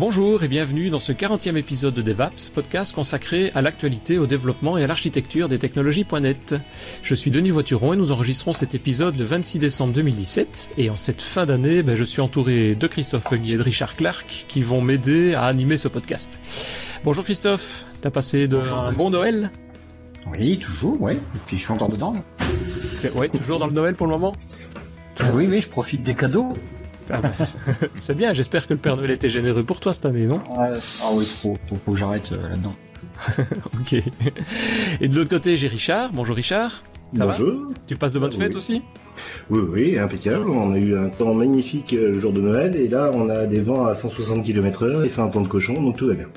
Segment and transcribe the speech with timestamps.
[0.00, 4.78] Bonjour et bienvenue dans ce 40e épisode de DevApps, podcast consacré à l'actualité, au développement
[4.78, 6.54] et à l'architecture des technologies.net.
[7.02, 10.96] Je suis Denis Voituron et nous enregistrons cet épisode le 26 décembre 2017 et en
[10.96, 14.62] cette fin d'année, ben, je suis entouré de Christophe Pemier et de Richard Clark qui
[14.62, 16.40] vont m'aider à animer ce podcast.
[17.04, 19.50] Bonjour Christophe, t'as passé de un bon Noël?
[20.28, 21.12] Oui, toujours, oui.
[21.12, 22.14] Et puis je suis encore dedans.
[23.14, 24.34] Oui, toujours dans le Noël pour le moment?
[25.18, 26.54] Ah Oui, oui, je profite des cadeaux.
[27.12, 27.30] Ah bah,
[28.00, 30.40] c'est bien, j'espère que le Père Noël était généreux pour toi cette année, non?
[30.58, 30.70] Ah
[31.12, 32.74] oui, faut, faut, que j'arrête euh, là-dedans.
[33.80, 33.94] ok.
[35.00, 36.10] Et de l'autre côté, j'ai Richard.
[36.12, 36.82] Bonjour Richard.
[37.16, 37.68] Ça Bonjour.
[37.68, 38.82] Va tu passes de bonnes fêtes aussi?
[39.50, 40.48] Oui, oui, impeccable.
[40.48, 43.46] On a eu un temps magnifique euh, le jour de Noël et là, on a
[43.46, 46.28] des vents à 160 km/h et fait un temps de cochon, donc tout va bien.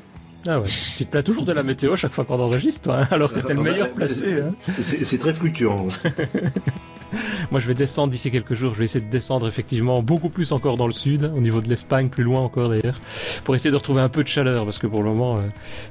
[0.48, 0.68] Ah ouais.
[0.98, 3.40] Tu te plains toujours de la météo chaque fois qu'on enregistre, toi, hein, alors que
[3.40, 4.42] t'es le meilleur placé.
[4.42, 4.54] Hein.
[4.78, 5.88] C'est très fluctuant.
[7.52, 8.74] Moi, je vais descendre d'ici quelques jours.
[8.74, 11.70] Je vais essayer de descendre effectivement beaucoup plus encore dans le sud, au niveau de
[11.70, 13.00] l'Espagne, plus loin encore d'ailleurs,
[13.44, 15.42] pour essayer de retrouver un peu de chaleur, parce que pour le moment, euh,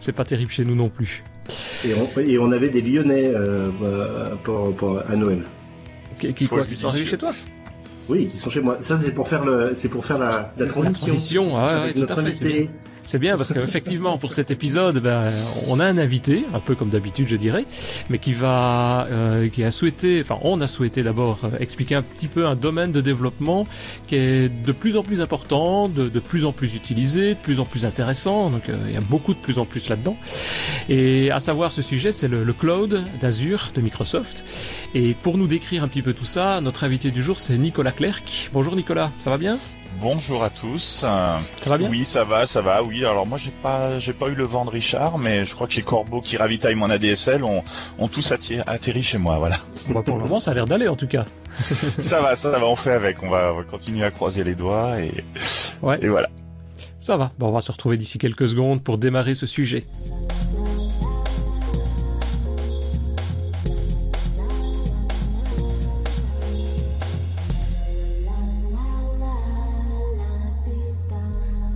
[0.00, 1.23] c'est pas terrible chez nous non plus.
[1.84, 3.70] Et on, et on avait des Lyonnais euh,
[4.43, 5.43] pour, pour, à Noël.
[6.19, 7.33] Qui, qui, quoi, qui sont arrivés chez toi
[8.09, 8.78] oui, qui sont chez moi.
[8.81, 11.06] Ça, c'est pour faire le, c'est pour faire la, la transition.
[11.06, 12.69] La transition, ah, ouais, tout à fait.
[13.05, 15.33] C'est bien parce qu'effectivement pour cet épisode, ben,
[15.67, 17.67] on a un invité, un peu comme d'habitude je dirais,
[18.11, 22.03] mais qui va, euh, qui a souhaité, enfin on a souhaité d'abord euh, expliquer un
[22.03, 23.67] petit peu un domaine de développement
[24.06, 27.59] qui est de plus en plus important, de, de plus en plus utilisé, de plus
[27.59, 28.50] en plus intéressant.
[28.50, 30.16] Donc euh, il y a beaucoup de plus en plus là-dedans.
[30.89, 34.44] Et à savoir ce sujet, c'est le, le, cloud d'Azure de Microsoft.
[34.94, 37.92] Et pour nous décrire un petit peu tout ça, notre invité du jour c'est Nicolas
[37.92, 38.50] Clerc.
[38.53, 39.59] Bonjour Nicolas, ça va bien?
[40.00, 41.00] Bonjour à tous.
[41.00, 42.82] Ça va bien Oui, ça va, ça va.
[42.82, 45.66] Oui, alors moi j'ai pas, j'ai pas eu le vent de Richard, mais je crois
[45.66, 47.62] que les corbeaux qui ravitaillent mon ADSL ont,
[47.98, 49.56] ont tous atterri, chez moi, voilà.
[50.02, 51.24] pour le moment, ça a l'air d'aller en tout cas.
[51.98, 53.22] ça va, ça va, on fait avec.
[53.22, 55.12] On va, continuer à croiser les doigts et,
[55.82, 55.98] ouais.
[56.02, 56.28] et voilà.
[57.00, 57.32] Ça va.
[57.38, 59.84] Bon, on va se retrouver d'ici quelques secondes pour démarrer ce sujet.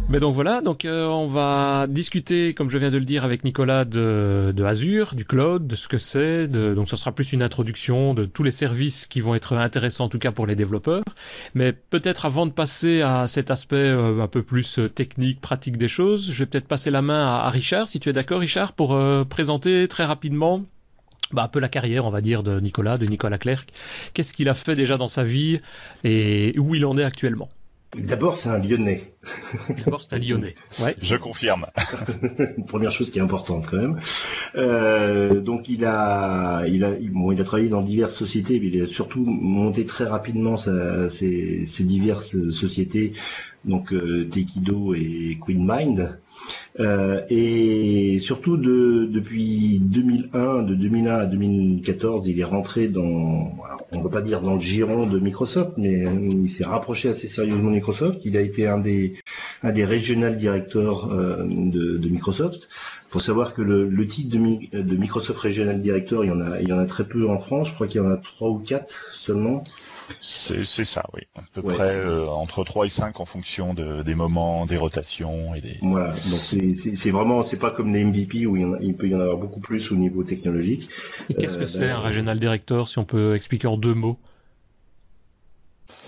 [0.08, 3.42] Mais donc voilà, donc euh, on va discuter, comme je viens de le dire, avec
[3.42, 6.46] Nicolas de, de Azure, du cloud, de ce que c'est.
[6.46, 10.08] Donc ça sera plus une introduction de tous les services qui vont être intéressants en
[10.08, 11.02] tout cas pour les développeurs.
[11.54, 15.76] Mais peut-être avant de passer à cet aspect euh, un peu plus euh, technique, pratique
[15.76, 18.74] des choses, je vais peut-être passer la main à, Richard, si tu es d'accord, Richard,
[18.74, 18.96] pour
[19.28, 20.62] présenter très rapidement
[21.32, 23.64] bah, un peu la carrière, on va dire, de Nicolas, de Nicolas Clerc.
[24.14, 25.60] Qu'est-ce qu'il a fait déjà dans sa vie
[26.04, 27.48] et où il en est actuellement?
[27.98, 29.14] D'abord, c'est un Lyonnais.
[29.84, 30.54] D'abord, c'est un Lyonnais.
[30.80, 30.94] Ouais.
[31.00, 31.66] Je confirme.
[32.56, 33.98] Une première chose qui est importante quand même.
[34.56, 38.82] Euh, donc, il a, il a, bon, il a travaillé dans diverses sociétés, mais il
[38.82, 43.12] a surtout monté très rapidement sa, ses, ses, diverses sociétés,
[43.64, 46.18] donc euh, Tekido et Queen Mind.
[46.78, 53.02] Euh, et surtout de, depuis 2001, de 2001 à 2014, il est rentré dans,
[53.92, 57.28] on ne va pas dire dans le giron de Microsoft, mais il s'est rapproché assez
[57.28, 58.24] sérieusement de Microsoft.
[58.24, 59.14] Il a été un des,
[59.62, 62.68] un des regional directeurs euh, de, de, Microsoft.
[63.08, 66.40] Il faut savoir que le, le titre de, de, Microsoft Regional Director, il y en
[66.40, 67.68] a, il y en a très peu en France.
[67.68, 69.64] Je crois qu'il y en a trois ou quatre seulement.
[70.20, 71.22] C'est ça, oui.
[71.36, 75.54] À peu près euh, entre 3 et 5 en fonction de, des moments, des rotations
[75.54, 75.78] et des.
[75.82, 79.36] Voilà, donc c'est vraiment, c'est pas comme les MVP où il, peut y en avoir
[79.36, 80.88] beaucoup plus au niveau technologique.
[81.28, 84.18] Et qu'est-ce que euh, c'est un regional director, si on peut expliquer en deux mots?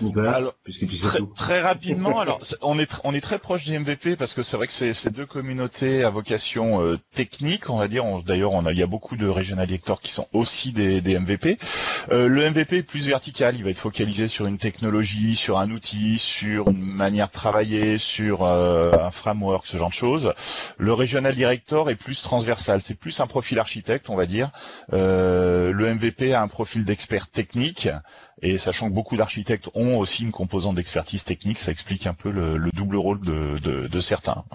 [0.01, 1.33] Nicolas, puisque tu sais très, tout.
[1.35, 4.67] très rapidement, alors on est on est très proche des MVP parce que c'est vrai
[4.67, 8.03] que c'est ces deux communautés à vocation euh, technique, on va dire.
[8.25, 11.19] D'ailleurs, on a il y a beaucoup de regional directors qui sont aussi des, des
[11.19, 11.57] MVP.
[12.11, 15.69] Euh, le MVP est plus vertical, il va être focalisé sur une technologie, sur un
[15.71, 20.33] outil, sur une manière de travailler, sur euh, un framework, ce genre de choses.
[20.77, 24.51] Le regional director est plus transversal, c'est plus un profil architecte, on va dire.
[24.93, 27.89] Euh, le MVP a un profil d'expert technique.
[28.41, 32.31] Et sachant que beaucoup d'architectes ont aussi une composante d'expertise technique, ça explique un peu
[32.31, 34.45] le, le double rôle de, certains.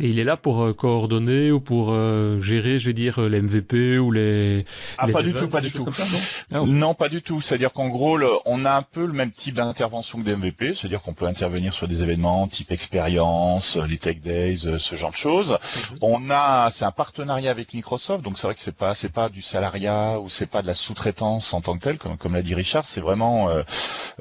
[0.00, 3.40] Et il est là pour euh, coordonner ou pour euh, gérer, je vais dire, les
[3.40, 4.66] MVP ou les.
[4.98, 5.90] Ah, les pas du tout, pas du tout.
[5.90, 6.04] Ça,
[6.50, 7.40] non, ah, non, pas du tout.
[7.40, 10.74] C'est-à-dire qu'en gros, le, on a un peu le même type d'intervention que des MVP,
[10.74, 15.10] c'est-à-dire qu'on peut intervenir sur des événements type expérience, les Tech Days, euh, ce genre
[15.10, 15.52] de choses.
[15.52, 15.98] Mm-hmm.
[16.02, 19.28] On a, c'est un partenariat avec Microsoft, donc c'est vrai que c'est pas, c'est pas
[19.28, 22.42] du salariat ou c'est pas de la sous-traitance en tant que tel, comme, comme l'a
[22.42, 22.86] dit Richard.
[22.86, 23.62] C'est vraiment euh,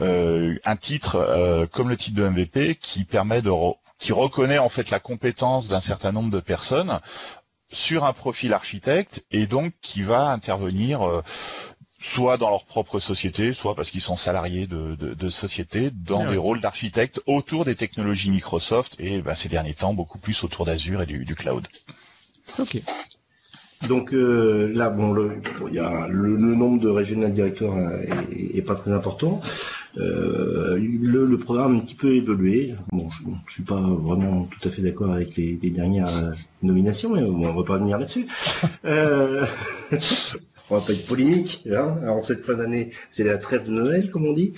[0.01, 3.49] euh, un titre euh, comme le titre de MVP qui permet de
[3.97, 6.99] qui reconnaît en fait la compétence d'un certain nombre de personnes
[7.71, 11.21] sur un profil architecte et donc qui va intervenir euh,
[11.99, 16.21] soit dans leur propre société, soit parce qu'ils sont salariés de, de, de sociétés, dans
[16.21, 20.43] Ah des rôles d'architectes autour des technologies Microsoft et bah, ces derniers temps beaucoup plus
[20.43, 21.67] autour d'Azure et du, du cloud.
[22.59, 22.77] Ok.
[23.87, 27.73] Donc euh, là, bon, le, bon, il y a le, le nombre de regional directeurs
[27.75, 28.01] euh,
[28.31, 29.41] est, est pas très important.
[29.97, 32.75] Euh, le, programme a un petit peu évolué.
[32.91, 36.31] Bon, je, je suis pas vraiment tout à fait d'accord avec les, dernières euh,
[36.63, 38.27] nominations, mais bon, on va pas venir là-dessus.
[38.85, 39.45] Euh,
[40.69, 41.63] on va pas être polémique.
[41.71, 44.53] Hein Alors cette fin d'année, c'est la trêve de Noël, comme on dit.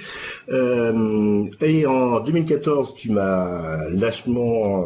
[0.49, 4.85] Et en 2014, tu m'as lâchement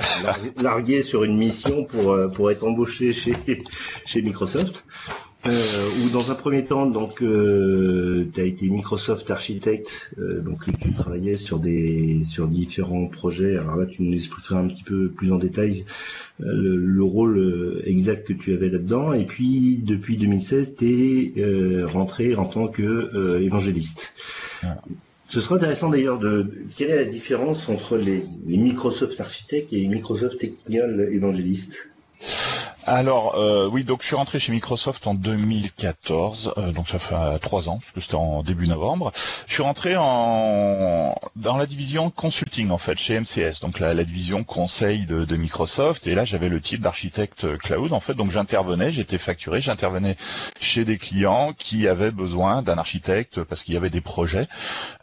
[0.60, 3.34] largué, sur une mission pour pour être embauché chez
[4.04, 4.84] chez Microsoft.
[5.44, 10.64] Euh, où dans un premier temps, donc, euh, tu as été Microsoft architecte, euh, donc
[10.80, 13.56] tu travaillais sur des sur différents projets.
[13.56, 15.84] Alors là, tu nous expliqueras un petit peu plus en détail
[16.40, 19.12] euh, le, le rôle exact que tu avais là-dedans.
[19.12, 24.12] Et puis, depuis 2016, tu es rentré en tant que évangéliste.
[24.62, 24.82] Voilà.
[25.28, 29.80] Ce sera intéressant d'ailleurs de quelle est la différence entre les, les Microsoft architectes et
[29.80, 31.88] les Microsoft technical évangélistes.
[32.88, 37.16] Alors euh, oui, donc je suis rentré chez Microsoft en 2014, euh, donc ça fait
[37.16, 39.10] euh, trois ans, parce que c'était en début novembre.
[39.48, 44.04] Je suis rentré en dans la division consulting en fait chez MCS, donc la, la
[44.04, 46.06] division conseil de, de Microsoft.
[46.06, 50.16] Et là, j'avais le titre d'architecte cloud en fait, donc j'intervenais, j'étais facturé, j'intervenais
[50.60, 54.46] chez des clients qui avaient besoin d'un architecte parce qu'il y avait des projets.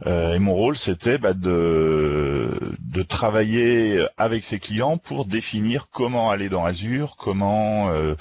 [0.08, 6.30] Euh, et mon rôle, c'était bah, de de travailler avec ces clients pour définir comment
[6.30, 8.16] aller dans Azure, comment euh,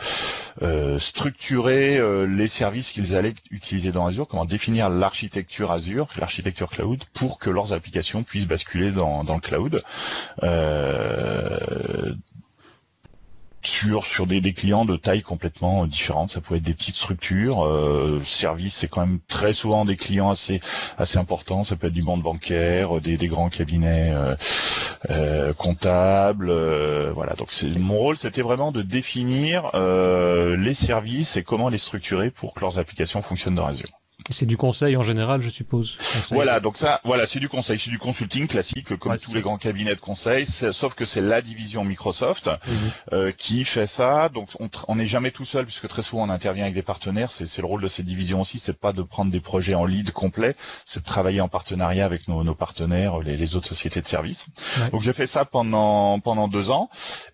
[0.63, 6.71] euh, structurer euh, les services qu'ils allaient utiliser dans Azure, comment définir l'architecture Azure, l'architecture
[6.71, 9.83] cloud, pour que leurs applications puissent basculer dans, dans le cloud.
[13.63, 16.31] Euh, sur sur des, clients de taille complètement différente.
[16.31, 17.65] Ça pouvait être des petites structures.
[17.65, 20.61] Euh, service, c'est quand même très souvent des clients assez
[20.99, 21.63] assez importants.
[21.63, 24.37] Ça peut être du monde bancaire, des, des grands cabinets euh,
[25.11, 26.51] euh, comptables.
[26.51, 27.35] euh, voilà.
[27.35, 32.31] Donc c'est mon rôle, c'était vraiment de définir euh, les services et comment les structurer
[32.31, 34.02] pour que leurs applications fonctionnent dans Azure.
[34.31, 35.97] C'est du conseil en général, je suppose.
[35.97, 36.23] Conseil.
[36.37, 39.41] Voilà, donc ça, voilà, c'est du conseil, c'est du consulting classique comme Ouais, tous les
[39.41, 42.75] grands cabinets de conseil, sauf que c'est la division Microsoft Mhm.
[43.15, 44.29] euh, qui fait ça.
[44.29, 44.49] Donc
[44.87, 47.33] on n'est jamais tout seul puisque très souvent on intervient avec des partenaires.
[47.33, 49.87] C'est c'est le rôle de cette division aussi, c'est pas de prendre des projets en
[49.87, 50.55] lead complet,
[50.87, 54.47] c'est de travailler en partenariat avec nos, nos partenaires, les, les autres sociétés de services.
[54.79, 54.91] Ouais.
[54.91, 56.91] Donc j'ai fait ça pendant pendant deux ans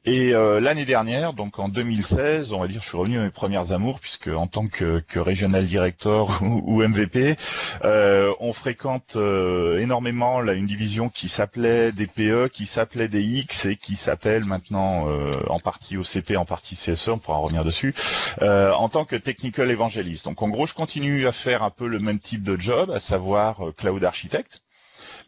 [0.06, 3.31] et euh, l'année dernière, donc en 2016, on va dire, je suis revenu à mes
[3.31, 7.36] premières amours puisque en tant que, que regional director ou, MVP,
[7.84, 13.66] euh, on fréquente euh, énormément une division qui s'appelait des PE, qui s'appelait des X
[13.66, 17.94] et qui s'appelle maintenant euh, en partie OCP, en partie CSE, on pourra revenir dessus,
[18.40, 20.25] en tant que technical evangelist.
[20.25, 23.00] Donc en gros, je continue à faire un peu le même type de job, à
[23.00, 24.62] savoir cloud architect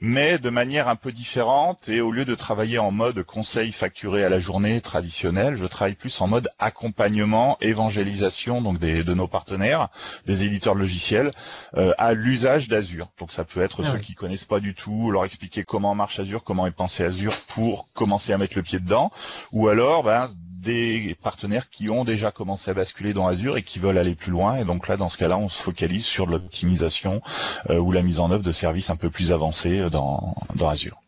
[0.00, 4.24] mais de manière un peu différente et au lieu de travailler en mode conseil facturé
[4.24, 9.26] à la journée traditionnel, je travaille plus en mode accompagnement, évangélisation donc des, de nos
[9.26, 9.88] partenaires,
[10.26, 11.32] des éditeurs de logiciels
[11.76, 13.08] euh, à l'usage d'Azure.
[13.18, 14.02] Donc ça peut être Ah ceux oui.
[14.02, 17.92] qui connaissent pas du tout, leur expliquer comment marche Azure, comment est pensé Azure pour
[17.92, 19.10] commencer à mettre le pied dedans,
[19.52, 20.28] ou alors ben,
[20.60, 24.30] des partenaires qui ont déjà commencé à basculer dans Azure et qui veulent aller plus
[24.30, 24.56] loin.
[24.56, 27.22] Et donc là, dans ce cas-là, on se focalise sur l'optimisation
[27.70, 30.68] euh, ou la mise en œuvre de services un peu plus avancés euh, dans, dans
[30.68, 31.00] Azure.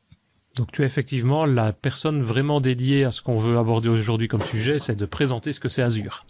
[0.55, 4.43] Donc tu es effectivement la personne vraiment dédiée à ce qu'on veut aborder aujourd'hui comme
[4.43, 6.25] sujet, c'est de présenter ce que c'est Azure.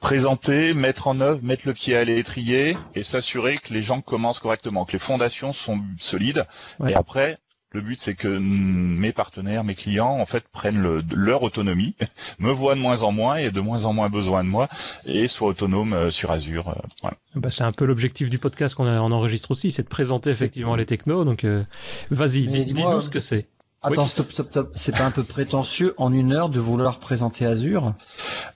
[0.00, 4.40] Présenter, mettre en œuvre, mettre le pied à l'étrier et s'assurer que les gens commencent
[4.40, 6.46] correctement, que les fondations sont solides.
[6.80, 6.92] Ouais.
[6.92, 7.38] Et après,
[7.74, 11.94] le but, c'est que mes partenaires, mes clients, en fait, prennent le- leur autonomie,
[12.38, 14.68] me voient de moins en moins et de moins en moins besoin de moi
[15.06, 16.68] et soient autonomes euh, sur Azure.
[16.68, 17.16] euh, voilà.
[17.34, 20.86] Bah, c'est un peu l'objectif du podcast qu'on enregistre aussi, c'est de présenter effectivement les
[20.86, 21.24] technos.
[21.24, 21.64] Donc euh,
[22.10, 23.48] vas-y, dis-nous ce que c'est.
[23.86, 24.08] Attends, Oui.
[24.08, 24.70] stop, stop, stop.
[24.74, 27.92] C'est pas un peu prétentieux en une heure de vouloir présenter Azure?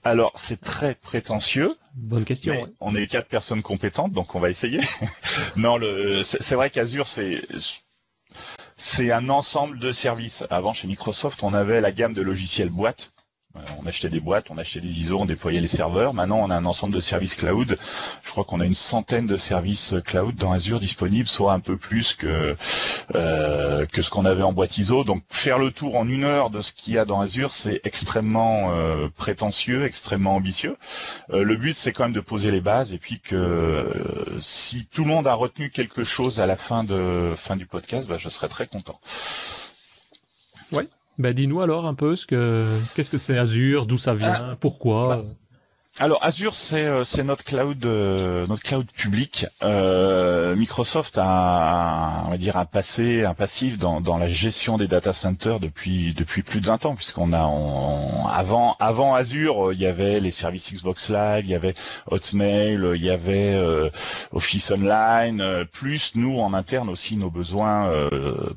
[0.02, 1.76] Alors, c'est très prétentieux.
[1.96, 2.54] Bonne question.
[2.54, 2.72] Mais ouais.
[2.80, 4.80] on est quatre personnes compétentes, donc on va essayer.
[5.56, 7.42] non, le, c'est vrai qu'Azure, c'est
[8.78, 10.44] c'est un ensemble de services.
[10.50, 13.12] Avant, chez Microsoft, on avait la gamme de logiciels boîtes.
[13.82, 16.14] On achetait des boîtes, on achetait des ISO, on déployait les serveurs.
[16.14, 17.78] Maintenant, on a un ensemble de services cloud.
[18.22, 21.76] Je crois qu'on a une centaine de services cloud dans Azure disponibles, soit un peu
[21.76, 22.56] plus que
[23.14, 25.04] euh, que ce qu'on avait en boîte ISO.
[25.04, 27.80] Donc, faire le tour en une heure de ce qu'il y a dans Azure, c'est
[27.84, 30.76] extrêmement euh, prétentieux, extrêmement ambitieux.
[31.32, 35.04] Euh, le but, c'est quand même de poser les bases et puis que si tout
[35.04, 38.28] le monde a retenu quelque chose à la fin de fin du podcast, bah, je
[38.28, 39.00] serais très content.
[41.18, 45.24] Bah dis-nous alors un peu ce que qu'est-ce que c'est Azure, d'où ça vient, pourquoi.
[46.00, 49.46] Alors Azure c'est euh, notre cloud euh, notre cloud public.
[49.64, 54.86] Euh, Microsoft a on va dire un passé un passif dans, dans la gestion des
[54.86, 57.40] data centers depuis depuis plus de 20 ans puisqu'on a
[58.32, 61.74] avant avant Azure il y avait les services Xbox Live, il y avait
[62.06, 63.58] Hotmail, il y avait
[64.32, 67.92] Office Online, plus nous en interne aussi nos besoins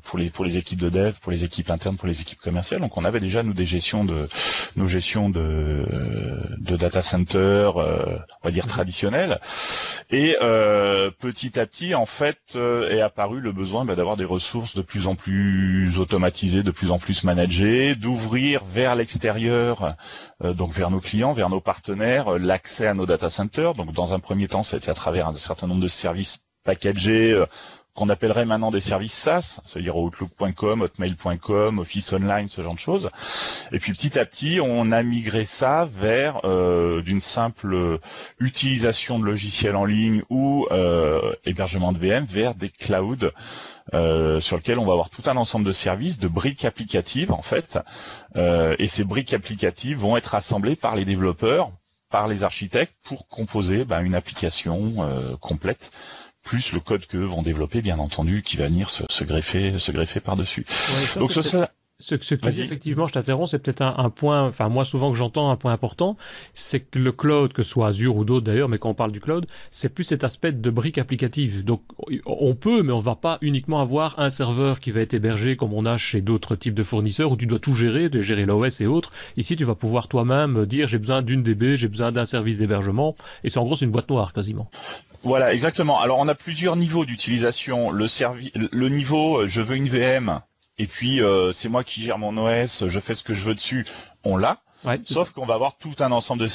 [0.04, 2.80] pour les pour les équipes de dev, pour les équipes internes, pour les équipes commerciales.
[2.80, 4.28] Donc on avait déjà nous des gestions de
[4.76, 5.86] nos gestions de
[6.58, 9.40] de data centers euh, on va dire traditionnel.
[10.10, 14.24] Et euh, petit à petit, en fait, euh, est apparu le besoin bah, d'avoir des
[14.24, 19.96] ressources de plus en plus automatisées, de plus en plus managées, d'ouvrir vers l'extérieur,
[20.42, 23.74] donc vers nos clients, vers nos partenaires, l'accès à nos data centers.
[23.74, 26.46] Donc dans un premier temps, ça a été à travers un certain nombre de services
[26.64, 27.34] packagés
[27.94, 33.10] qu'on appellerait maintenant des services SaaS, c'est-à-dire Outlook.com, Hotmail.com, Office Online, ce genre de choses.
[33.70, 37.98] Et puis petit à petit, on a migré ça vers euh, d'une simple
[38.40, 43.30] utilisation de logiciels en ligne ou euh, hébergement de VM vers des clouds
[43.92, 47.42] euh, sur lesquels on va avoir tout un ensemble de services, de briques applicatives en
[47.42, 47.78] fait.
[48.36, 51.70] et ces briques applicatives vont être assemblées par les développeurs
[52.10, 55.92] par les architectes pour composer bah, une application complète
[56.42, 60.20] plus le code que vont développer, bien entendu, qui va venir se, greffer, se greffer
[60.20, 60.66] par-dessus.
[61.16, 61.70] Donc ça,
[62.02, 65.16] ce, que tu dis, effectivement, je t'interromps, c'est peut-être un, point, enfin moi souvent que
[65.16, 66.16] j'entends un point important,
[66.52, 69.12] c'est que le cloud, que ce soit Azure ou d'autres d'ailleurs, mais quand on parle
[69.12, 71.64] du cloud, c'est plus cet aspect de brique applicative.
[71.64, 71.82] Donc
[72.26, 75.72] on peut, mais on va pas uniquement avoir un serveur qui va être hébergé comme
[75.72, 78.80] on a chez d'autres types de fournisseurs où tu dois tout gérer, de gérer l'OS
[78.80, 79.12] et autres.
[79.36, 83.14] Ici, tu vas pouvoir toi-même dire j'ai besoin d'une DB, j'ai besoin d'un service d'hébergement,
[83.44, 84.68] et c'est en gros c'est une boîte noire quasiment.
[85.22, 86.00] Voilà, exactement.
[86.00, 87.92] Alors on a plusieurs niveaux d'utilisation.
[87.92, 88.06] Le,
[88.72, 90.40] le niveau, je veux une VM
[90.78, 93.54] et puis euh, c'est moi qui gère mon OS, je fais ce que je veux
[93.54, 93.86] dessus,
[94.24, 94.60] on l'a.
[95.04, 96.48] Sauf qu'on va avoir tout un ensemble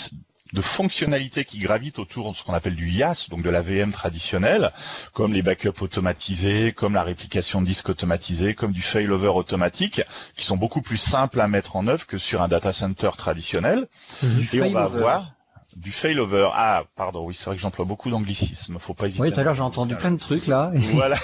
[0.53, 3.91] de, fonctionnalités qui gravitent autour de ce qu'on appelle du IaaS, donc de la VM
[3.91, 4.71] traditionnelle,
[5.13, 10.01] comme les backups automatisés, comme la réplication de disques automatisée, comme du failover automatique,
[10.35, 13.87] qui sont beaucoup plus simples à mettre en œuvre que sur un data center traditionnel.
[14.21, 14.47] Mhm.
[14.51, 15.36] Et on va avoir
[15.77, 16.49] du failover.
[16.53, 18.79] Ah, pardon, oui, c'est vrai que j'emploie beaucoup d'anglicismes.
[18.79, 19.21] Faut pas hésiter.
[19.21, 20.71] Oui, tout à l'heure j'ai entendu plein de trucs là.
[20.93, 21.17] voilà.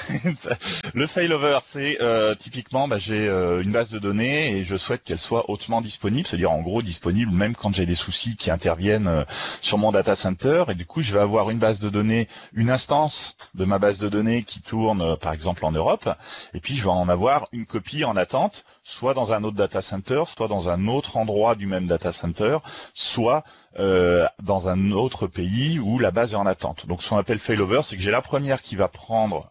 [0.93, 5.03] le failover, c'est euh, typiquement, bah, j'ai euh, une base de données et je souhaite
[5.03, 9.07] qu'elle soit hautement disponible, c'est-à-dire en gros disponible même quand j'ai des soucis qui interviennent
[9.07, 9.23] euh,
[9.59, 10.65] sur mon data center.
[10.69, 13.97] Et du coup, je vais avoir une base de données, une instance de ma base
[13.97, 16.07] de données qui tourne, par exemple en Europe,
[16.53, 19.81] et puis je vais en avoir une copie en attente, soit dans un autre data
[19.81, 22.57] center, soit dans un autre endroit du même data center,
[22.93, 23.43] soit
[23.79, 26.85] euh, dans un autre pays où la base est en attente.
[26.87, 29.49] Donc ce qu'on appelle failover, c'est que j'ai la première qui va prendre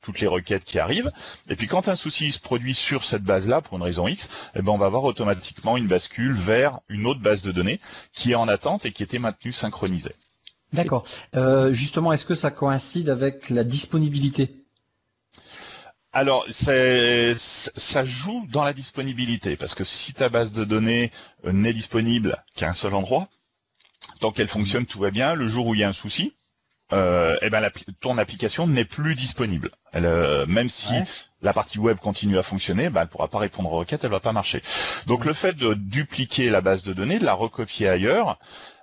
[0.00, 1.10] toutes les requêtes qui arrivent.
[1.48, 4.62] Et puis quand un souci se produit sur cette base-là, pour une raison X, eh
[4.62, 7.80] ben on va avoir automatiquement une bascule vers une autre base de données
[8.12, 10.14] qui est en attente et qui était maintenue synchronisée.
[10.72, 11.04] D'accord.
[11.34, 14.64] Euh, justement, est-ce que ça coïncide avec la disponibilité
[16.12, 21.12] alors, ça joue dans la disponibilité, parce que si ta base de données
[21.44, 23.28] euh, n'est disponible qu'à un seul endroit,
[24.20, 25.34] tant qu'elle fonctionne, tout va bien.
[25.34, 26.34] Le jour où il y a un souci,
[26.92, 29.70] euh, eh ben ton application n'est plus disponible.
[29.92, 30.94] Elle, euh, même si
[31.42, 34.20] la partie web continue à fonctionner, ben, elle pourra pas répondre aux requêtes, elle va
[34.20, 34.62] pas marcher.
[35.06, 38.38] Donc le fait de dupliquer la base de données, de la recopier ailleurs,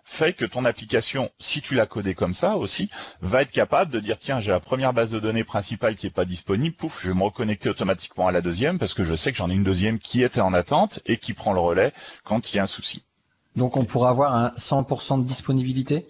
[0.07, 2.89] fait que ton application, si tu l'as codée comme ça aussi,
[3.21, 6.11] va être capable de dire tiens j'ai la première base de données principale qui est
[6.11, 9.31] pas disponible, pouf, je vais me reconnecter automatiquement à la deuxième parce que je sais
[9.31, 11.91] que j'en ai une deuxième qui était en attente et qui prend le relais
[12.23, 13.03] quand il y a un souci.
[13.55, 16.05] Donc on pourra avoir un 100% de disponibilité?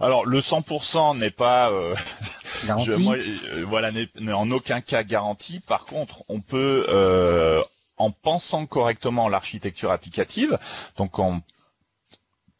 [0.00, 1.94] Alors le 100% n'est pas euh,
[2.68, 5.60] euh, voilà n'est en aucun cas garanti.
[5.60, 7.62] Par contre, on peut euh,
[7.96, 10.58] en pensant correctement l'architecture applicative,
[10.98, 11.40] donc en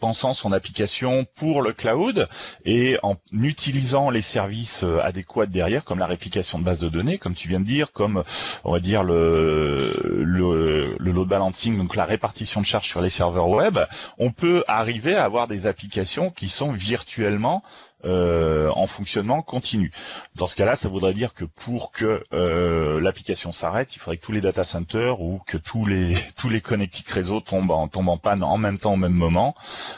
[0.04, 2.28] pensant son application pour le cloud
[2.66, 7.16] et en utilisant les services euh, adéquats derrière, comme la réplication de base de données,
[7.16, 8.22] comme tu viens de dire, comme
[8.64, 13.08] on va dire le, le, le load balancing, donc la répartition de charges sur les
[13.08, 13.78] serveurs web,
[14.18, 17.62] on peut arriver à avoir des applications qui sont virtuellement
[18.04, 19.92] euh, en fonctionnement continu.
[20.36, 24.26] Dans ce cas-là, ça voudrait dire que pour que euh, l'application s'arrête, il faudrait que
[24.26, 28.10] tous les data centers ou que tous les tous les connectiques réseaux tombent en tombent
[28.10, 29.54] en panne en même temps au même moment.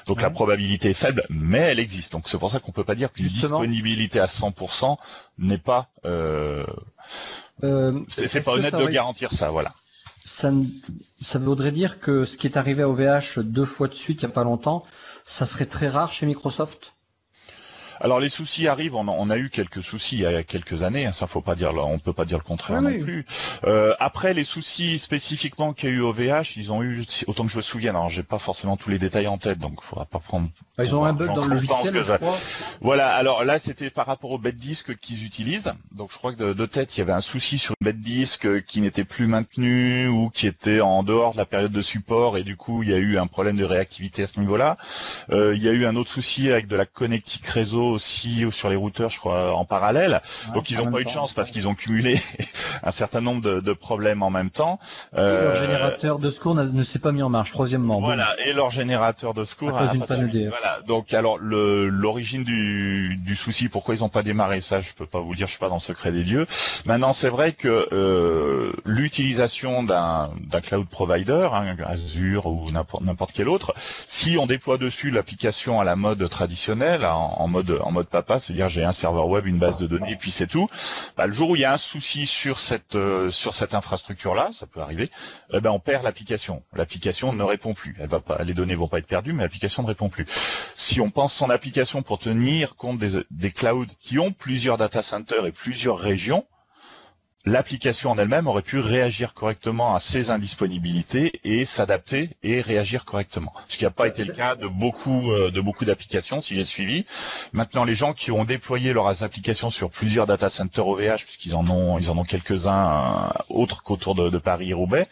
[0.06, 2.12] Donc la probabilité est faible, mais elle existe.
[2.12, 4.96] Donc c'est pour ça qu'on peut pas dire qu'une disponibilité à 100%
[5.38, 6.64] n'est pas euh,
[8.08, 9.74] c'est pas honnête de garantir ça, voilà.
[10.24, 10.52] Ça,
[11.20, 14.24] ça voudrait dire que ce qui est arrivé à OVH deux fois de suite il
[14.24, 14.84] y a pas longtemps,
[15.24, 16.92] ça serait très rare chez Microsoft?
[18.00, 21.12] Alors les soucis arrivent, on, a eu quelques soucis il y a quelques années, hein,
[21.12, 23.24] ça faut pas dire, on peut pas dire le contraire non plus.
[23.64, 27.44] Euh, après les soucis spécifiquement qu'il y a eu au VH, ils ont eu autant
[27.44, 27.96] que je me souvienne.
[27.96, 30.48] Alors j'ai pas forcément tous les détails en tête, donc il faudra pas prendre.
[30.78, 32.36] Ah, ils ont un bug dans le logiciel, je crois.
[32.80, 35.72] Voilà, alors là c'était par rapport au bête disque qu'ils utilisent.
[35.92, 38.64] Donc je crois que de, tête il y avait un souci sur le bête disque
[38.64, 42.42] qui n'était plus maintenu ou qui était en dehors de la période de support et
[42.42, 44.76] du coup il y a eu un problème de réactivité à ce niveau-là.
[45.30, 48.68] Euh, il y a eu un autre souci avec de la connectique réseau aussi sur
[48.68, 50.22] les routeurs, je crois, en parallèle.
[50.54, 52.18] Donc ils n'ont pas eu de chance parce qu'ils ont cumulé
[52.82, 54.78] un certain nombre de, de, problèmes en même temps.
[55.16, 57.50] Euh, et leur générateur de secours ne s'est pas mis en marche.
[57.50, 58.00] Troisièmement.
[58.00, 58.28] Voilà.
[58.44, 59.76] Et leur générateur de secours.
[59.76, 60.80] À cause d'une panne Voilà.
[60.86, 65.20] Donc alors l'origine du, du souci, pourquoi ils n'ont pas démarré, ça je peux pas
[65.20, 66.46] vous le dire, je suis pas dans le secret des dieux.
[66.84, 70.30] Maintenant c'est vrai que euh, l'utilisation d'un
[70.62, 73.74] cloud provider, hein, Azure ou n'importe quel autre,
[74.06, 78.40] si on déploie dessus l'application à la mode traditionnelle, en, en mode en mode papa,
[78.40, 80.68] c'est-à-dire j'ai un serveur web, une base de données, et puis c'est tout.
[81.16, 84.50] Bah, le jour où il y a un souci sur cette euh, sur cette infrastructure-là,
[84.52, 85.10] ça peut arriver,
[85.52, 86.62] eh ben on perd l'application.
[86.74, 87.96] L'application ne répond plus.
[87.98, 90.26] Elle va pas, les données vont pas être perdues, mais l'application ne répond plus.
[90.74, 95.02] Si on pense son application pour tenir compte des, des clouds qui ont plusieurs data
[95.02, 96.46] centers et plusieurs régions,
[97.46, 103.52] l'application en elle-même aurait pu réagir correctement à ces indisponibilités et s'adapter et réagir correctement.
[103.68, 106.64] Ce qui n'a pas été le cas de beaucoup euh, de beaucoup d'applications, si j'ai
[106.64, 107.06] suivi.
[107.52, 111.68] Maintenant, les gens qui ont déployé leurs applications sur plusieurs data centers OVH, puisqu'ils en
[111.70, 115.08] ont ils en ont quelques-uns euh, autres qu'autour de, Paris et Roubaix,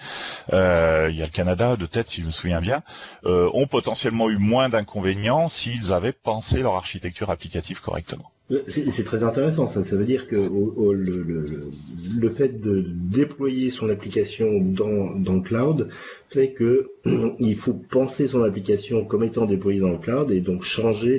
[0.52, 2.82] euh, il y a le Canada de tête, si je me souviens bien,
[3.24, 8.33] ont potentiellement eu moins d'inconvénients s'ils avaient pensé leur architecture applicative correctement.
[8.66, 9.84] C'est très intéressant, ça.
[9.84, 15.88] Ça veut dire que le, fait de déployer son application dans, le cloud
[16.28, 16.90] fait que
[17.38, 21.18] il faut penser son application comme étant déployée dans le cloud et donc changer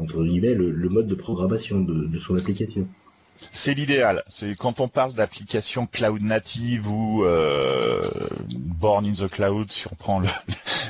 [0.00, 2.88] entre guillemets le, mode de programmation de son application.
[3.52, 4.22] C'est l'idéal.
[4.28, 8.08] C'est quand on parle d'applications cloud native ou euh,
[8.50, 10.28] born in the cloud, si on prend le,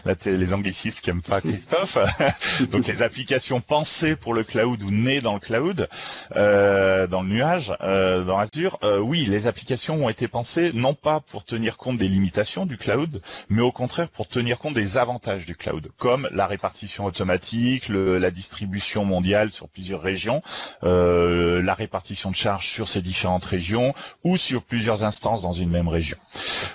[0.27, 1.99] les anglicismes qu'aime pas Christophe.
[2.71, 5.89] Donc les applications pensées pour le cloud ou nées dans le cloud,
[6.37, 8.79] euh, dans le nuage, euh, dans Azure.
[8.83, 12.77] Euh, oui, les applications ont été pensées non pas pour tenir compte des limitations du
[12.77, 17.89] cloud, mais au contraire pour tenir compte des avantages du cloud, comme la répartition automatique,
[17.89, 20.43] le, la distribution mondiale sur plusieurs régions,
[20.83, 25.89] la répartition de charge sur ces différentes régions ou sur plusieurs instances dans une même
[25.89, 26.17] région.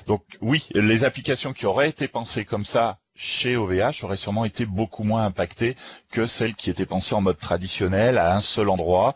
[0.07, 4.65] Donc oui, les applications qui auraient été pensées comme ça chez OVH auraient sûrement été
[4.65, 5.75] beaucoup moins impactées
[6.11, 9.15] que celles qui étaient pensées en mode traditionnel à un seul endroit,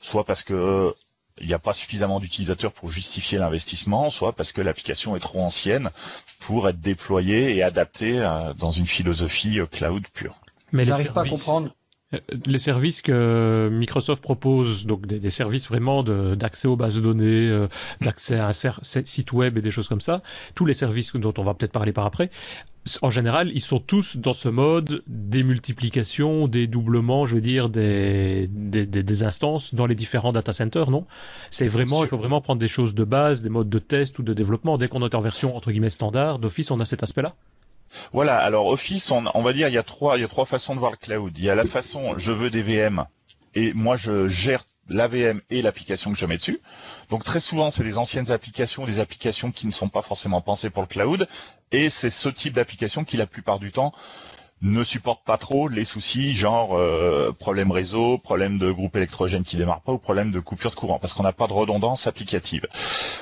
[0.00, 0.92] soit parce que euh,
[1.40, 5.40] il n'y a pas suffisamment d'utilisateurs pour justifier l'investissement, soit parce que l'application est trop
[5.40, 5.90] ancienne
[6.40, 10.36] pour être déployée et adaptée euh, dans une philosophie euh, cloud pure.
[10.72, 11.74] Mais j'arrive pas à comprendre.
[12.14, 17.48] Euh, les services que Microsoft propose, donc des, services vraiment d'accès aux bases de données,
[17.48, 17.68] euh,
[18.00, 20.22] d'accès à un site web et des choses comme ça,
[20.54, 22.30] tous les services dont on va peut-être parler par après,
[23.02, 28.86] en général, ils sont tous dans ce mode démultiplication, dédoublement, je veux dire, des, des,
[28.86, 31.04] des instances dans les différents data centers, non?
[31.50, 34.22] C'est vraiment, il faut vraiment prendre des choses de base, des modes de test ou
[34.22, 34.78] de développement.
[34.78, 37.34] Dès qu'on est en version entre guillemets standard d'Office, on a cet aspect-là.
[38.12, 40.46] Voilà, alors Office, on, on, va dire, il y a trois, il y a trois
[40.46, 41.36] façons de voir le cloud.
[41.36, 43.04] Il y a la façon, je veux des VM
[43.54, 46.60] et moi je gère la VM et l'application que je mets dessus.
[47.10, 50.70] Donc très souvent, c'est des anciennes applications, des applications qui ne sont pas forcément pensées
[50.70, 51.28] pour le cloud,
[51.72, 53.92] et c'est ce type d'application qui, la plupart du temps,
[54.62, 59.56] ne supporte pas trop les soucis genre euh, problème réseau, problème de groupe électrogène qui
[59.56, 62.66] démarre pas ou problème de coupure de courant parce qu'on n'a pas de redondance applicative.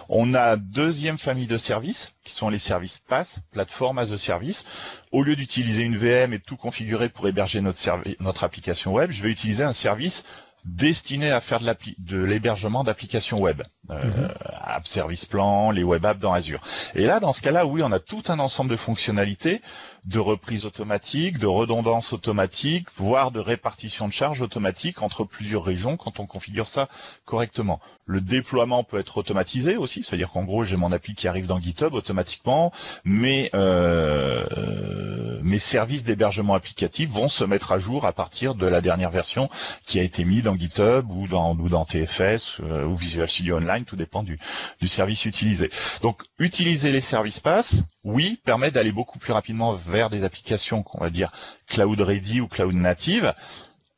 [0.08, 4.64] On a deuxième famille de services qui sont les services PaaS, plateforme as a service.
[5.12, 7.80] Au lieu d'utiliser une VM et de tout configurer pour héberger notre,
[8.20, 10.24] notre application web, je vais utiliser un service
[10.66, 14.28] destiné à faire de l'hébergement d'applications web, euh, mhm.
[14.64, 16.60] App Service Plan, les web apps dans Azure.
[16.94, 19.62] Et là, dans ce cas-là, oui, on a tout un ensemble de fonctionnalités
[20.06, 25.96] de reprise automatique, de redondance automatique, voire de répartition de charges automatique entre plusieurs régions
[25.96, 26.88] quand on configure ça
[27.24, 27.80] correctement.
[28.06, 31.60] Le déploiement peut être automatisé aussi, c'est-à-dire qu'en gros j'ai mon appli qui arrive dans
[31.60, 32.72] GitHub automatiquement,
[33.04, 38.80] mais euh, mes services d'hébergement applicatif vont se mettre à jour à partir de la
[38.80, 39.50] dernière version
[39.86, 43.56] qui a été mise dans GitHub ou dans, ou dans TFS euh, ou Visual Studio
[43.56, 44.38] Online, tout dépend du,
[44.80, 45.70] du service utilisé.
[46.02, 51.00] Donc utiliser les services pass, oui, permet d'aller beaucoup plus rapidement vers des applications qu'on
[51.00, 51.32] va dire
[51.66, 53.34] cloud ready ou cloud native.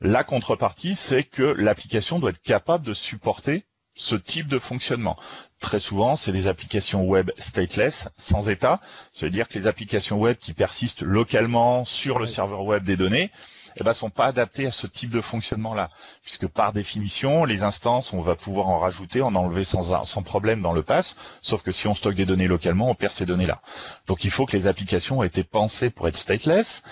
[0.01, 3.65] La contrepartie, c'est que l'application doit être capable de supporter
[3.97, 5.19] ce type de fonctionnement.
[5.61, 8.81] Très souvent, c'est des applications web stateless, sans état.
[9.13, 12.97] Ça veut dire que les applications web qui persistent localement sur le serveur web des
[12.97, 13.31] données,
[13.81, 15.91] eh ben, sont pas adaptés à ce type de fonctionnement-là,
[16.23, 20.61] puisque par définition, les instances, on va pouvoir en rajouter, en enlever sans, sans problème
[20.61, 23.61] dans le pass, sauf que si on stocke des données localement, on perd ces données-là.
[24.07, 26.83] Donc il faut que les applications aient été pensées pour être stateless,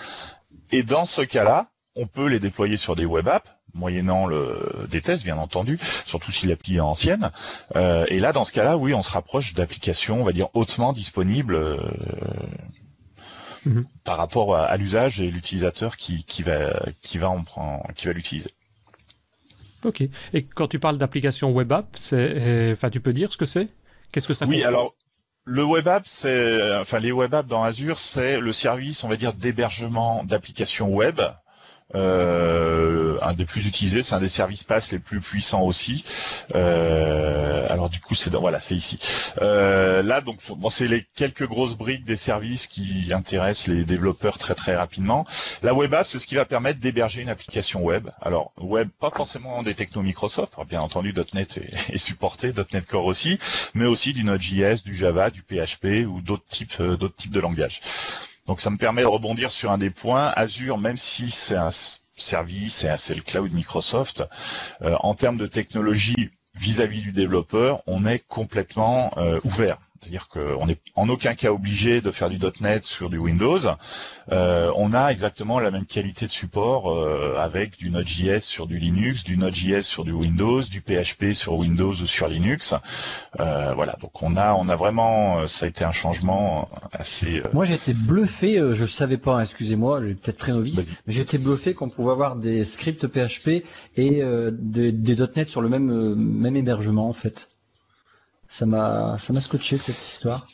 [0.71, 5.01] et dans ce cas-là, on peut les déployer sur des web apps, moyennant le, des
[5.01, 7.31] tests, bien entendu, surtout si l'appli est ancienne.
[7.75, 10.93] Euh, et là, dans ce cas-là, oui, on se rapproche d'applications, on va dire, hautement
[10.93, 11.77] disponibles euh,
[13.67, 13.85] mhm.
[14.03, 18.13] par rapport à, l'usage et l'utilisateur qui, qui, va, qui va, en prendre, qui va
[18.13, 18.51] l'utiliser.
[19.83, 20.01] Ok.
[20.33, 23.67] Et quand tu parles d'application web app, c'est, enfin, tu peux dire ce que c'est?
[24.11, 24.95] Qu'est-ce que ça Oui, alors
[25.43, 29.15] le web app, c'est, enfin, les web apps dans Azure, c'est le service, on va
[29.15, 31.29] dire, d'hébergement d'applications web euh,
[31.93, 36.03] un des plus utilisés, c'est un des services pass les plus puissants aussi.
[36.55, 38.99] Euh, alors du coup, c'est voilà, c'est ici.
[39.41, 44.37] Euh, là, donc, bon, c'est les quelques grosses briques des services qui intéressent les développeurs
[44.37, 45.25] très très rapidement.
[45.63, 48.09] La web app, c'est ce qui va permettre d'héberger une application web.
[48.21, 50.53] Alors web, pas forcément des technos Microsoft.
[50.67, 53.39] bien entendu, .NET est, est, supporté, .NET Core aussi,
[53.73, 57.81] mais aussi du Node.js, du Java, du PHP ou d'autres types d'autres types de langages.
[58.47, 60.31] Donc ça me permet de rebondir sur un des points.
[60.35, 61.69] Azure, même si c'est un
[62.15, 64.23] service, c'est le cloud Microsoft,
[64.81, 69.77] euh, en termes de technologie vis-à-vis du développeur, on est complètement euh, ouvert.
[69.99, 73.59] C'est-à-dire qu'on n'est en aucun cas obligé de faire du .NET sur du Windows.
[74.31, 78.77] Euh, on a exactement la même qualité de support euh, avec du Node.js sur du
[78.77, 82.75] Linux, du Node.js sur du Windows, du PHP sur Windows ou sur Linux.
[83.39, 87.41] Euh, voilà, donc on a, on a vraiment, ça a été un changement assez.
[87.53, 88.55] Moi, j'ai été bluffé.
[88.55, 92.35] je ne savais pas, excusez-moi, peut-être très novice, mais j'ai été bluffé qu'on pouvait avoir
[92.35, 93.63] des scripts PHP
[93.95, 97.49] et des, des .NET sur le même même hébergement en fait.
[98.47, 100.47] Ça m'a, ça m'a scotché cette histoire.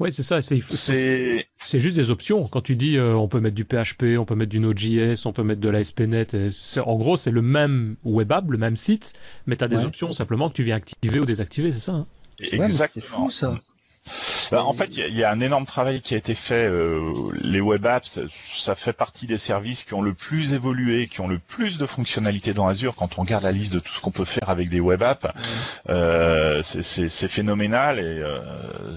[0.00, 0.40] Oui, c'est ça.
[0.42, 2.46] C'est, c'est, juste des options.
[2.46, 5.32] Quand tu dis euh, on peut mettre du PHP, on peut mettre du Node.js, on
[5.32, 6.36] peut mettre de l'ASP.NET,
[6.84, 9.14] en gros, c'est le même web app, le même site,
[9.46, 12.06] mais tu as des options simplement que tu viens activer ou désactiver, c'est ça hein?
[12.40, 12.88] Exactement.
[12.88, 13.58] c'est fou ça.
[14.50, 16.66] Bah, en fait, il y, a un énorme travail qui a été fait.
[16.66, 21.20] Euh, les web apps, ça fait partie des services qui ont le plus évolué, qui
[21.20, 22.94] ont le plus de fonctionnalités dans Azure.
[22.94, 25.26] Quand on regarde la liste de tout ce qu'on peut faire avec des web apps,
[25.88, 28.96] euh, c'est phénoménal et euh,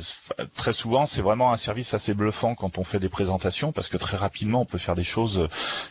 [0.56, 3.97] très souvent, c'est vraiment un service assez bluffant quand on fait des présentations parce que
[3.97, 5.47] très rapidement, on peut faire des choses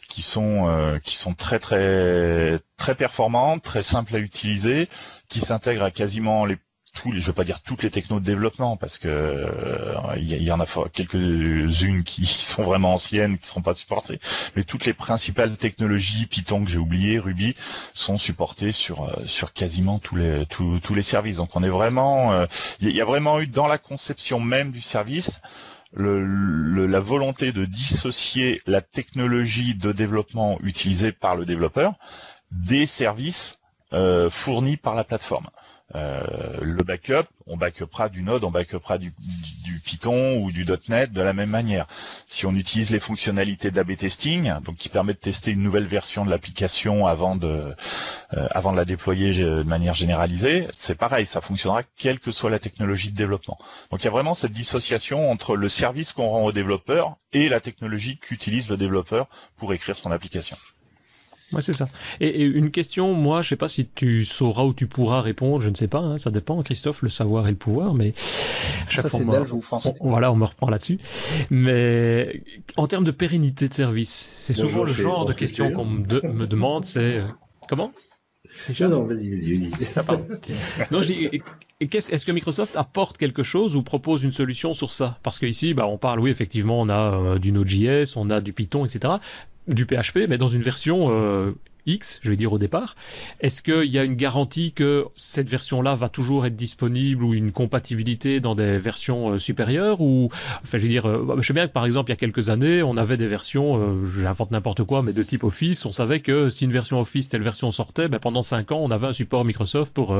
[0.08, 4.88] qui sont euh, qui sont très très très performantes, très simples à utiliser,
[5.28, 6.58] qui s'intègrent à quasiment les
[6.92, 10.42] tous les, je veux pas dire toutes les technos de développement parce que euh, il
[10.42, 14.20] y, en a quelques-unes qui sont vraiment anciennes, qui seront pas supportées,
[14.56, 17.54] mais toutes les principales technologies Python que j'ai oublié, Ruby,
[17.94, 21.36] sont supportées sur euh, sur quasiment tous les tous, les services.
[21.36, 22.46] Donc on est vraiment, euh,
[22.80, 25.40] il y a vraiment eu dans la conception même du service
[25.92, 31.94] le, la volonté de dissocier la technologie de développement utilisée par le développeur
[32.52, 33.58] des services
[34.30, 35.48] fournis par la plateforme.
[35.96, 36.22] Euh,
[36.62, 39.12] le backup, on backupera du Node, on backupera du,
[39.64, 41.86] du, Python ou du .NET de la même manière.
[42.26, 46.24] Si on utilise les fonctionnalités d'AB testing, donc qui permet de tester une nouvelle version
[46.24, 47.74] de l'application avant de
[48.34, 52.50] euh, avant de la déployer de manière généralisée, c'est pareil, ça fonctionnera quelle que soit
[52.50, 53.58] la technologie de développement.
[53.90, 57.48] Donc il y a vraiment cette dissociation entre le service qu'on rend au développeur et
[57.48, 59.26] la technologie qu'utilise le développeur
[59.56, 60.56] pour écrire son application.
[61.52, 61.88] Ouais, c'est ça.
[62.20, 65.70] Et, une question, moi, je sais pas si tu sauras ou tu pourras répondre, je
[65.70, 68.12] ne sais pas, hein, ça dépend, Christophe, le savoir et le pouvoir, mais
[68.88, 69.94] chaque ça, fois, belge ou français.
[70.00, 70.98] voilà, on me reprend là-dessus.
[71.50, 72.42] Mais
[72.76, 76.84] en termes de pérennité de service, c'est souvent le genre de question qu'on me, demande,
[76.84, 77.24] c'est euh,
[77.68, 77.92] comment?
[78.80, 79.70] Non, vas-y, vas-y, vas-y.
[79.96, 80.16] Ah,
[80.90, 81.42] non, je dis,
[81.80, 85.18] est-ce que Microsoft apporte quelque chose ou propose une solution sur ça?
[85.22, 88.52] Parce qu'ici, bah, on parle, oui, effectivement, on a euh, du Node.js, on a du
[88.52, 89.14] Python, etc
[89.68, 91.54] du PHP, mais dans une version euh,
[91.86, 92.94] X, je vais dire au départ.
[93.40, 97.52] Est-ce qu'il y a une garantie que cette version-là va toujours être disponible ou une
[97.52, 100.30] compatibilité dans des versions euh, supérieures ou,
[100.62, 102.50] enfin, je veux dire, euh, je sais bien que par exemple il y a quelques
[102.50, 105.84] années, on avait des versions, j'invente n'importe quoi, mais de type Office.
[105.86, 108.90] On savait que si une version Office telle version sortait, ben, pendant cinq ans, on
[108.90, 110.16] avait un support Microsoft pour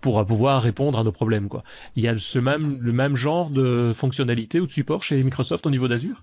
[0.00, 1.48] pour pouvoir répondre à nos problèmes.
[1.48, 1.62] Quoi.
[1.96, 5.66] Il y a ce même le même genre de fonctionnalité ou de support chez Microsoft
[5.66, 6.22] au niveau d'Azure?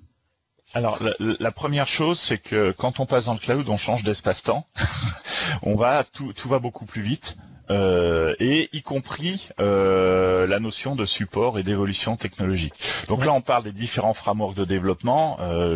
[0.75, 4.65] Alors la, première chose, c'est que quand on passe dans le cloud, on change d'espace-temps.
[5.63, 7.37] on va tout, tout va beaucoup plus vite.
[7.71, 12.73] Euh, et y compris euh, la notion de support et d'évolution technologique.
[13.07, 15.37] Donc là, on parle des différents frameworks de développement.
[15.39, 15.75] Euh,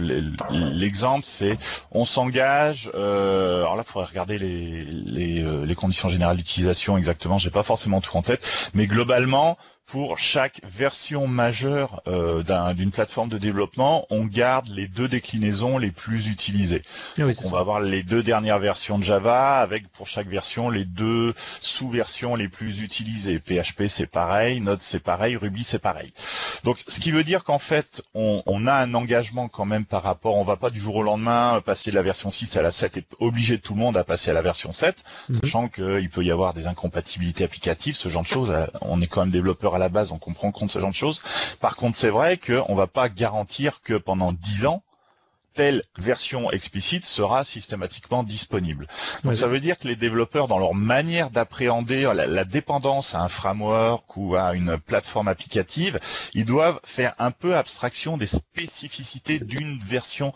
[0.52, 1.58] l'exemple, c'est
[1.92, 2.92] on s'engage.
[2.94, 7.38] alors là, il faudrait regarder les, les, les conditions générales d'utilisation exactement.
[7.38, 9.58] J'ai pas forcément tout en tête, mais globalement,
[9.90, 15.90] pour chaque version majeure euh, d'une plateforme de développement, on garde les deux déclinaisons les
[15.90, 16.84] plus utilisées.
[17.18, 21.34] On va avoir les deux dernières versions de Java avec pour chaque version les deux
[21.62, 23.40] sous-versions les plus utilisées.
[23.40, 26.14] PHP c'est pareil, Node c'est pareil, Ruby c'est pareil.
[26.64, 30.04] Donc ce qui veut dire qu'en fait on, on, a un engagement quand même par
[30.04, 32.72] rapport, on va pas du jour au lendemain passer de la version 6 à la
[32.72, 35.40] 7 et obliger tout le monde à passer à la version 7, mhm.
[35.42, 38.54] sachant qu'il peut y avoir des incompatibilités applicatives, ce genre de choses.
[38.82, 40.96] On est quand même développeur à la base, donc on prend compte ce genre de
[40.96, 41.22] choses.
[41.60, 44.84] Par contre, c'est vrai qu'on va pas garantir que pendant 10 ans,
[45.60, 48.88] telle version explicite sera systématiquement disponible.
[49.24, 53.28] Donc ça veut dire que les développeurs, dans leur manière d'appréhender la, dépendance à un
[53.28, 56.00] framework ou à une plateforme applicative,
[56.34, 60.34] ils doivent faire un peu abstraction des spécificités d'une version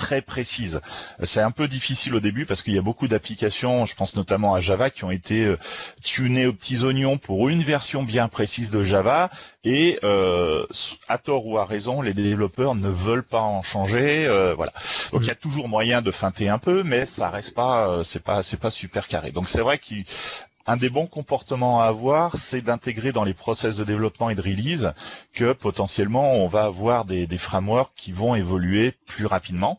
[0.00, 0.80] très précise.
[1.22, 4.54] C'est un peu difficile au début parce qu'il y a beaucoup d'applications, je pense notamment
[4.54, 5.58] à Java, qui ont été euh,
[6.02, 9.30] tunées aux petits oignons pour une version bien précise de Java
[9.62, 10.66] et euh,
[11.06, 14.26] à tort ou à raison, les développeurs ne veulent pas en changer.
[14.26, 14.72] Euh, voilà.
[15.12, 18.24] Donc il y a toujours moyen de feinter un peu, mais ça reste pas, c'est
[18.24, 19.32] pas, c'est pas super carré.
[19.32, 23.84] Donc c'est vrai qu'un des bons comportements à avoir, c'est d'intégrer dans les process de
[23.84, 24.92] développement et de release
[25.34, 29.78] que potentiellement on va avoir des frameworks qui vont évoluer plus rapidement.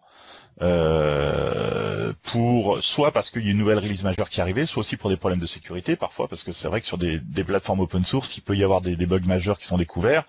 [0.61, 4.81] Euh, pour soit parce qu'il y a une nouvelle release majeure qui est arrivée, soit
[4.81, 7.43] aussi pour des problèmes de sécurité parfois, parce que c'est vrai que sur des, des,
[7.43, 10.23] plateformes open source, il peut y avoir des, des bugs majeurs qui sont découverts,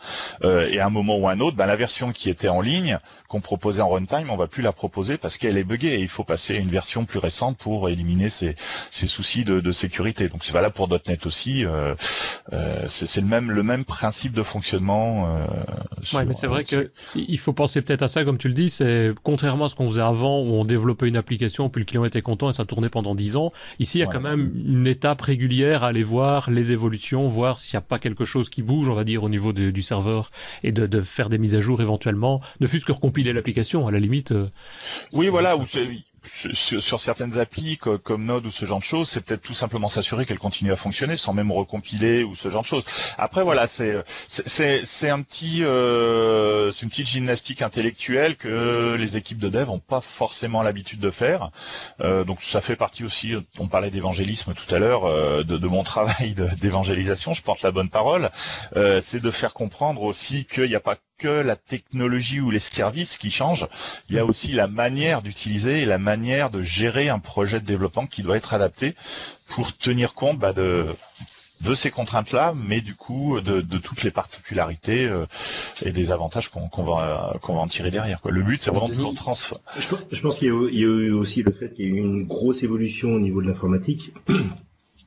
[0.44, 2.60] euh, et à un moment ou à un autre, ben, la version qui était en
[2.60, 6.00] ligne, qu'on proposait en runtime, on va plus la proposer parce qu'elle est buggée, et
[6.00, 8.56] il faut passer à une version plus récente pour éliminer ces,
[8.90, 10.28] ces soucis de, de, sécurité.
[10.28, 11.94] Donc c'est valable pour .NET aussi, euh,
[12.52, 15.36] euh c'est le même, le même principe de fonctionnement.
[15.36, 18.54] Euh, ouais, mais c'est vrai que il faut penser peut-être à ça, comme tu le
[18.54, 21.86] dis, c'est contrairement à ce qu'on faisait avant, où on développait une application, puis le
[21.86, 23.52] client était content et ça tournait pendant 10 ans.
[23.78, 27.58] Ici, il y a quand même une étape régulière à aller voir les évolutions, voir
[27.58, 30.30] s'il n'y a pas quelque chose qui bouge, on va dire, au niveau du serveur
[30.62, 33.98] et de, faire des mises à jour éventuellement, ne fût-ce que recompiler l'application, à la
[33.98, 34.32] limite.
[34.32, 34.48] Euh,
[35.12, 35.56] oui, voilà,
[36.52, 40.24] sur, certaines applis comme Node ou ce genre de choses, c'est peut-être tout simplement s'assurer
[40.26, 42.84] qu'elle continue à fonctionner sans même recompiler ou ce genre de choses.
[43.18, 49.38] Après voilà, c'est c'est un petit euh, c'est une petite gymnastique intellectuelle que les équipes
[49.38, 51.50] de dev ont pas forcément l'habitude de faire.
[52.00, 53.34] Euh, donc ça fait partie aussi.
[53.58, 57.32] On parlait d'évangélisme tout à l'heure, euh, de, de, mon travail d'évangélisation.
[57.32, 58.30] Je porte la bonne parole.
[58.76, 62.58] Euh, c'est de faire comprendre aussi qu'il n'y a pas que la technologie ou les
[62.58, 63.68] services qui changent,
[64.08, 67.66] il y a aussi la manière d'utiliser et la manière de gérer un projet de
[67.66, 68.94] développement qui doit être adapté
[69.48, 70.86] pour tenir compte bah, de
[71.62, 75.26] de ces contraintes-là, mais du coup de, toutes les particularités euh,
[75.82, 78.20] et des avantages qu'on va va en tirer derrière.
[78.20, 78.32] Quoi.
[78.32, 79.58] Le but, c'est vraiment toujours transfert.
[79.78, 82.24] Je, pense qu'il y, y, a eu aussi le fait qu'il y a eu une
[82.24, 84.12] grosse évolution au niveau de l'informatique.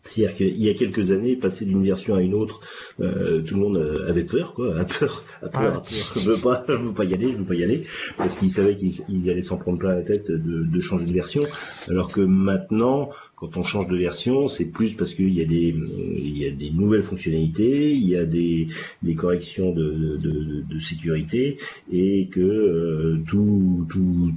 [0.05, 2.61] C'est-à-dire qu'il y a quelques années, passer d'une version à une autre,
[3.01, 6.13] euh, tout le monde euh, avait peur, quoi, a peur, a peur, a peur.
[6.15, 7.83] Je veux pas, je veux pas y aller, je veux pas y aller,
[8.15, 11.41] parce qu'ils savaient qu'ils allaient s'en prendre plein la tête de, de, changer de version.
[11.87, 15.75] Alors que maintenant, quand on change de version, c'est plus parce qu'il y a des,
[16.17, 18.67] il y a des nouvelles fonctionnalités, il y a des,
[19.01, 21.57] des corrections de, de, de sécurité,
[21.91, 24.31] et que euh, tout, tout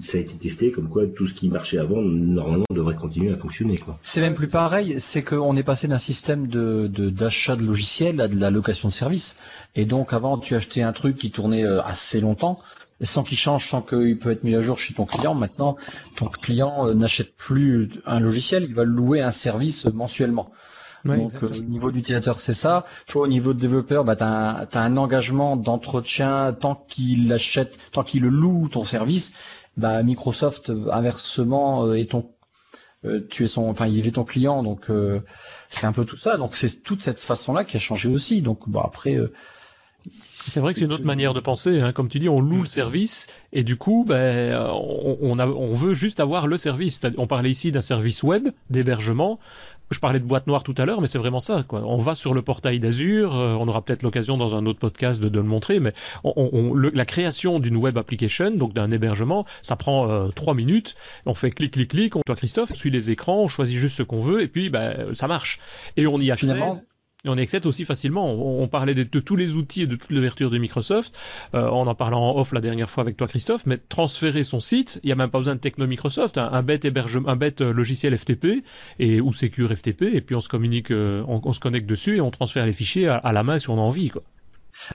[0.00, 3.36] ça a été testé comme quoi tout ce qui marchait avant normalement devrait continuer à
[3.36, 3.78] fonctionner.
[4.02, 8.28] C'est même plus pareil, c'est qu'on est passé d'un système de d'achat de, logiciels à
[8.28, 9.36] de la location de services.
[9.74, 12.58] Et donc avant tu achetais un truc qui tournait euh, assez longtemps
[13.02, 15.34] sans qu'il change, sans qu'il peut être mis à jour chez ton client.
[15.34, 15.76] Maintenant,
[16.16, 20.50] ton client euh, n'achète plus un logiciel, il va louer un service mensuellement.
[21.04, 22.86] Donc au niveau d'utilisateur, c'est ça.
[23.06, 28.02] Toi, au niveau de développeur, bah, tu as, un engagement d'entretien tant qu'il achète, tant
[28.02, 29.32] qu'il le loue ton service.
[29.76, 32.30] Bah, Microsoft, inversement, euh, est ton,
[33.04, 35.20] euh, tu es son, enfin, il est ton client, donc euh,
[35.68, 36.36] c'est un peu tout ça.
[36.36, 38.40] Donc c'est toute cette façon-là qui a changé aussi.
[38.40, 39.18] Donc bon, après.
[40.28, 41.80] c'est vrai que c'est une autre manière de penser.
[41.80, 41.92] Hein.
[41.92, 45.74] Comme tu dis, on loue le service et du coup, ben, on, on, a, on
[45.74, 47.00] veut juste avoir le service.
[47.18, 49.40] On parlait ici d'un service web d'hébergement.
[49.94, 51.64] Je parlais de boîte noire tout à l'heure, mais c'est vraiment ça.
[51.66, 51.82] Quoi.
[51.84, 55.22] On va sur le portail d'Azure, euh, on aura peut-être l'occasion dans un autre podcast
[55.22, 55.92] de, le montrer, mais
[56.24, 60.96] on, la création d'une web application, donc d'un hébergement, ça prend euh, trois minutes.
[61.26, 63.96] On fait clic, clic, clic, on toi Christophe, on suit les écrans, on choisit juste
[63.96, 65.60] ce qu'on veut, et puis ben, ça marche.
[65.96, 66.84] Et on y accède.
[67.24, 68.30] Et on y accède aussi facilement.
[68.30, 71.14] On, parlait de, tous les outils et de toute l'ouverture de Microsoft.
[71.54, 73.64] Euh, on en parlait en off la dernière fois avec toi, Christophe.
[73.64, 76.36] Mais transférer son site, il n'y a même pas besoin de techno Microsoft.
[76.36, 78.62] Un, bête hébergement, un bête euh, logiciel FTP
[78.98, 80.02] et ou Secure FTP.
[80.02, 83.08] Et puis on se communique, euh, on, se connecte dessus et on transfère les fichiers
[83.08, 84.10] à, la main si on a envie.
[84.10, 84.22] Quoi.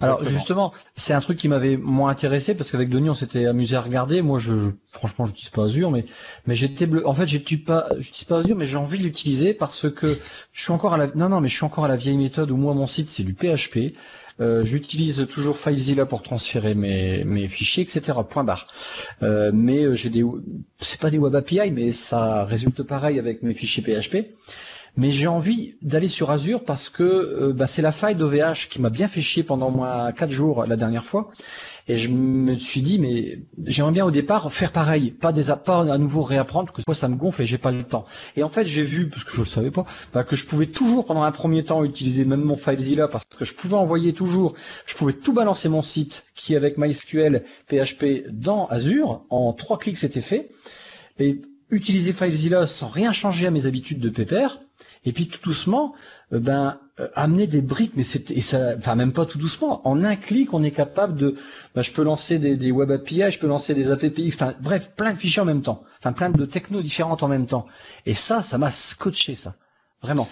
[0.01, 3.75] Alors justement, c'est un truc qui m'avait moins intéressé parce qu'avec Denis on s'était amusé
[3.75, 4.21] à regarder.
[4.21, 6.05] Moi, je, franchement, je n'utilise pas Azure, mais
[6.45, 7.07] mais j'étais bleu.
[7.07, 10.17] En fait, j'utilise pas, j'utilise pas Azure, mais j'ai envie de l'utiliser parce que
[10.51, 12.51] je suis encore à la, non non, mais je suis encore à la vieille méthode
[12.51, 13.95] où moi mon site c'est du PHP.
[14.41, 18.19] Euh, j'utilise toujours FileZilla pour transférer mes, mes fichiers, etc.
[18.29, 18.67] Point barre.
[19.21, 20.23] Euh, mais euh, j'ai des,
[20.79, 24.27] c'est pas des Web API, mais ça résulte pareil avec mes fichiers PHP
[24.99, 28.81] mais j'ai envie d'aller sur Azure parce que euh, bah, c'est la faille d'OVH qui
[28.81, 31.31] m'a bien fait chier pendant moins quatre jours la dernière fois.
[31.87, 35.91] Et je me suis dit, mais j'aimerais bien au départ faire pareil, pas des pas
[35.91, 38.05] à nouveau réapprendre, parce que ça me gonfle et j'ai pas le temps.
[38.35, 40.67] Et en fait, j'ai vu, parce que je le savais pas, bah, que je pouvais
[40.67, 44.53] toujours pendant un premier temps utiliser même mon FileZilla parce que je pouvais envoyer toujours,
[44.85, 49.97] je pouvais tout balancer mon site qui avec MySQL, PHP dans Azure, en trois clics
[49.97, 50.49] c'était fait.
[51.19, 54.59] Et utiliser FileZilla sans rien changer à mes habitudes de pépère,
[55.05, 55.93] et puis tout doucement,
[56.33, 58.31] euh, ben euh, amener des briques, mais c'est
[58.77, 59.87] enfin même pas tout doucement.
[59.87, 61.35] En un clic, on est capable de,
[61.73, 65.13] ben, je peux lancer des, des, web API, je peux lancer des APPX, bref, plein
[65.13, 67.65] de fichiers en même temps, enfin plein de technos différentes en même temps.
[68.05, 69.55] Et ça, ça m'a scotché ça,
[70.01, 70.27] vraiment.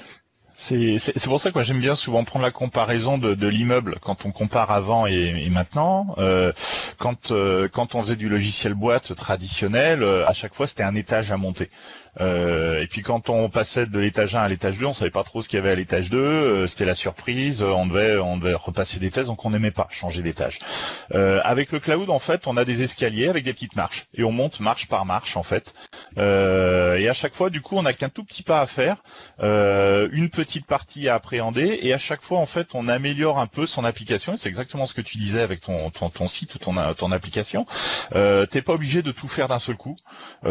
[0.60, 4.72] C'est pour ça que j'aime bien souvent prendre la comparaison de, l'immeuble quand on compare
[4.72, 6.16] avant et, maintenant.
[6.18, 6.52] Euh,
[6.98, 7.32] quand
[7.72, 11.70] quand on faisait du logiciel boîte traditionnel, à chaque fois c'était un étage à monter.
[12.20, 15.24] Euh, et puis quand on passait de l'étage 1 à l'étage 2, on savait pas
[15.24, 16.18] trop ce qu'il y avait à l'étage 2.
[16.18, 17.62] Euh, c'était la surprise.
[17.62, 20.60] On devait, on devait repasser des thèses, donc on n'aimait pas changer d'étage.
[21.14, 24.24] Euh, avec le cloud, en fait, on a des escaliers avec des petites marches et
[24.24, 25.74] on monte marche par marche, en fait.
[26.18, 28.98] Euh, et à chaque fois, du coup, on n'a qu'un tout petit pas à faire,
[29.42, 33.48] euh, une petite partie à appréhender, et à chaque fois, en fait, on améliore un
[33.48, 34.36] peu son application.
[34.36, 37.66] C'est exactement ce que tu disais avec ton ton, ton site ton ton application.
[38.16, 39.96] Euh, T'es pas obligé de tout faire d'un seul coup.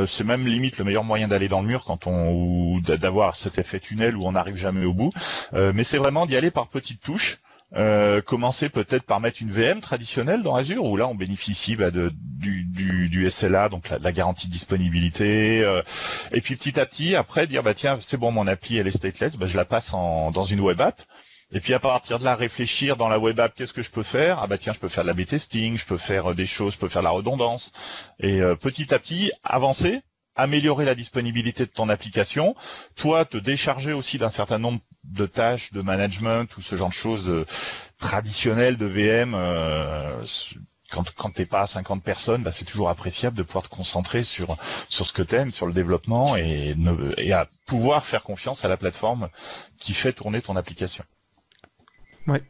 [0.06, 3.36] c'est même limite le meilleur moyen d'aller dans dans le mur quand on ou d'avoir
[3.36, 5.10] cet effet tunnel où on n'arrive jamais au bout.
[5.54, 7.38] Euh, mais c'est vraiment d'y aller par petites touches.
[7.74, 11.90] Euh, commencer peut-être par mettre une VM traditionnelle dans Azure où là on bénéficie bah,
[11.90, 15.82] de, du, du, du, SLA donc la, garantie de disponibilité euh,
[16.30, 18.96] et puis petit à petit après dire bah tiens c'est bon mon appli elle est
[18.96, 21.02] stateless bah, je la passe en, dans une web app
[21.50, 24.02] et puis à partir de là, réfléchir dans la web app, qu'est-ce que je peux
[24.02, 24.40] faire?
[24.42, 26.78] Ah bah tiens, je peux faire de la B-testing, je peux faire des choses, je
[26.80, 27.72] peux faire de la redondance.
[28.18, 30.00] Et petit à petit, avancer
[30.36, 32.54] améliorer la disponibilité de ton application,
[32.94, 36.94] toi te décharger aussi d'un certain nombre de tâches de management ou ce genre de
[36.94, 37.46] choses euh,
[37.98, 39.34] traditionnelles de VM.
[39.34, 40.24] Euh,
[40.90, 44.56] quand, t'es pas à 50 personnes, bah, c'est toujours appréciable de pouvoir te concentrer sur
[44.88, 46.76] ce que t'aimes, sur le développement et,
[47.16, 49.28] et à pouvoir faire confiance à la plateforme
[49.80, 51.04] qui fait tourner ton application.
[52.28, 52.42] Ouais.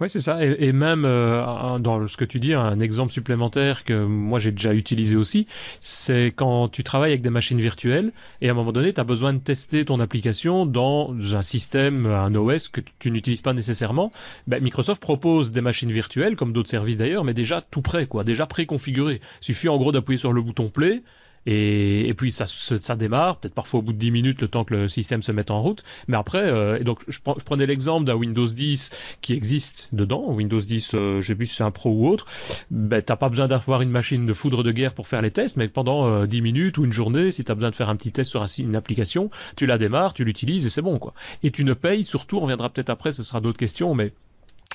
[0.00, 0.44] Ouais, c'est ça.
[0.44, 4.74] Et, même euh, dans ce que tu dis, un exemple supplémentaire que moi j'ai déjà
[4.74, 5.46] utilisé aussi,
[5.80, 9.04] c'est quand tu travailles avec des machines virtuelles et à un moment donné, tu as
[9.04, 14.12] besoin de tester ton application dans un système, un OS que tu n'utilises pas nécessairement.
[14.46, 18.24] Ben, Microsoft propose des machines virtuelles, comme d'autres services d'ailleurs, mais déjà tout prêt, quoi,
[18.24, 19.20] déjà préconfiguré.
[19.40, 21.02] Suffit en gros d'appuyer sur le bouton play
[21.46, 24.64] et, et puis ça, ça démarre, peut-être parfois au bout de 10 minutes le temps
[24.64, 25.82] que le système se mette en route.
[26.08, 30.90] Mais après, euh, donc je, prenais l'exemple d'un Windows 10 qui existe dedans, Windows 10,
[30.94, 32.26] euh, j'ai vu si c'est un Pro ou autre.
[32.70, 35.56] Ben t'as pas besoin d'avoir une machine de foudre de guerre pour faire les tests,
[35.56, 37.96] mais pendant euh, 10 minutes ou une journée, si tu as besoin de faire un
[37.96, 41.14] petit test sur une application, tu la démarres, tu l'utilises et c'est bon quoi.
[41.42, 44.12] Et tu ne payes surtout, on reviendra peut-être après, ce sera d'autres questions, mais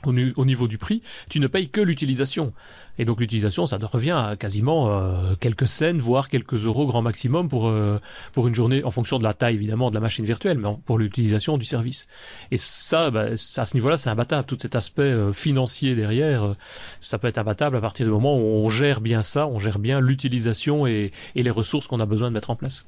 [0.05, 2.53] au, niveau du prix, tu ne payes que l'utilisation.
[2.97, 7.47] Et donc l'utilisation, ça revient à quasiment euh, quelques cents, voire quelques euros grand maximum
[7.49, 7.99] pour, euh,
[8.33, 10.97] pour une journée, en fonction de la taille évidemment de la machine virtuelle, mais pour
[10.97, 12.07] l'utilisation du service.
[12.51, 14.45] Et ça, bah, à ce niveau-là, c'est imbattable.
[14.45, 16.55] Tout cet aspect euh, financier derrière,
[16.99, 19.79] ça peut être imbattable à partir du moment où on gère bien ça, on gère
[19.79, 22.85] bien l'utilisation et les ressources qu'on a besoin de mettre en place.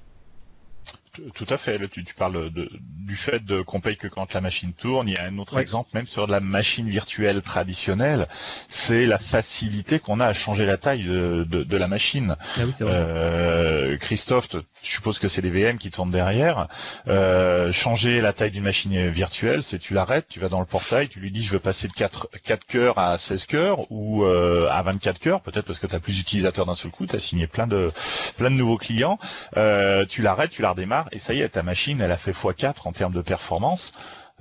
[1.33, 1.77] Tout à fait.
[1.89, 5.07] tu, tu parles de, du fait de, qu'on paye que quand la machine tourne.
[5.09, 8.27] Il y a un autre exemple, même sur de la machine virtuelle traditionnelle,
[8.69, 12.35] c'est la facilité qu'on a à changer la taille de, de, de la machine.
[12.55, 16.67] Ah oui, euh, Christophe, je suppose que c'est les VM qui tournent derrière.
[17.07, 21.09] Euh, changer la taille d'une machine virtuelle, c'est tu l'arrêtes, tu vas dans le portail,
[21.09, 24.69] tu lui dis je veux passer de 4, 4 cœurs à 16 cœurs ou euh,
[24.71, 27.19] à 24 cœurs, peut-être parce que tu as plus d'utilisateurs d'un seul coup, tu as
[27.19, 27.89] signé plein de
[28.37, 29.19] plein de nouveaux clients.
[30.07, 32.75] Tu l'arrêtes, tu la redémarres et ça y est, ta machine, elle a fait x4
[32.85, 33.93] en termes de performance.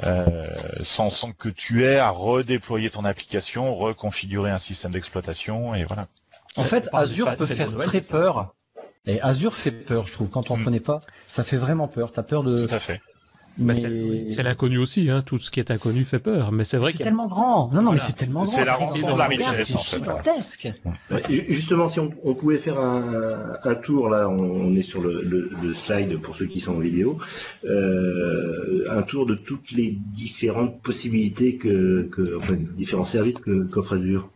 [0.02, 0.48] Euh,
[0.82, 6.06] sans, sans que tu aies à redéployer ton application, reconfigurer un système d'exploitation et voilà.
[6.56, 8.54] En fait, Azure peut faire très peur.
[9.06, 10.28] Et Azure fait peur, je trouve.
[10.28, 10.64] Quand on ne mm.
[10.64, 10.96] connaît pas,
[11.26, 12.12] ça fait vraiment peur.
[12.12, 12.66] T'as peur de.
[12.66, 13.00] Tout à fait.
[13.58, 15.22] Bah, c'est l'inconnu aussi, hein.
[15.24, 16.52] tout ce qui est inconnu fait peur.
[16.52, 16.92] Mais c'est vrai.
[16.92, 17.70] C'est tellement grand.
[17.72, 18.52] Non, non, mais c'est tellement grand.
[18.52, 19.76] C'est la rencontre de la richesse.
[19.84, 20.72] C'est gigantesque.
[21.48, 25.50] Justement, si on, on, pouvait faire un, un tour là, on, est sur le, le,
[25.62, 27.18] le, slide pour ceux qui sont en vidéo,
[27.64, 33.96] euh, un tour de toutes les différentes possibilités que, que enfin, différents services que qu'offre
[33.96, 34.30] Azure.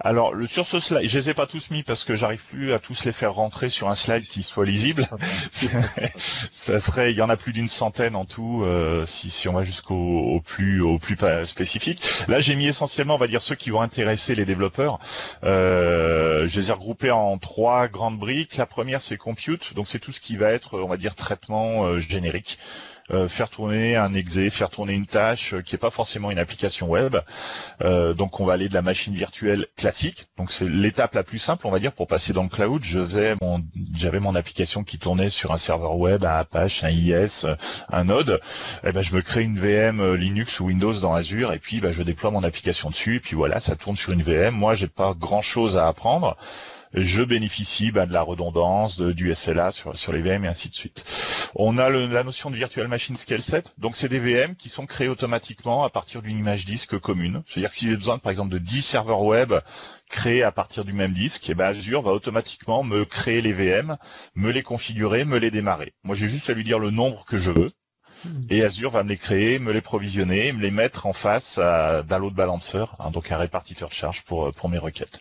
[0.00, 2.72] Alors le, sur ce slide, je les ai pas tous mis parce que j'arrive plus
[2.72, 5.08] à tous les faire rentrer sur un slide qui soit lisible.
[6.50, 9.52] ça serait, il y en a plus d'une centaine en tout euh, si, si on
[9.52, 12.02] va jusqu'au au plus au plus spécifique.
[12.28, 14.98] Là j'ai mis essentiellement, on va dire ceux qui vont intéresser les développeurs.
[15.44, 18.56] Euh, je les ai regroupés en trois grandes briques.
[18.56, 21.84] La première c'est compute, donc c'est tout ce qui va être, on va dire traitement
[21.84, 22.58] euh, générique.
[23.10, 26.38] Euh, faire tourner un exe, faire tourner une tâche euh, qui n'est pas forcément une
[26.38, 27.16] application web.
[27.82, 30.26] Euh, donc on va aller de la machine virtuelle classique.
[30.38, 32.82] Donc c'est l'étape la plus simple, on va dire, pour passer dans le cloud.
[32.82, 33.62] Je faisais mon,
[33.94, 37.44] j'avais mon application qui tournait sur un serveur web, un Apache, un IS,
[37.92, 38.40] un Node.
[38.84, 41.80] Et eh ben je me crée une VM Linux ou Windows dans Azure et puis
[41.80, 43.16] ben, je déploie mon application dessus.
[43.16, 44.54] Et puis voilà, ça tourne sur une VM.
[44.54, 46.38] Moi j'ai pas grand chose à apprendre
[46.94, 50.74] je bénéficie bah, de la redondance, du SLA sur, sur les VM et ainsi de
[50.74, 51.04] suite.
[51.54, 54.68] On a le, la notion de Virtual Machine Scale Set, donc c'est des VM qui
[54.68, 57.42] sont créés automatiquement à partir d'une image disque commune.
[57.46, 59.54] C'est-à-dire que si j'ai besoin par exemple de 10 serveurs web
[60.08, 63.52] créés à partir du même disque, et eh ben Azure va automatiquement me créer les
[63.52, 63.96] VM,
[64.34, 65.94] me les configurer, me les démarrer.
[66.04, 67.72] Moi j'ai juste à lui dire le nombre que je veux.
[68.48, 72.18] Et Azure va me les créer, me les provisionner, me les mettre en face d'un
[72.18, 75.20] load balancer, hein, donc un répartiteur de charge pour, pour mes requêtes.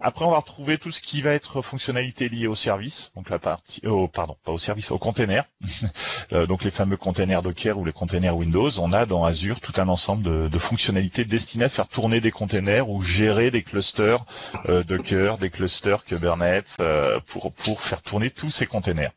[0.00, 3.38] Après, on va retrouver tout ce qui va être fonctionnalité liée au service, donc la
[3.38, 5.44] partie, oh, pardon, pas au service, au container,
[6.32, 8.70] euh, donc les fameux containers Docker ou les containers Windows.
[8.78, 12.30] On a dans Azure tout un ensemble de, de fonctionnalités destinées à faire tourner des
[12.30, 14.24] containers ou gérer des clusters
[14.68, 19.12] euh, Docker, des clusters Kubernetes euh, pour pour faire tourner tous ces containers.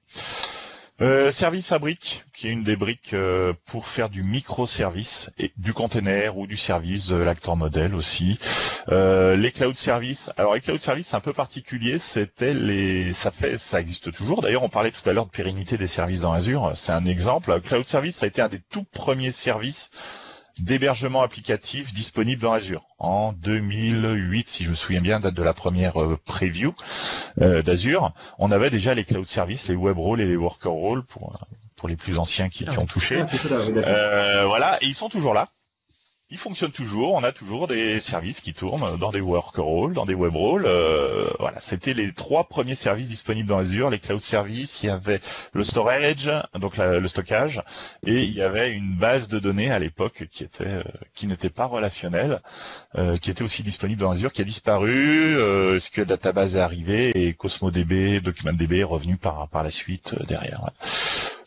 [1.02, 5.74] Euh, service fabrique, qui est une des briques euh, pour faire du microservice et du
[5.74, 8.38] container ou du service de l'acteur modèle aussi.
[8.90, 10.30] Euh, les cloud services.
[10.38, 11.98] Alors les cloud services, un peu particulier.
[11.98, 14.44] C'était les, ça fait, ça existe toujours.
[14.44, 16.72] D'ailleurs, on parlait tout à l'heure de pérennité des services dans Azure.
[16.76, 17.60] C'est un exemple.
[17.62, 19.90] Cloud service, ça a été un des tout premiers services
[20.62, 22.86] d'hébergement applicatif disponible dans Azure.
[23.00, 26.74] En 2008, si je me souviens bien, date de la première euh, preview
[27.42, 31.04] euh, d'Azure, on avait déjà les cloud services, les web roles et les worker roles
[31.04, 31.40] pour
[31.76, 33.24] pour les plus anciens qui, qui ont touché.
[33.24, 35.50] Ah, euh, voilà, et ils sont toujours là
[36.32, 37.14] il fonctionne toujours.
[37.14, 40.66] On a toujours des services qui tournent dans des worker dans des web roles.
[40.66, 43.90] Euh, voilà, c'était les trois premiers services disponibles dans Azure.
[43.90, 45.20] Les cloud services, il y avait
[45.54, 47.62] le storage, donc le stockage,
[48.08, 51.50] et il y avait une base de données à l'époque qui était euh, qui n'était
[51.50, 52.42] pas relationnelle,
[52.98, 55.38] euh, qui était aussi disponible dans Azure, qui a disparu.
[55.38, 60.70] Euh, SQL Database est arrivé et CosmoDB, DocumentDB est revenu par par la suite derrière.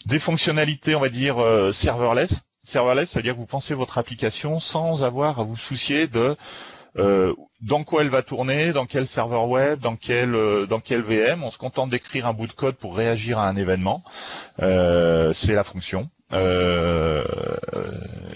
[0.05, 1.37] Des fonctionnalités, on va dire
[1.73, 6.07] serverless serverless, ça veut dire que vous pensez votre application sans avoir à vous soucier
[6.07, 6.37] de
[6.97, 11.03] euh, dans quoi elle va tourner, dans quel serveur web, dans quel euh, dans quel
[11.03, 11.43] VM.
[11.43, 14.05] On se contente d'écrire un bout de code pour réagir à un événement.
[14.63, 16.09] Euh, c'est la fonction.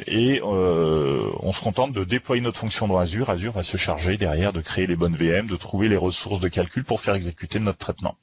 [0.06, 3.30] et on se contente de déployer notre fonction dans Azure.
[3.30, 6.48] Azure va se charger derrière de créer les bonnes VM, de trouver les ressources de
[6.48, 8.16] calcul pour faire exécuter notre traitement.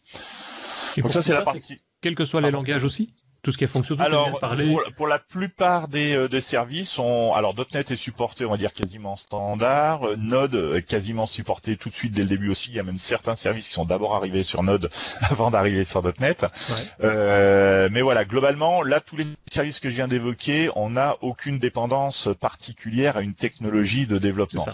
[0.98, 1.82] Donc ça c'est la partie.
[2.02, 3.14] Quels que soient les langages aussi
[3.46, 3.96] tout ce qui est fonction.
[4.00, 8.50] alors, pour, pour, la plupart des, euh, des services, on, alors .NET est supporté, on
[8.50, 10.08] va dire quasiment standard.
[10.08, 12.70] Euh, Node est quasiment supporté tout de suite dès le début aussi.
[12.70, 14.90] Il y a même certains services qui sont d'abord arrivés sur Node
[15.30, 16.42] avant d'arriver sur .NET.
[16.42, 16.76] Ouais.
[17.04, 21.60] Euh, mais voilà, globalement, là, tous les services que je viens d'évoquer, on n'a aucune
[21.60, 24.66] dépendance particulière à une technologie de développement.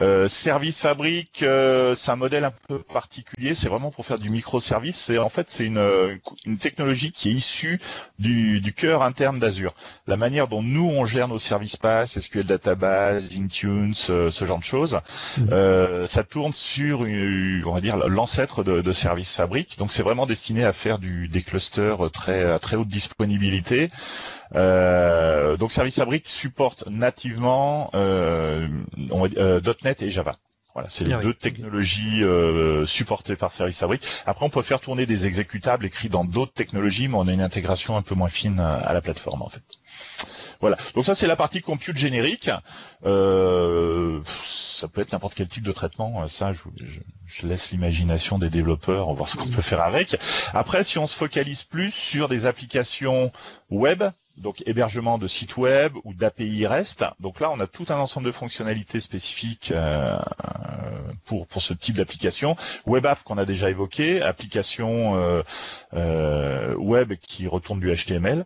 [0.00, 3.54] Euh, service fabrique, euh, c'est un modèle un peu particulier.
[3.54, 4.96] C'est vraiment pour faire du microservice.
[4.96, 7.80] C'est en fait c'est une, une technologie qui est issue
[8.18, 9.74] du, du cœur interne d'Azure.
[10.06, 14.58] La manière dont nous on gère nos services pass, SQL Database, Intune, ce, ce genre
[14.58, 15.00] de choses,
[15.38, 15.42] mmh.
[15.52, 19.76] euh, ça tourne sur on va dire l'ancêtre de, de Service Fabric.
[19.78, 23.90] Donc c'est vraiment destiné à faire du, des clusters très à très haute disponibilité.
[24.54, 28.68] Euh, donc Service Fabric supporte nativement euh,
[29.36, 30.36] euh, .NET et Java.
[30.74, 34.02] Voilà, c'est les ah deux technologies euh, supportées par Service Fabric.
[34.24, 37.40] Après, on peut faire tourner des exécutables écrits dans d'autres technologies, mais on a une
[37.40, 39.62] intégration un peu moins fine à la plateforme en fait.
[40.60, 40.76] Voilà.
[40.94, 42.50] Donc ça, c'est la partie compute générique.
[43.04, 46.26] Euh, ça peut être n'importe quel type de traitement.
[46.28, 50.16] Ça, je, je, je laisse l'imagination des développeurs voir ce qu'on peut faire avec.
[50.52, 53.32] Après, si on se focalise plus sur des applications
[53.70, 54.04] web,
[54.40, 57.04] donc hébergement de sites web ou d'API REST.
[57.20, 60.18] Donc là, on a tout un ensemble de fonctionnalités spécifiques euh,
[61.24, 62.56] pour pour ce type d'application.
[62.86, 65.42] Web app qu'on a déjà évoqué, application euh,
[65.94, 68.44] euh, web qui retourne du HTML.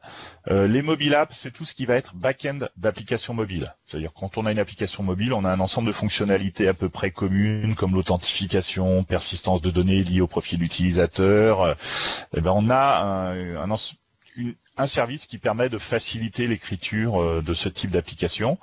[0.48, 3.74] les mobile apps, c'est tout ce qui va être back-end d'application mobile.
[3.86, 6.88] C'est-à-dire quand on a une application mobile, on a un ensemble de fonctionnalités à peu
[6.88, 11.76] près communes comme l'authentification, persistance de données liées au profil utilisateur.
[12.36, 13.70] Eh ben on a un, un,
[14.76, 18.58] un service qui permet de faciliter l'écriture euh, de ce type d'application.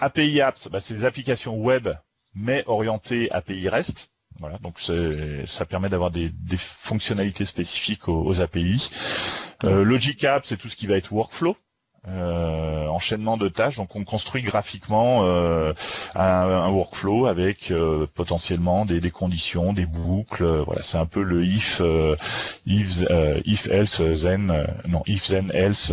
[0.00, 1.88] API Apps, bah, c'est des applications web
[2.34, 4.10] mais orientées API REST.
[4.38, 4.78] Voilà, donc
[5.46, 8.90] ça permet d'avoir des, fonctionnalités spécifiques aux, API.
[9.64, 11.56] Euh, Logic Apps, c'est tout ce qui va être workflow.
[12.08, 13.76] Euh, enchaînement de tâches.
[13.76, 15.72] Donc on construit graphiquement euh,
[16.14, 20.44] un, workflow avec euh, potentiellement des, des, conditions, des boucles.
[20.66, 21.82] voilà, c'est un peu le if,
[22.64, 23.02] if,
[23.44, 25.90] if else then, non if then else.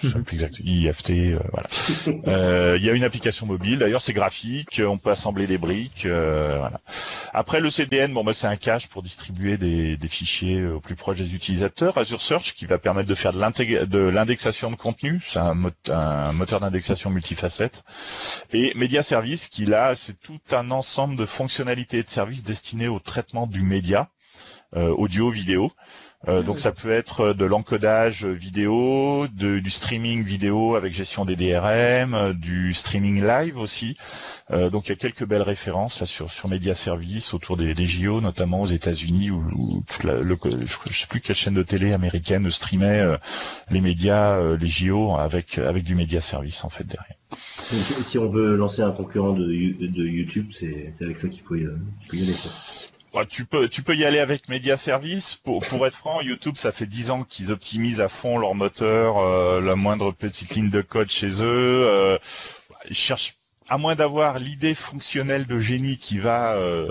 [0.00, 0.22] je sais mhm.
[0.22, 0.70] plus exactement.
[0.70, 1.12] IFT.
[1.50, 2.76] voilà.
[2.78, 3.78] Il y a une application mobile.
[3.78, 4.80] D'ailleurs, c'est graphique.
[4.86, 6.06] On peut assembler des briques.
[6.06, 6.80] voilà.
[7.34, 10.94] Après le CDN, bon bah c'est un cache pour distribuer des, des fichiers au plus
[10.94, 11.98] proche des utilisateurs.
[11.98, 17.10] Azure Search qui va permettre de faire de l'indexation de contenu c'est un, moteur d'indexation
[17.10, 17.84] multifacette.
[18.52, 22.88] Et Media Service, qui là, c'est tout un ensemble de fonctionnalités et de services destinés
[22.88, 24.08] au traitement du média,
[24.76, 25.72] euh, audio, vidéo.
[26.26, 32.14] Euh, donc ça peut être de l'encodage vidéo, du streaming vidéo avec gestion des DRM,
[32.14, 33.96] euh, du streaming live aussi.
[34.50, 37.72] Euh, donc il y a quelques belles références là sur sur Media Service autour des,
[37.84, 43.04] JO, notamment aux États-Unis où, le, je sais plus quelle chaîne de télé américaine streamait
[43.70, 47.16] les médias, les JO avec avec du Media Service en fait derrière.
[48.04, 51.62] si on veut lancer un concurrent de, de YouTube, c'est avec ça qu'il faut y
[51.62, 52.34] aller.
[53.14, 55.36] Bah, tu peux, tu peux y aller avec Media Service.
[55.36, 59.18] Pour, pour être franc, YouTube, ça fait 10 ans qu'ils optimisent à fond leur moteur,
[59.18, 61.86] euh, la moindre petite ligne de code chez eux.
[61.88, 62.18] Euh,
[62.90, 63.36] cherchent,
[63.68, 66.90] à moins d'avoir l'idée fonctionnelle de génie qui va, euh,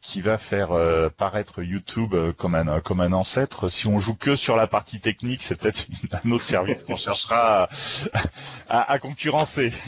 [0.00, 0.70] qui va faire
[1.18, 3.68] paraître YouTube comme un, comme un ancêtre.
[3.68, 5.86] Si on joue que sur la partie technique, c'est peut-être
[6.24, 7.68] un autre service qu'on cherchera
[8.68, 9.72] à concurrencer.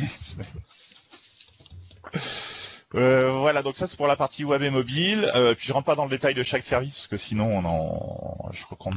[2.95, 5.31] Euh, voilà, donc ça c'est pour la partie web et mobile.
[5.35, 7.65] Euh, puis je rentre pas dans le détail de chaque service parce que sinon on
[7.65, 8.91] en, je crois qu'on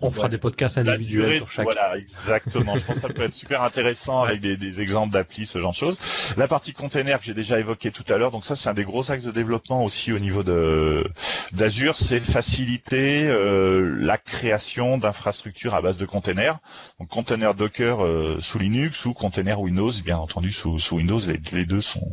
[0.00, 1.64] on, fera des podcasts individuels sur chaque.
[1.64, 2.76] Voilà, exactement.
[2.76, 5.72] je pense que ça peut être super intéressant avec des, des exemples d'appli, ce genre
[5.72, 5.98] de choses.
[6.36, 8.84] La partie container que j'ai déjà évoqué tout à l'heure, donc ça c'est un des
[8.84, 11.04] gros axes de développement aussi au niveau de
[11.52, 16.58] d'Azure, c'est faciliter euh, la création d'infrastructures à base de containers.
[17.00, 21.40] Donc container Docker euh, sous Linux ou container Windows, bien entendu sous, sous Windows, les,
[21.52, 22.12] les deux sont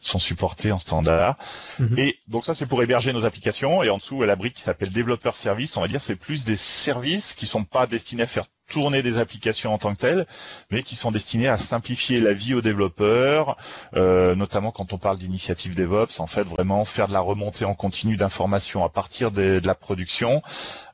[0.00, 1.36] sont supportés en standard.
[1.78, 1.98] Mhm.
[1.98, 3.82] Et donc ça c'est pour héberger nos applications.
[3.82, 6.56] Et en dessous la brique qui s'appelle développeur service, on va dire c'est plus des
[6.56, 10.26] services qui sont pas destinés à faire tourner des applications en tant que telles,
[10.70, 13.56] mais qui sont destinés à simplifier la vie aux développeurs,
[13.96, 17.74] euh, notamment quand on parle d'initiative DevOps, en fait vraiment faire de la remontée en
[17.74, 20.42] continu d'informations à partir de, la production,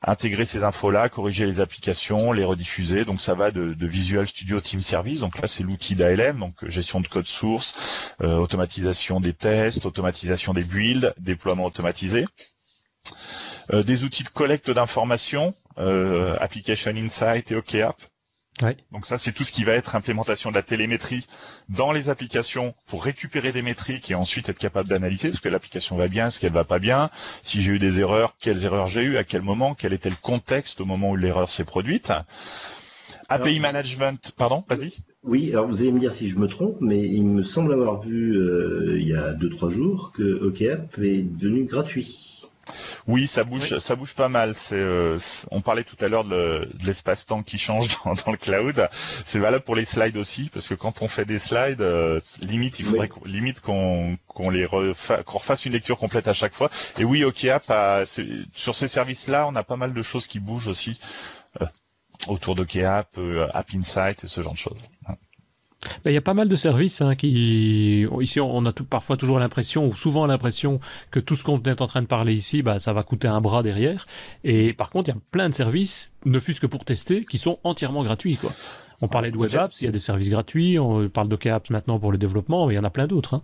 [0.03, 3.05] intégrer ces infos-là, corriger les applications, les rediffuser.
[3.05, 7.01] Donc ça va de, Visual Studio Team Service, donc là c'est l'outil d'ALM, donc gestion
[7.01, 7.75] de code source,
[8.23, 12.25] euh, automatisation des tests, automatisation des builds, déploiement automatisé.
[13.73, 17.97] Euh, des outils de collecte d'informations, euh, Application Insight et OKApp.
[18.63, 18.77] Ouais.
[18.93, 21.27] Donc ça, c'est tout ce qui va être implémentation de la télémétrie
[21.69, 25.97] dans les applications pour récupérer des métriques et ensuite être capable d'analyser ce que l'application
[25.97, 27.11] va bien, ce qu'elle va pas bien,
[27.43, 30.17] si j'ai eu des erreurs, quelles erreurs j'ai eu, à quel moment, quel était le
[30.21, 32.13] contexte au moment où l'erreur s'est produite.
[33.29, 34.93] API Management, pardon, vas-y.
[35.25, 38.01] Oui, alors vous allez me dire si je me trompe, mais il me semble avoir
[38.01, 42.34] vu euh, il y a deux trois jours que OKApp est devenu gratuit.
[43.07, 44.55] Oui, ça bouge, ça bouge pas mal.
[44.55, 45.19] C'est, euh,
[45.51, 48.89] on parlait tout à l'heure de, l'espace-temps qui change dans, le cloud.
[49.25, 52.79] C'est valable pour les slides aussi, parce que quand on fait des slides, euh, limite,
[52.79, 56.71] il faudrait limite qu'on qu'on les qu'on refasse une lecture complète à chaque fois.
[56.99, 58.07] Et oui, OKApp,
[58.55, 60.99] sur ces services-là, on a pas mal de choses qui bougent aussi
[61.61, 61.67] euh,
[62.29, 63.19] autour d'OKApp,
[63.53, 64.79] App Insight et ce genre de choses.
[66.05, 69.17] Ben, il y a pas mal de services hein, qui ici on a tout, parfois
[69.17, 70.81] toujours l'impression ou souvent l'impression
[71.11, 73.41] que tout ce qu'on est en train de parler ici, bah, ça va coûter un
[73.41, 74.07] bras derrière.
[74.45, 77.39] Et par contre, il y a plein de services, ne fût-ce que pour tester, qui
[77.39, 78.37] sont entièrement gratuits.
[78.37, 78.53] Quoi.
[79.01, 80.79] On parlait de Web Apps, il y a des services gratuits.
[80.79, 83.35] On parle d'OK Apps maintenant pour le développement, mais il y en a plein d'autres.
[83.35, 83.43] Hein.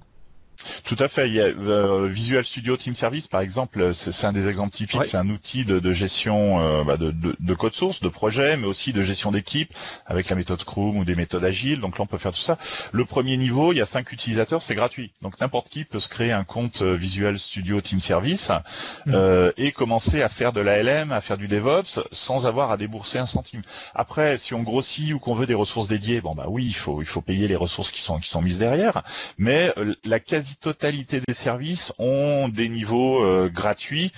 [0.84, 1.28] Tout à fait.
[1.28, 5.04] Il y a euh, Visual Studio Team Service, par exemple, c'est un des exemples typiques.
[5.04, 8.56] C'est un outil de, de gestion euh, bah, de, de, de, code source, de projet,
[8.56, 9.72] mais aussi de gestion d'équipe
[10.06, 11.80] avec la méthode Scrum ou des méthodes agiles.
[11.80, 12.58] Donc là, on peut faire tout ça.
[12.92, 15.12] Le premier niveau, il y a cinq utilisateurs, c'est gratuit.
[15.22, 18.50] Donc n'importe qui peut se créer un compte euh, Visual Studio Team Service
[19.06, 19.12] mmh.
[19.14, 23.18] euh, et commencer à faire de l'ALM, à faire du DevOps sans avoir à débourser
[23.18, 23.62] un centime.
[23.94, 27.02] Après, si on grossit ou qu'on veut des ressources dédiées, bon bah oui, il faut
[27.02, 29.02] il faut payer les ressources qui sont qui sont mises derrière.
[29.38, 29.72] Mais
[30.04, 34.12] la quasi totalité des services ont des niveaux euh, gratuits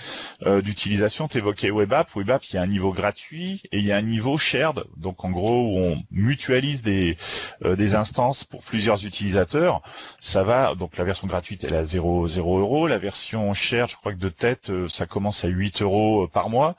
[0.45, 1.27] euh, d'utilisation.
[1.27, 2.09] Tu évoquais WebApp.
[2.15, 4.83] WebApp, il y a un niveau gratuit et il y a un niveau shared.
[4.97, 7.17] Donc en gros, où on mutualise des,
[7.63, 9.81] euh, des instances pour plusieurs utilisateurs.
[10.19, 12.87] Ça va, donc la version gratuite, elle est à 0, 0 euros.
[12.87, 16.75] La version shared, je crois que de tête, ça commence à 8 euros par mois.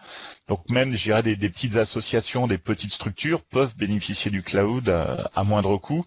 [0.48, 4.88] Donc même, je dirais, des, des, petites associations, des petites structures peuvent bénéficier du cloud
[4.90, 6.04] à, à moindre coût.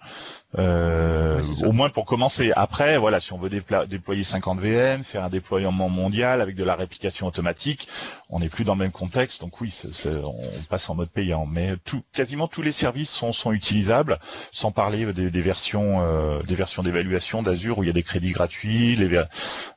[0.58, 2.54] Euh, au moins pour commencer.
[2.56, 6.76] Après, voilà, si on veut déployer 50 VM, faire un déploiement mondial avec de la
[6.76, 7.90] réplication automatique,
[8.30, 9.42] on n'est plus dans le même contexte.
[9.42, 9.78] Donc oui,
[10.24, 11.46] on passe en mode payant.
[11.46, 14.20] Mais tout, quasiment tous les services sont, sont utilisables,
[14.54, 18.04] sans parler des, des versions, euh, des versions d'évaluation d'Azure où il y a des
[18.04, 19.22] crédits gratuits, les,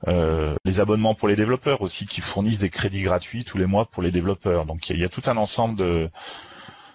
[0.06, 3.86] euh, les abonnements pour les développeurs aussi qui fournissent des crédits gratuits tous les mois
[3.86, 4.49] pour les développeurs.
[4.66, 6.10] Donc il y a, tout un ensemble de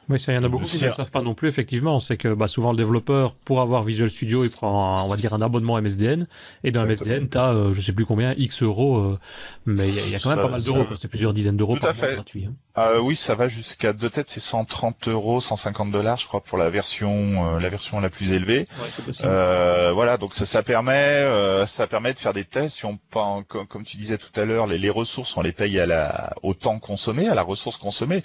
[0.10, 2.00] oui, ça, il y en a beaucoup qui ne le savent pas non plus, effectivement.
[2.00, 5.34] C'est que bah, souvent le développeur, pour avoir Visual Studio, il prend, on va dire,
[5.34, 6.28] un abonnement MSDN.
[6.64, 8.98] Et dans MSDN, tu as, euh, je sais plus combien, X euros.
[8.98, 9.20] Euh,
[9.66, 10.86] mais il y, a quand même pas mal d'euros.
[10.96, 12.46] C'est plusieurs dizaines d'euros par mois gratuit.
[12.46, 12.54] Hein.
[12.78, 16.58] Euh, oui, ça va jusqu'à de tête, c'est 130 euros, 150 dollars, je crois, pour
[16.58, 18.68] la version, euh, la version la plus élevée.
[18.82, 19.30] Ouais, c'est possible.
[19.32, 22.78] Euh, voilà, donc ça, ça permet, euh, ça permet de faire des tests.
[22.78, 23.00] Si on,
[23.48, 26.34] comme, comme tu disais tout à l'heure, les, les, ressources, on les paye à la,
[26.44, 28.24] au temps consommé, à la ressource consommée.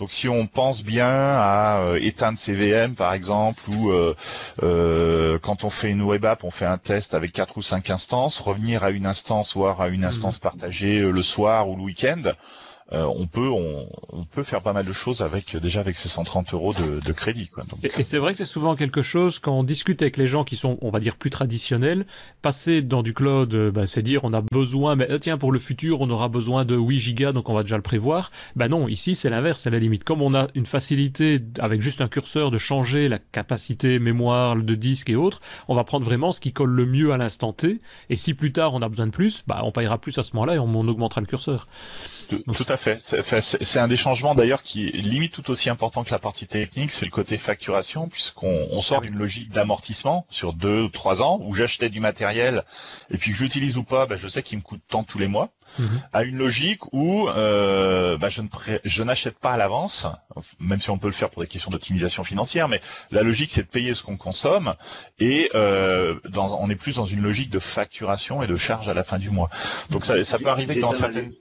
[0.00, 4.16] Donc si on pense bien à euh, éteindre CVM par exemple, ou euh,
[4.62, 7.90] euh, quand on fait une web app, on fait un test avec quatre ou cinq
[7.90, 10.40] instances, revenir à une instance, voire à une instance mmh.
[10.40, 12.32] partagée le soir ou le week-end.
[12.92, 16.08] Euh, on peut on, on, peut faire pas mal de choses avec déjà avec ces
[16.08, 17.48] 130 euros de, de crédit.
[17.48, 17.62] Quoi.
[17.64, 20.26] Donc, et, et c'est vrai que c'est souvent quelque chose quand on discute avec les
[20.26, 22.04] gens qui sont, on va dire, plus traditionnels.
[22.42, 25.52] Passer dans du cloud, euh, bah, c'est dire on a besoin, mais euh, tiens pour
[25.52, 28.32] le futur on aura besoin de 8 gigas, donc on va déjà le prévoir.
[28.56, 30.02] Ben non, ici c'est l'inverse, c'est la limite.
[30.02, 34.74] Comme on a une facilité avec juste un curseur de changer la capacité mémoire de
[34.74, 37.80] disque et autres, on va prendre vraiment ce qui colle le mieux à l'instant T.
[38.08, 40.34] Et si plus tard on a besoin de plus, bah on payera plus à ce
[40.34, 41.68] moment-là et on, on augmentera le curseur.
[42.28, 42.79] Tout, tout à fait.
[42.80, 46.90] C'est un des changements d'ailleurs qui est limite tout aussi important que la partie technique,
[46.90, 51.40] c'est le côté facturation, puisqu'on on sort d'une logique d'amortissement sur deux ou trois ans,
[51.42, 52.64] où j'achetais du matériel
[53.10, 55.28] et puis que j'utilise ou pas, bah, je sais qu'il me coûte tant tous les
[55.28, 55.82] mois, -hmm.
[56.12, 58.28] à une logique où euh, bah,
[58.84, 60.06] je n'achète pas à l'avance,
[60.58, 63.62] même si on peut le faire pour des questions d'optimisation financière, mais la logique c'est
[63.62, 64.74] de payer ce qu'on consomme
[65.18, 68.94] et euh, dans, on est plus dans une logique de facturation et de charge à
[68.94, 69.50] la fin du mois.
[69.90, 71.32] Donc ça, ça peut arriver dans certaines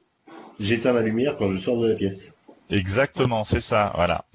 [0.60, 2.32] j'éteins la lumière quand je sors de la pièce.
[2.70, 4.26] Exactement, c'est ça, voilà.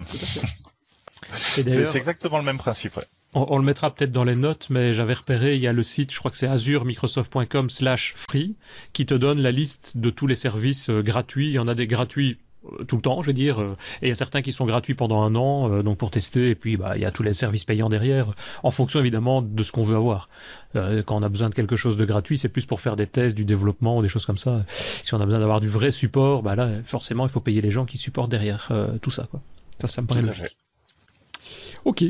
[1.34, 2.96] c'est exactement le même principe.
[2.96, 3.06] Ouais.
[3.34, 5.82] On, on, le mettra peut-être dans les notes, mais j'avais repéré, il y a le
[5.82, 8.54] site, je crois que c'est azuremicrosoft.com slash free,
[8.92, 11.48] qui te donne la liste de tous les services euh, gratuits.
[11.48, 12.38] Il y en a des gratuits
[12.86, 13.60] tout le temps, je veux dire.
[13.60, 16.10] Euh, et il y a certains qui sont gratuits pendant un an, euh, donc pour
[16.10, 16.48] tester.
[16.48, 19.62] Et puis, bah, il y a tous les services payants derrière, en fonction évidemment de
[19.62, 20.28] ce qu'on veut avoir.
[20.76, 23.06] Euh, quand on a besoin de quelque chose de gratuit, c'est plus pour faire des
[23.06, 24.64] tests, du développement, des choses comme ça.
[25.02, 27.70] Si on a besoin d'avoir du vrai support, bah là, forcément, il faut payer les
[27.70, 29.26] gens qui supportent derrière euh, tout ça.
[29.30, 29.40] Quoi.
[29.80, 30.56] Ça, ça me paraît logique.
[31.84, 32.04] Ok.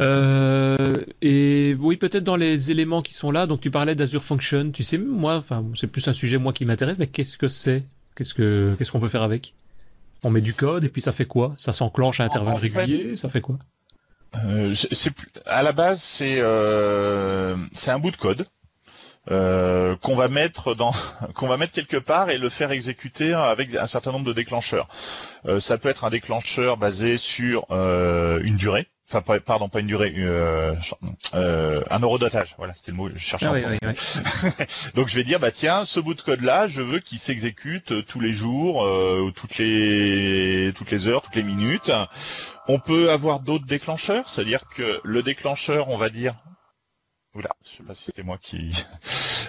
[0.00, 3.46] Euh, et oui, peut-être dans les éléments qui sont là.
[3.46, 4.70] Donc, tu parlais d'Azure Function.
[4.70, 7.84] Tu sais, moi, enfin, c'est plus un sujet moi qui m'intéresse, mais qu'est-ce que c'est?
[8.16, 9.54] Qu'est-ce que qu'est-ce qu'on peut faire avec?
[10.22, 11.54] On met du code et puis ça fait quoi?
[11.58, 13.58] Ça s'enclenche à intervalles réguliers Ça fait quoi?
[14.44, 15.12] euh, c'est
[15.46, 18.46] à la base c'est euh, c'est un bout de code
[19.30, 20.92] euh, qu'on va mettre dans
[21.34, 24.88] qu'on va mettre quelque part et le faire exécuter avec un certain nombre de déclencheurs.
[25.46, 29.86] Euh, ça peut être un déclencheur basé sur euh, une durée enfin pardon pas une
[29.86, 30.74] durée euh,
[31.34, 34.64] euh, un eurodotage voilà c'était le mot je cherchais ah, oui, oui, oui.
[34.94, 37.92] donc je vais dire bah tiens ce bout de code là je veux qu'il s'exécute
[37.92, 41.92] euh, tous les jours euh, toutes les toutes les heures toutes les minutes
[42.68, 46.34] on peut avoir d'autres déclencheurs c'est à dire que le déclencheur on va dire
[47.34, 48.72] Oula, je sais pas si c'était moi qui.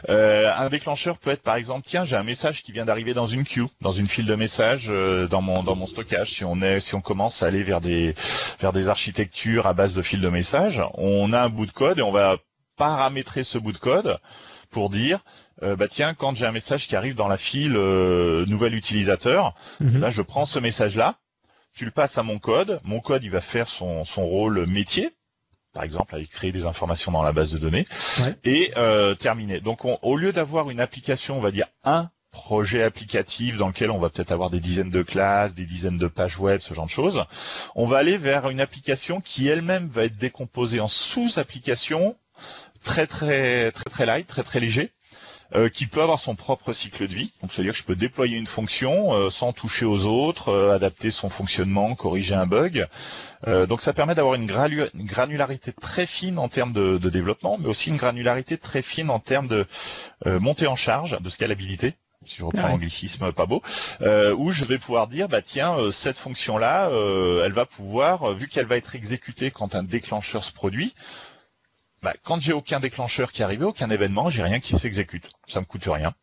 [0.09, 3.25] Euh, un déclencheur peut être par exemple, tiens, j'ai un message qui vient d'arriver dans
[3.25, 6.31] une queue, dans une file de messages, euh, dans mon dans mon stockage.
[6.31, 8.13] Si on est, si on commence à aller vers des
[8.59, 11.97] vers des architectures à base de files de messages, on a un bout de code
[11.97, 12.37] et on va
[12.75, 14.19] paramétrer ce bout de code
[14.69, 15.23] pour dire,
[15.63, 19.55] euh, bah tiens, quand j'ai un message qui arrive dans la file euh, nouvel utilisateur,
[19.79, 19.99] mm -hmm.
[19.99, 21.15] là je prends ce message là,
[21.73, 25.09] tu le passes à mon code, mon code il va faire son son rôle métier
[25.75, 27.85] par exemple, aller créer des informations dans la base de données,
[28.45, 29.59] et euh, terminer.
[29.59, 33.99] Donc, au lieu d'avoir une application, on va dire un projet applicatif dans lequel on
[33.99, 36.91] va peut-être avoir des dizaines de classes, des dizaines de pages web, ce genre de
[36.91, 37.25] choses,
[37.75, 42.15] on va aller vers une application qui elle-même va être décomposée en sous-applications
[42.83, 44.91] très très très très light, très très léger,
[45.53, 47.31] euh, qui peut avoir son propre cycle de vie.
[47.41, 51.11] Donc, c'est-à-dire que je peux déployer une fonction euh, sans toucher aux autres, euh, adapter
[51.11, 52.87] son fonctionnement, corriger un bug.
[53.45, 57.91] donc, ça permet d'avoir une, granularité très fine en termes de, de, développement, mais aussi
[57.91, 59.67] une granularité très fine en termes de
[60.25, 61.93] montée en charge, de scalabilité
[62.25, 63.61] si je reprends ah l'anglicisme pas beau,
[64.01, 66.89] où je vais pouvoir dire bah tiens cette fonction là,
[67.45, 70.95] elle va pouvoir vu qu'elle va être exécutée quand un déclencheur se produit,
[72.05, 75.27] bah, quand j'ai aucun déclencheur qui arrive, aucun événement, j'ai rien qui s'exécute.
[75.47, 76.13] Ça me coûte rien.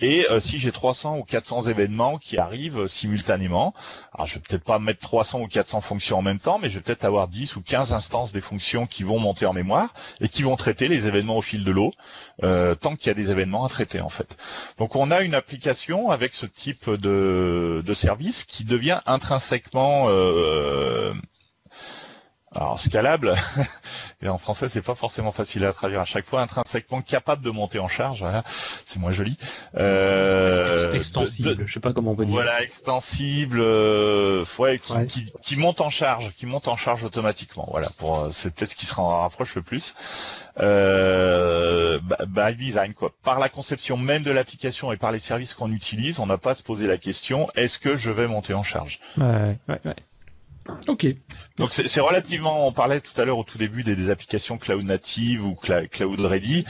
[0.00, 3.74] Et euh, si j'ai 300 ou 400 événements qui arrivent euh, simultanément,
[4.14, 6.76] alors je vais peut-être pas mettre 300 ou 400 fonctions en même temps, mais je
[6.76, 10.30] vais peut-être avoir 10 ou 15 instances des fonctions qui vont monter en mémoire et
[10.30, 11.92] qui vont traiter les événements au fil de l'eau,
[12.42, 14.38] euh, tant qu'il y a des événements à traiter en fait.
[14.78, 21.12] Donc on a une application avec ce type de, de service qui devient intrinsèquement euh,
[22.54, 23.34] alors scalable,
[24.22, 27.50] et en français c'est pas forcément facile à traduire à chaque fois, intrinsèquement capable de
[27.50, 28.42] monter en charge, voilà,
[28.86, 29.36] c'est moins joli.
[29.76, 32.34] Euh, extensible, je sais pas comment on peut dire.
[32.34, 37.68] Voilà, extensible, euh, ouais, qui, Qui, monte en charge, qui monte en charge automatiquement.
[37.70, 39.94] Voilà, pour euh, c'est peut-être ce qui se rapproche le plus.
[40.60, 43.12] Euh, by design quoi.
[43.22, 46.50] Par la conception même de l'application et par les services qu'on utilise, on n'a pas
[46.52, 49.00] à se poser la question est-ce que je vais monter en charge?
[49.18, 49.96] Ouais, ouais, ouais.
[50.86, 51.06] Ok.
[51.56, 55.44] Donc c'est relativement, on parlait tout à l'heure au tout début des, applications cloud native
[55.44, 56.64] ou cloud ready.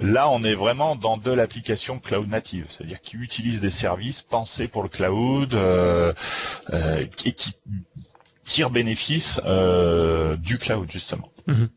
[0.00, 4.68] Là, on est vraiment dans de l'application cloud native, c'est-à-dire qui utilise des services pensés
[4.68, 6.12] pour le cloud euh,
[6.70, 7.54] euh, et qui
[8.44, 11.30] tire bénéfice euh, du cloud justement.
[11.46, 11.68] Mhm.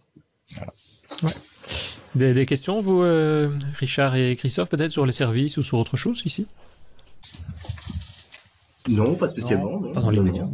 [2.15, 3.01] Des, des, questions, vous,
[3.75, 6.47] Richard et Christophe, peut-être sur les services ou sur autre chose ici?
[8.87, 9.79] Non, pas spécialement.
[9.79, 10.45] Non, pas dans les médias.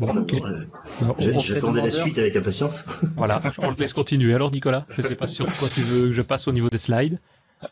[1.39, 2.83] J'attendais la suite avec impatience.
[3.15, 4.33] Voilà, on le laisse continuer.
[4.33, 6.69] Alors Nicolas, je ne sais pas sur quoi tu veux que je passe au niveau
[6.69, 7.19] des slides.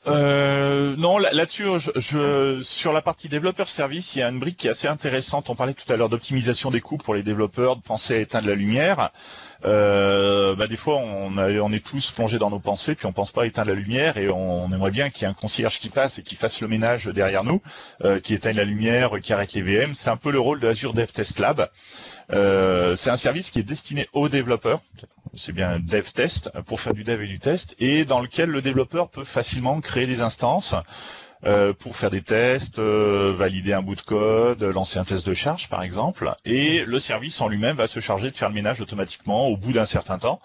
[0.07, 4.57] Euh, non, là-dessus, je, je, sur la partie développeur service, il y a une brique
[4.57, 5.49] qui est assez intéressante.
[5.49, 8.47] On parlait tout à l'heure d'optimisation des coûts pour les développeurs, de penser à éteindre
[8.47, 9.12] la lumière.
[9.66, 13.32] Euh, bah, des fois, on, on, est tous plongés dans nos pensées, puis on pense
[13.32, 15.89] pas à éteindre la lumière, et on, aimerait bien qu'il y ait un concierge qui
[15.89, 17.62] passe et qui fasse le ménage derrière nous,
[18.03, 19.93] euh, qui éteigne la lumière, qui arrête les VM.
[19.93, 21.70] C'est un peu le rôle de Azure Dev Test Lab.
[22.32, 24.82] Euh, c'est un service qui est destiné aux développeurs,
[25.34, 28.62] c'est bien dev test pour faire du dev et du test, et dans lequel le
[28.62, 30.76] développeur peut facilement créer des instances
[31.45, 35.33] euh, pour faire des tests, euh, valider un bout de code, lancer un test de
[35.33, 38.81] charge par exemple, et le service en lui-même va se charger de faire le ménage
[38.81, 40.41] automatiquement au bout d'un certain temps.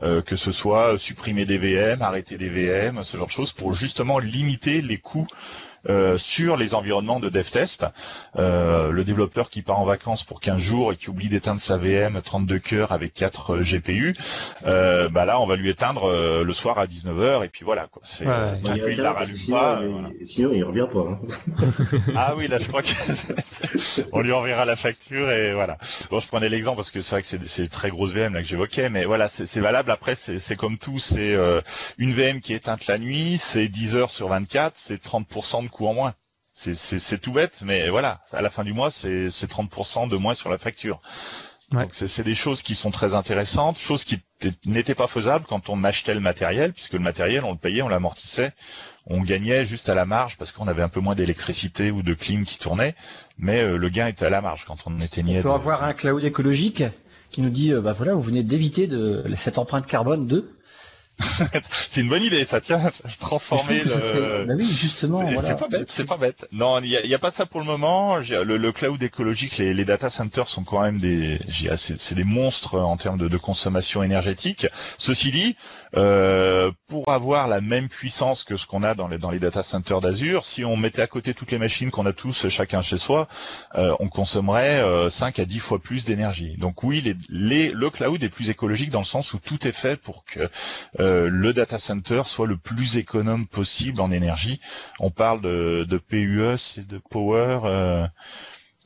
[0.00, 4.18] que ce soit supprimer des VM, arrêter des VM, ce genre de choses, pour justement
[4.18, 5.26] limiter les coûts
[5.88, 7.86] euh, sur les environnements de dev test.
[8.36, 11.78] Euh, le développeur qui part en vacances pour 15 jours et qui oublie d'éteindre sa
[11.78, 14.14] VM 32 cœurs avec 4 euh, GPU,
[14.62, 18.02] bah là on va lui éteindre le soir à 19h et puis voilà quoi.
[18.04, 19.80] C'est il, la rallume pas.
[20.24, 21.00] Sinon il revient pas.
[21.00, 21.20] Hein.
[22.16, 22.88] ah oui là je crois que
[24.12, 25.78] on lui enverra la facture et voilà.
[26.10, 28.42] Bon je prenais l'exemple parce que c'est vrai que c'est c'est très grosse VM là
[28.42, 31.34] que j'évoquais mais voilà c'est valable après c'est comme tout c'est
[31.98, 35.69] une VM qui est éteinte la nuit c'est 10 heures sur 24 c'est 30% de
[35.70, 36.14] coût en moins.
[36.54, 40.50] C'est tout bête, mais voilà, à la fin du mois, c'est 30% de moins sur
[40.50, 41.00] la facture.
[41.72, 44.20] Donc c'est des choses qui sont très intéressantes, choses qui
[44.66, 47.88] n'étaient pas faisables quand on achetait le matériel, puisque le matériel, on le payait, on
[47.88, 48.52] l'amortissait,
[49.06, 52.12] on gagnait juste à la marge parce qu'on avait un peu moins d'électricité ou de
[52.12, 52.96] clim qui tournait,
[53.38, 55.38] mais euh, le gain était à la marge quand on éteignait.
[55.38, 56.82] On peut avoir un cloud écologique
[57.30, 60.50] qui nous dit, euh, bah voilà, vous venez d'éviter de cette empreinte carbone de
[61.88, 62.60] c'est une bonne idée, ça.
[62.60, 64.44] tient transformer le.
[64.46, 65.22] Bah oui, justement.
[65.42, 66.46] C'est pas bête, c'est pas bête.
[66.52, 68.18] Non, il y a, pas ça pour le moment.
[68.18, 71.38] Le, le cloud écologique, les, les, data centers sont quand même des,
[71.76, 74.66] c'est des monstres en termes de, de, consommation énergétique.
[74.98, 75.56] Ceci dit,
[75.96, 79.62] euh, pour avoir la même puissance que ce qu'on a dans les dans les data
[79.62, 82.98] centers d'Azure, si on mettait à côté toutes les machines qu'on a tous chacun chez
[82.98, 83.28] soi,
[83.74, 86.56] euh, on consommerait euh, 5 à 10 fois plus d'énergie.
[86.58, 89.72] Donc oui, les, les, le cloud est plus écologique dans le sens où tout est
[89.72, 90.48] fait pour que euh,
[91.00, 94.60] euh, le data center soit le plus économe possible en énergie.
[94.98, 98.08] On parle de, de PUE, et de power.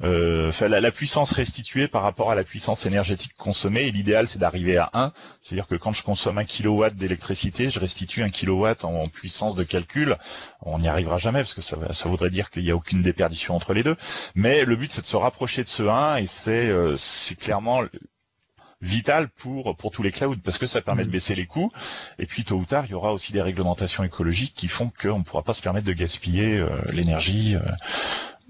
[0.04, 3.82] Euh, euh, la, puissance restituée par rapport à la puissance énergétique consommée.
[3.82, 5.12] Et l'idéal, c'est d'arriver à 1.
[5.42, 9.64] C'est-à-dire que quand je consomme un kilowatt d'électricité, je restitue un kilowatt en, puissance de
[9.64, 10.16] calcul.
[10.62, 13.54] On n'y arrivera jamais parce que ça, ça voudrait dire qu'il n'y a aucune déperdition
[13.54, 13.96] entre les deux.
[14.34, 17.82] Mais le but, c'est de se rapprocher de ce 1 et c'est clairement
[18.80, 21.12] vital pour pour tous les clouds parce que ça permet de mm.
[21.12, 21.72] baisser les coûts
[22.18, 25.20] et puis tôt ou tard il y aura aussi des réglementations écologiques qui font qu'on
[25.20, 27.60] ne pourra pas se permettre de gaspiller euh, l'énergie euh,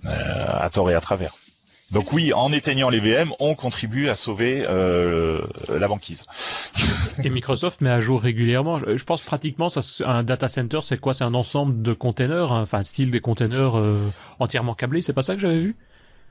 [0.07, 1.37] à tort et à travers.
[1.95, 6.27] Donc oui, en éteignant les VM, on contribue à sauver euh, la banquise.
[7.23, 8.79] Et Microsoft met à jour régulièrement.
[8.79, 11.15] Je pense pratiquement, ça, un data center, c'est quoi?
[11.15, 13.75] C'est un ensemble de containers, hein, enfin style des containers
[14.41, 15.03] entièrement câblés.
[15.03, 15.77] C'est pas ça que j'avais vu?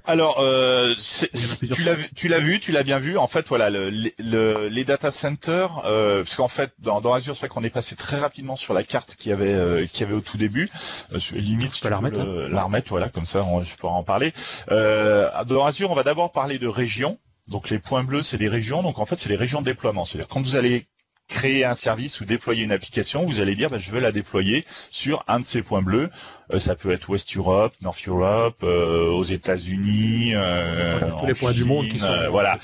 [0.06, 3.18] Alors, euh, tu l'as vu, tu l'as vu, tu l'as bien vu.
[3.18, 7.42] En fait, voilà, le, les data centers, euh, parce qu'en fait, dans, dans Azure, c'est
[7.42, 10.20] vrai qu'on est passé très rapidement sur la carte qui avait, euh, qui avait au
[10.20, 10.70] tout début.
[11.14, 12.48] Euh, limite, tu peux la remettre, hein.
[12.50, 14.34] la remettre, voilà, comme ça, on, je pourrai en parler.
[14.72, 17.18] Euh, dans Azure, on va d'abord parler de régions.
[17.48, 18.84] Donc les points bleus, c'est les régions.
[18.84, 20.06] Donc en fait, c'est les régions de déploiement.
[20.06, 20.86] C'est-à-dire quand vous allez
[21.28, 24.66] créer un service ou déployer une application, vous allez dire bah, je veux la déployer
[24.90, 26.10] sur un de ces points bleus.
[26.52, 31.54] Euh, ça peut être West Europe, North Europe, euh, aux États-Unis, euh, tous les points
[31.54, 32.60] du monde qui sont voilà.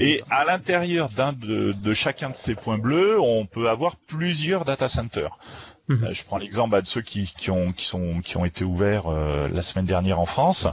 [0.00, 4.88] Et à l'intérieur d'un de, chacun de ces points bleus, on peut avoir plusieurs data
[4.88, 5.38] centers.
[5.88, 6.08] Mhm.
[6.12, 9.10] Je prends l'exemple bah, de ceux qui, qui, ont, qui, sont, qui ont été ouverts
[9.10, 10.66] la semaine dernière en France.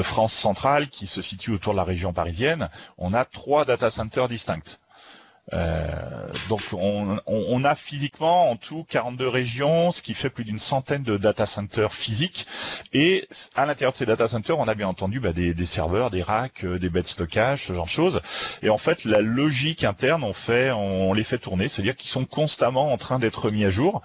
[0.00, 4.28] France centrale, qui se situe autour de la région parisienne, on a trois data centers
[4.28, 4.80] distincts.
[5.52, 10.58] Euh, donc on, on, a physiquement en tout 42 régions, ce qui fait plus d'une
[10.58, 12.46] centaine de data centers physiques.
[12.92, 16.10] Et à l'intérieur de ces data centers, on a bien entendu bah, des, des, serveurs,
[16.10, 18.20] des racks, euh, des bêtes de stockage, ce genre de choses.
[18.62, 22.26] Et en fait, la logique interne, on fait, on, les fait tourner, c'est-à-dire qu'ils sont
[22.26, 24.02] constamment en train d'être mis à jour.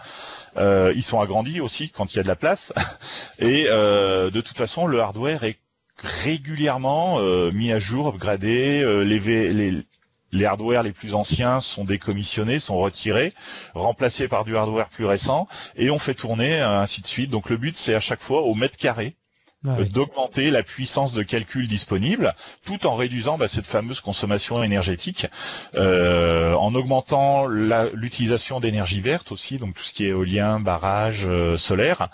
[0.56, 2.74] Euh, ils sont agrandis aussi quand il y a de la place.
[3.40, 5.58] Et euh, de toute façon, le hardware est
[6.04, 9.20] régulièrement euh, mis à jour, upgradé, euh, les,
[9.54, 9.84] les,
[10.34, 13.34] les hardware les plus anciens sont décommissionnés, sont retirés,
[13.74, 17.30] remplacés par du hardware plus récent, et on fait tourner ainsi de suite.
[17.30, 19.16] Donc le but, c'est à chaque fois au mètre carré
[19.66, 25.26] ah d'augmenter la puissance de calcul disponible, tout en réduisant bah, cette fameuse consommation énergétique,
[25.76, 31.56] euh, en augmentant l'utilisation d'énergie verte aussi, donc tout ce qui est éolien, barrage, euh,
[31.56, 32.10] solaire.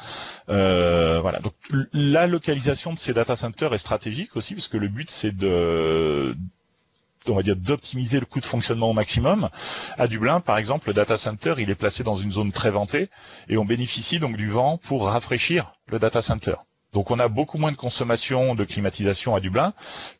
[0.49, 1.39] Euh, voilà.
[1.39, 1.53] Donc
[1.91, 6.35] la localisation de ces data centers est stratégique aussi, parce que le but c'est de
[7.29, 9.49] on va dire d'optimiser le coût de fonctionnement au maximum.
[9.97, 13.09] À Dublin, par exemple, le data center, il est placé dans une zone très ventée
[13.47, 16.55] et on bénéficie donc du vent pour rafraîchir le data center.
[16.93, 19.73] Donc on a beaucoup moins de consommation de climatisation à Dublin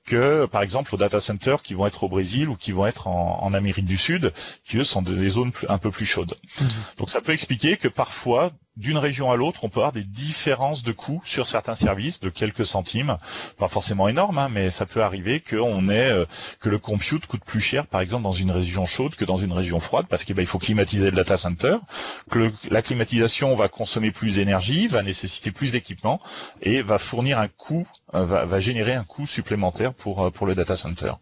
[0.06, 3.08] que par exemple aux data centers qui vont être au Brésil ou qui vont être
[3.08, 4.32] en, Amérique du Sud,
[4.64, 6.36] qui eux sont des zones un peu plus chaudes.
[6.62, 6.66] Mmh.
[6.98, 10.84] Donc ça peut expliquer que parfois d'une région à l'autre, on peut avoir des différences
[10.84, 13.18] de coûts sur certains services de quelques centimes,
[13.58, 16.26] pas forcément énormes, hein, mais ça peut arriver ait euh,
[16.60, 19.52] que le compute coûte plus cher, par exemple dans une région chaude que dans une
[19.52, 21.78] région froide, parce qu'il ben, faut climatiser le data center,
[22.32, 26.22] que la climatisation va consommer plus d'énergie, va nécessiter plus d'équipement
[26.62, 30.56] et va fournir un coût, euh, va, générer un coût supplémentaire pour euh, pour le
[30.56, 31.14] data center.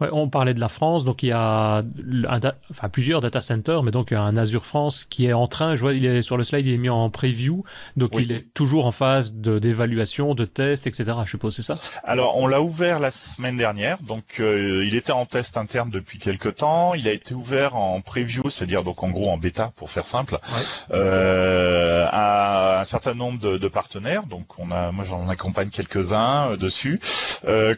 [0.00, 2.40] Ouais, on parlait de la France, donc il y a un
[2.70, 5.46] enfin, plusieurs data centers, mais donc il y a un Azure France qui est en
[5.46, 7.64] train, je vois, il est sur le slide, il est mis en preview,
[7.96, 11.12] donc il est toujours en phase d'évaluation, de, test, etc.
[11.24, 11.78] Je suppose, c'est ça?
[12.02, 16.18] Alors, on l'a ouvert la semaine dernière, donc euh, il était en test interne depuis
[16.18, 19.90] quelques temps, il a été ouvert en preview, c'est-à-dire donc en gros en bêta, pour
[19.90, 20.38] faire simple,
[20.92, 26.50] euh, à un certain nombre de, de, partenaires, donc on a, moi j'en accompagne quelques-uns
[26.50, 27.00] euh, dessus.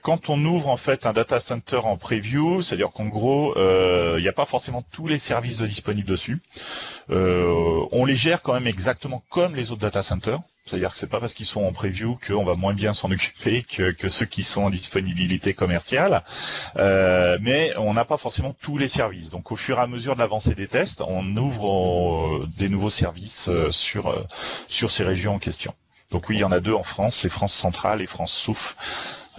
[0.03, 4.21] Quand on ouvre en fait un data center en preview, c'est-à-dire qu'en gros, il euh,
[4.21, 6.41] n'y a pas forcément tous les services disponibles dessus.
[7.11, 10.39] Euh, on les gère quand même exactement comme les autres data centers.
[10.65, 13.65] C'est-à-dire que c'est pas parce qu'ils sont en preview qu'on va moins bien s'en occuper
[13.65, 16.23] que, ceux qui sont en disponibilité commerciale.
[16.77, 19.31] Euh, mais on n'a pas forcément tous les services.
[19.31, 23.51] Donc au fur et à mesure de l'avancée des tests, on ouvre des nouveaux services
[23.71, 24.27] sur
[24.69, 25.75] sur ces régions en question.
[26.13, 28.77] Donc oui, il y en a deux en France, c'est France centrale et France Souf.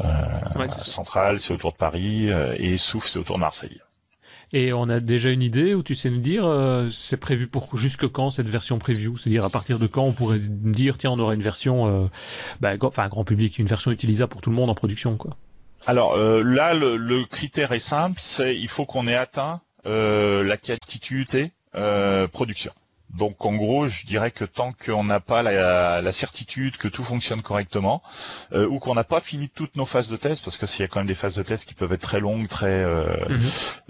[0.01, 3.79] Euh, centrale, c'est autour de Paris, euh, et Souf, c'est autour de Marseille.
[4.53, 7.75] Et on a déjà une idée où tu sais nous dire, euh, c'est prévu pour
[7.75, 9.17] jusque quand cette version preview?
[9.17, 12.09] C'est-à-dire à partir de quand on pourrait dire, tiens, on aura une version,
[12.61, 15.35] bah, enfin grand public, une version utilisable pour tout le monde en production, quoi?
[15.85, 21.51] Alors là, le, critère est simple, c'est il faut qu'on ait atteint la qualité
[22.31, 22.71] production.
[23.14, 27.41] Donc en gros, je dirais que tant qu'on n'a pas la, certitude que tout fonctionne
[27.41, 28.01] correctement,
[28.53, 30.84] euh, ou qu'on n'a pas fini toutes nos phases de test, parce que s'il y
[30.84, 33.39] a quand même des phases de test qui peuvent être très longues, très euh, mhm.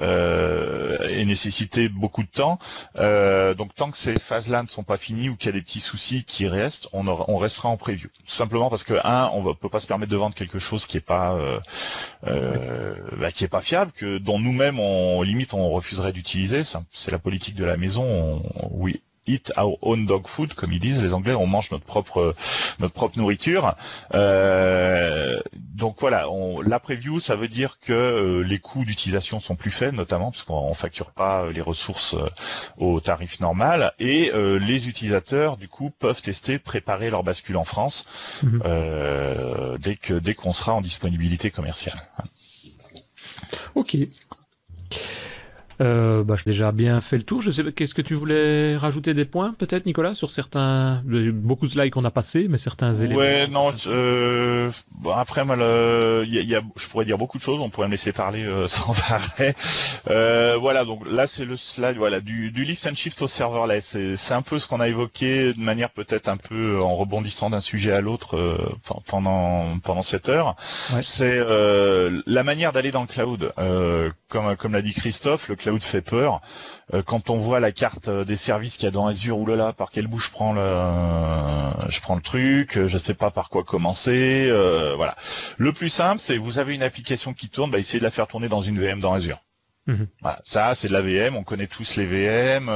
[0.01, 2.59] euh, et nécessiter beaucoup de temps,
[2.95, 5.79] donc tant que ces phases-là ne sont pas finies ou qu'il y a des petits
[5.79, 8.09] soucis qui restent, on, on restera en preview.
[8.25, 10.85] Tout simplement parce que un, on ne peut pas se permettre de vendre quelque chose
[10.85, 11.37] qui est pas
[12.23, 16.61] bah, qui est pas fiable, que dont nous-mêmes on limite on refuserait d'utiliser.
[16.91, 18.43] C'est la politique de la maison.
[18.71, 22.35] oui, eat our own dog food, comme ils disent les Anglais, on mange notre propre
[22.79, 23.75] notre propre nourriture.
[24.13, 29.71] Euh, donc voilà, on, la preview, ça veut dire que les coûts d'utilisation sont plus
[29.71, 32.15] faibles, notamment parce qu'on facture pas les ressources
[32.77, 38.05] au tarif normal, et les utilisateurs du coup peuvent tester, préparer leur bascule en France
[38.43, 38.61] mhm.
[39.79, 41.99] dès que dès qu'on sera en disponibilité commerciale.
[43.75, 43.97] Ok.
[45.79, 47.41] Euh, bah, j'ai déjà bien fait le tour.
[47.41, 51.71] Je sais qu'est-ce que tu voulais rajouter des points, peut-être, Nicolas, sur certains, beaucoup de
[51.71, 53.19] slides qu'on a passés, mais certains éléments.
[53.19, 53.71] Ouais, non.
[53.87, 54.71] Euh,
[55.13, 55.59] après, mal,
[56.27, 57.59] il y a, je pourrais dire beaucoup de choses.
[57.61, 59.55] On pourrait me laisser parler euh, sans arrêt.
[60.09, 60.83] Euh, voilà.
[60.85, 63.97] Donc là, c'est le slide, voilà, du, du lift and shift au serverless.
[64.15, 67.59] C'est un peu ce qu'on a évoqué de manière peut-être un peu en rebondissant d'un
[67.59, 68.57] sujet à l'autre euh,
[69.05, 70.55] pendant pendant cette heure.
[70.93, 71.03] Ouais.
[71.03, 73.53] C'est la manière d'aller dans le cloud.
[74.29, 76.41] comme comme l'a dit Christophe, le cloud cloud fait peur.
[76.93, 79.73] Euh, quand on voit la carte euh, des services qu'il y a dans Azure, oulala,
[79.73, 83.49] par quel bout je prends le, euh, je prends le truc, je sais pas par
[83.49, 84.49] quoi commencer.
[84.95, 85.15] voilà.
[85.57, 88.27] Le plus simple, c'est vous avez une application qui tourne, bah, essayez de la faire
[88.27, 89.39] tourner dans une VM dans Azure.
[89.87, 90.07] Mhm.
[90.21, 92.69] Voilà, ça c'est de la VM, on connaît tous les VM,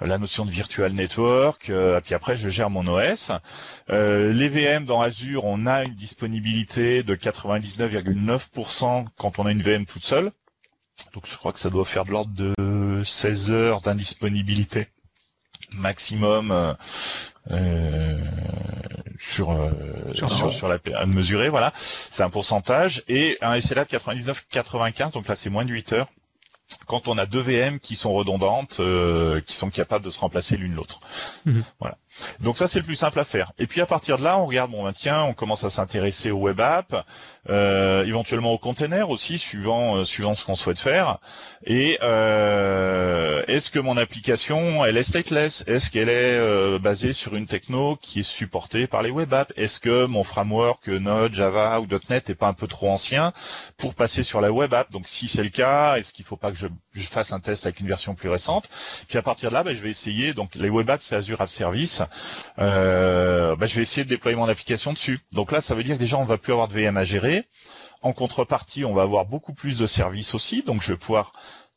[0.00, 3.30] la notion de virtual network, et puis après je gère mon OS.
[3.88, 9.84] les VM dans Azure, on a une disponibilité de 99,9% quand on a une VM
[9.84, 10.32] toute seule.
[11.12, 14.88] Donc je crois que ça doit faire de l'ordre de 16 heures d'indisponibilité
[15.76, 16.74] maximum euh,
[17.50, 18.18] euh
[19.18, 19.70] sur, euh,
[20.12, 25.28] sur, sur, la à mesurer voilà c'est un pourcentage et un SLA de 99-95 donc
[25.28, 26.08] là c'est moins de 8 heures
[26.86, 30.56] quand on a deux VM qui sont redondantes, euh, qui sont capables de se remplacer
[30.56, 31.00] l'une l'autre.
[31.46, 31.64] Mhm.
[31.78, 31.98] Voilà.
[32.40, 33.52] Donc ça c'est le plus simple à faire.
[33.58, 36.30] Et puis à partir de là, on regarde bon ben, tiens, on commence à s'intéresser
[36.30, 37.06] au web app,
[37.48, 41.18] euh, éventuellement au container aussi, suivant euh, suivant ce qu'on souhaite faire.
[41.64, 45.64] Et euh, est-ce que mon application elle est stateless?
[45.66, 49.52] Est-ce qu'elle est, euh, basée sur une techno qui est supportée par les web apps?
[49.56, 53.32] Est-ce que mon framework Node, Java ou .NET est pas un peu trop ancien
[53.76, 54.90] pour passer sur la web app?
[54.92, 57.66] Donc si c'est le cas, est-ce qu'il faut pas que je, je, fasse un test
[57.66, 58.68] avec une version plus récente
[59.08, 60.34] Puis à partir de là, ben, je vais essayer.
[60.34, 62.02] Donc les web apps c'est Azure App Service
[62.58, 65.20] euh, bah, je vais essayer de déployer mon application dessus.
[65.32, 67.44] Donc là, ça veut dire que déjà, on va plus avoir de VM à gérer.
[68.02, 70.62] En contrepartie, on va avoir beaucoup plus de services aussi.
[70.62, 71.32] Donc, je vais pouvoir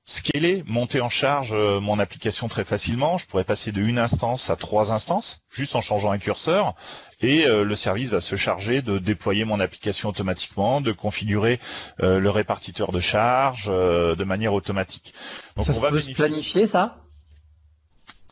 [0.05, 3.17] scaler, monter en charge euh, mon application très facilement.
[3.17, 6.75] Je pourrais passer de une instance à trois instances, juste en changeant un curseur.
[7.23, 11.59] Et euh, le service va se charger de déployer mon application automatiquement, de configurer
[11.99, 15.13] le répartiteur de charge de manière automatique.
[15.55, 16.97] Donc, ça peut se planifier, ça?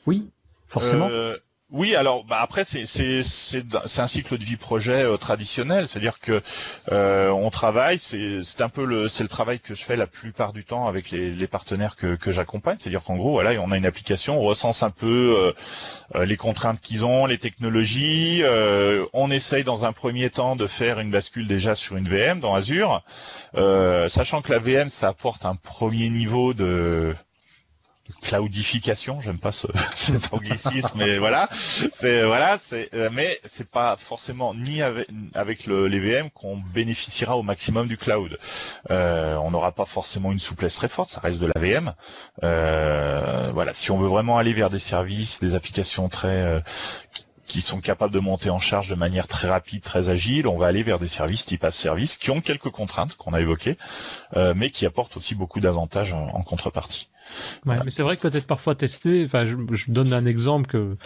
[0.06, 0.30] Oui,
[0.68, 1.10] forcément.
[1.74, 6.20] Oui, alors bah après c'est c'est c'est un cycle de vie projet euh, traditionnel, c'est-à-dire
[6.20, 6.42] que
[6.92, 10.06] euh, on travaille, c'est c'est un peu le c'est le travail que je fais la
[10.06, 13.72] plupart du temps avec les, les partenaires que que j'accompagne, c'est-à-dire qu'en gros voilà on
[13.72, 15.54] a une application, on recense un peu
[16.14, 18.44] euh, les contraintes qu'ils ont, les technologies,
[19.14, 22.54] on essaye dans un premier temps de faire une bascule déjà sur une VM dans
[22.54, 23.02] Azure,
[23.56, 27.16] sachant que la VM ça apporte un premier niveau de
[28.22, 31.50] cloudification, j'aime pas ce, cet anglicisme, mais voilà,
[31.94, 36.58] c'est voilà, c'est euh, mais c'est pas forcément ni avec, avec le, les VM qu'on
[36.58, 38.38] bénéficiera au maximum du cloud.
[38.90, 41.94] Euh, on n'aura pas forcément une souplesse très forte, ça reste de la VM.
[42.44, 46.62] Euh, voilà, si on veut vraiment aller vers des services, des applications très
[47.46, 50.68] qui sont capables de monter en charge de manière très rapide, très agile, on va
[50.68, 53.78] aller vers des services type app service qui ont quelques contraintes qu'on a évoquées,
[54.56, 57.11] mais qui apportent aussi beaucoup d'avantages en contrepartie.
[57.66, 59.24] Ouais, mais c'est vrai que peut-être parfois tester.
[59.26, 60.98] Enfin, je, je, donne un exemple que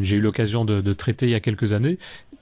[0.00, 1.98] j'ai eu l'occasion de, de, traiter il y a quelques années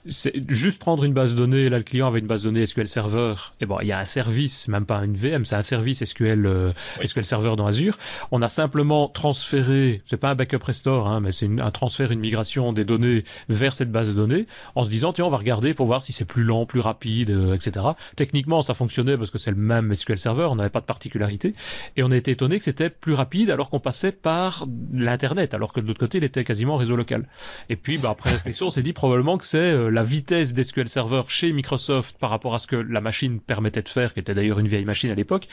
[0.08, 1.68] c'est juste prendre une base de données.
[1.68, 3.34] Là, le client avait une base de données SQL Server.
[3.60, 6.46] Et bon, il y a un service, même pas une VM, c'est un service SQL
[6.46, 6.72] euh,
[7.04, 7.98] SQL Server dans Azure.
[8.30, 12.20] On a simplement transféré, c'est pas un backup restore, hein, mais c'est un transfert, une
[12.20, 15.74] migration des données vers cette base de données, en se disant tiens, on va regarder
[15.74, 17.86] pour voir si c'est plus lent, plus rapide, euh, etc.
[18.16, 21.54] Techniquement, ça fonctionnait parce que c'est le même SQL Server, on n'avait pas de particularité,
[21.96, 25.72] et on a été étonné que c'était plus rapide alors qu'on passait par l'internet, alors
[25.72, 27.28] que de l'autre côté, il était quasiment réseau local.
[27.68, 30.88] Et puis, bah, après réflexion, on s'est dit probablement que c'est euh, la vitesse d'SQL
[30.88, 34.34] Server chez Microsoft par rapport à ce que la machine permettait de faire, qui était
[34.34, 35.48] d'ailleurs une vieille machine à l'époque,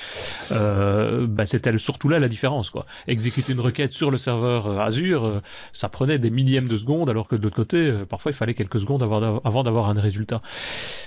[0.52, 2.70] euh, bah, c'était surtout là la différence.
[2.70, 2.86] Quoi.
[3.08, 5.42] Exécuter une requête sur le serveur euh, Azure, euh,
[5.72, 8.82] ça prenait des millièmes de secondes, alors que de l'autre côté, parfois il fallait quelques
[8.82, 10.42] secondes avant, d'avoir un résultat.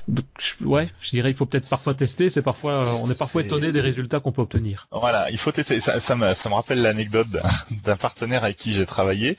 [0.09, 0.25] Donc,
[0.65, 2.31] ouais, je dirais il faut peut-être parfois tester.
[2.31, 4.89] C'est parfois, on est parfois étonné des résultats qu'on peut obtenir.
[4.93, 5.79] Voilà, il faut tester.
[5.81, 7.29] Ça, ça, me, ça me rappelle l'anecdote
[7.85, 9.37] d'un partenaire avec qui j'ai travaillé,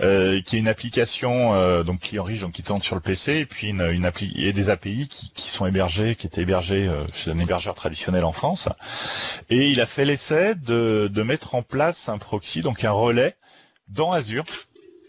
[0.00, 1.36] euh, qui est une application
[1.84, 4.10] donc client riche, donc qui tourne sur le PC et puis une,
[4.52, 8.68] des API qui, sont hébergés, qui étaient hébergés euh, chez un hébergeur traditionnel en France.
[9.50, 13.36] Et il a fait l'essai de, mettre en place un proxy, donc un relais
[13.88, 14.44] dans Azure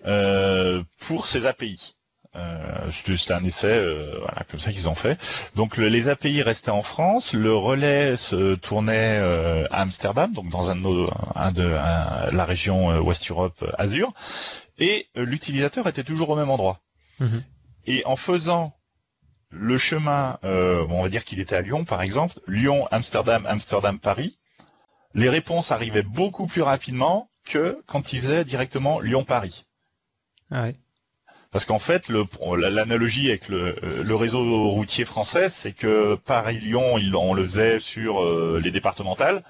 [0.05, 1.93] euh, pour ces API.
[2.35, 3.83] Euh, C'était un essai,
[4.51, 5.19] comme ça qu'ils ont fait.
[5.55, 9.17] Donc le, les API restaient en France, le relais se tournait
[9.71, 10.77] à Amsterdam, donc dans un,
[12.31, 14.13] la région West Europe Azure,
[14.77, 16.79] et l'utilisateur était toujours au même endroit.
[17.19, 17.43] Mhm.
[17.87, 18.77] Et en faisant
[19.49, 23.45] le chemin, euh, bon, on va dire qu'il était à Lyon par exemple, Lyon, Amsterdam,
[23.47, 24.37] Amsterdam, Paris,
[25.13, 29.65] les réponses arrivaient beaucoup plus rapidement que quand il faisait directement Lyon-Paris.
[30.51, 30.67] Ah.
[31.51, 37.43] Parce qu'en fait, l'analogie avec le, le réseau routier français, c'est que Paris-Lyon, on le
[37.43, 39.43] faisait sur euh, les départementales,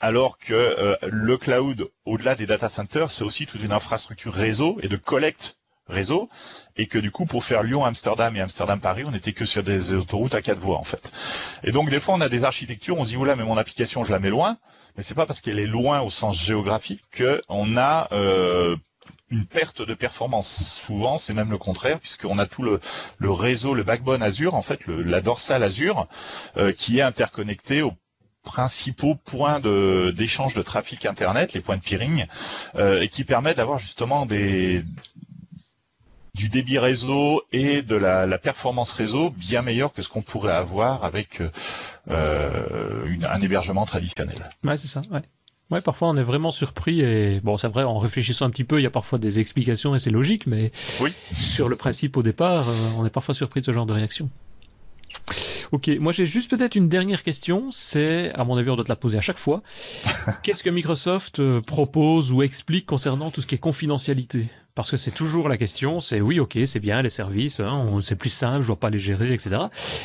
[0.00, 4.78] alors que euh, le cloud, au-delà des data centers, c'est aussi toute une infrastructure réseau
[4.82, 5.58] et de collecte
[5.92, 6.28] réseau,
[6.76, 10.34] et que du coup, pour faire Lyon-Amsterdam et Amsterdam-Paris, on n'était que sur des autoroutes
[10.34, 11.12] à quatre voies, en fait.
[11.64, 14.04] Et donc, des fois, on a des architectures, on se dit, oula, mais mon application,
[14.04, 14.58] je la mets loin,
[14.96, 18.76] mais c'est pas parce qu'elle est loin au sens géographique qu'on a euh,
[19.30, 20.80] une perte de performance.
[20.84, 22.80] Souvent, c'est même le contraire, puisqu'on a tout le,
[23.30, 26.06] réseau, le backbone Azure, en fait, la dorsale Azure,
[26.56, 27.94] euh, qui est interconnecté aux
[28.42, 32.26] principaux points d'échange de, trafic Internet, les points de peering,
[32.74, 34.84] euh, et qui permet d'avoir justement des
[36.34, 40.52] du débit réseau et de la, la performance réseau bien meilleure que ce qu'on pourrait
[40.54, 41.42] avoir avec
[42.08, 44.50] euh, une- un hébergement traditionnel.
[44.64, 45.02] Ouais, c'est ça.
[45.10, 45.22] Ouais.
[45.70, 48.78] Ouais, parfois on est vraiment surpris et bon, c'est vrai, en réfléchissant un petit peu,
[48.80, 50.70] il y a parfois des explications et c'est logique, mais
[51.00, 51.12] Oui.
[51.34, 54.28] sur le principe au départ, euh, on est parfois surpris de ce genre de réaction.
[55.70, 58.90] Ok, moi j'ai juste peut-être une dernière question, c'est, à mon avis on doit te
[58.90, 59.62] la poser à chaque fois,
[60.42, 64.46] qu'est-ce que Microsoft euh, propose ou explique concernant tout ce qui est confidentialité?
[64.74, 68.16] Parce que c'est toujours la question, c'est oui ok, c'est bien les services, hein, c'est
[68.16, 69.50] plus simple, je dois pas les gérer, etc.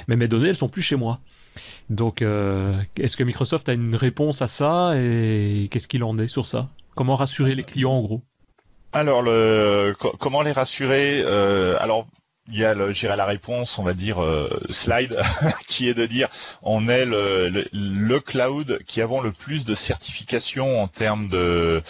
[0.08, 1.20] Mais mes données, elles sont plus chez moi.
[1.90, 6.28] Donc, euh, est-ce que Microsoft a une réponse à ça et qu'est-ce qu'il en est
[6.28, 6.68] sur ça?
[6.96, 8.22] Comment rassurer les clients en gros?
[8.92, 9.24] Alors,
[10.20, 11.22] comment les rassurer?
[11.24, 12.08] Euh, Alors,
[12.50, 15.20] il y a, le, la réponse, on va dire, euh, slide,
[15.68, 16.30] qui est de dire,
[16.62, 21.82] on est le, le, le cloud qui avons le plus de certifications en termes de,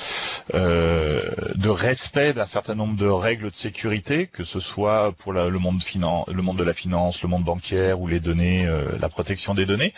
[0.54, 1.22] euh,
[1.56, 5.60] de respect d'un certain nombre de règles de sécurité, que ce soit pour la- le
[5.60, 9.10] monde finan, le monde de la finance, le monde bancaire ou les données, euh, la
[9.10, 9.94] protection des données.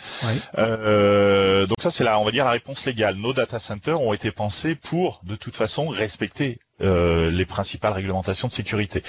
[0.58, 3.16] Euh, donc ça, c'est la, on va dire, la réponse légale.
[3.16, 8.48] Nos data centers ont été pensés pour, de toute façon, respecter euh, les principales réglementations
[8.48, 9.02] de sécurité.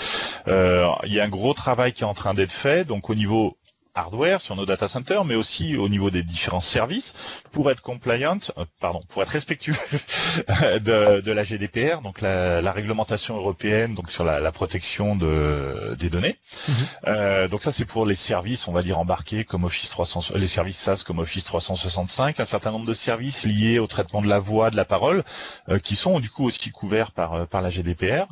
[0.47, 3.15] Euh, il y a un gros travail qui est en train d'être fait, donc au
[3.15, 3.57] niveau
[3.93, 7.13] hardware sur nos data centers, mais aussi au niveau des différents services
[7.51, 9.73] pour être compliant, euh, pardon, pour être respectueux
[10.79, 15.95] de, de la GDPR, donc la, la réglementation européenne, donc sur la, la protection de,
[15.99, 16.37] des données.
[16.67, 16.75] Mhm.
[17.07, 20.47] Euh, donc ça c'est pour les services, on va dire embarqués comme Office 300, les
[20.47, 24.39] services SaaS comme Office 365, un certain nombre de services liés au traitement de la
[24.39, 25.23] voix, de la parole,
[25.69, 28.27] euh, qui sont du coup aussi couverts par euh, par la GDPR.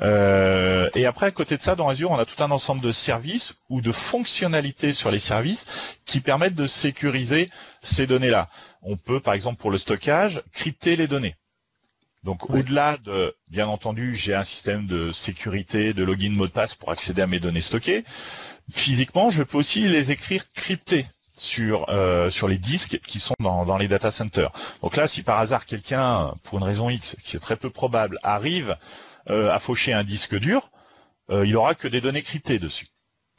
[0.00, 2.90] Euh, et après à côté de ça, dans Azure, on a tout un ensemble de
[2.90, 5.66] services ou de fonctionnalités sur les services
[6.04, 7.50] qui permettent de sécuriser
[7.82, 8.48] ces données-là.
[8.82, 11.36] On peut, par exemple, pour le stockage, crypter les données.
[12.24, 16.74] Donc, au-delà de, bien entendu, j'ai un système de sécurité, de login, mot de passe
[16.74, 18.04] pour accéder à mes données stockées.
[18.72, 23.64] Physiquement, je peux aussi les écrire cryptées sur euh, sur les disques qui sont dans,
[23.64, 24.50] dans les data centers.
[24.82, 28.18] Donc là, si par hasard quelqu'un, pour une raison X, qui est très peu probable,
[28.22, 28.76] arrive
[29.30, 30.70] euh, à faucher un disque dur,
[31.30, 32.86] euh, il aura que des données cryptées dessus.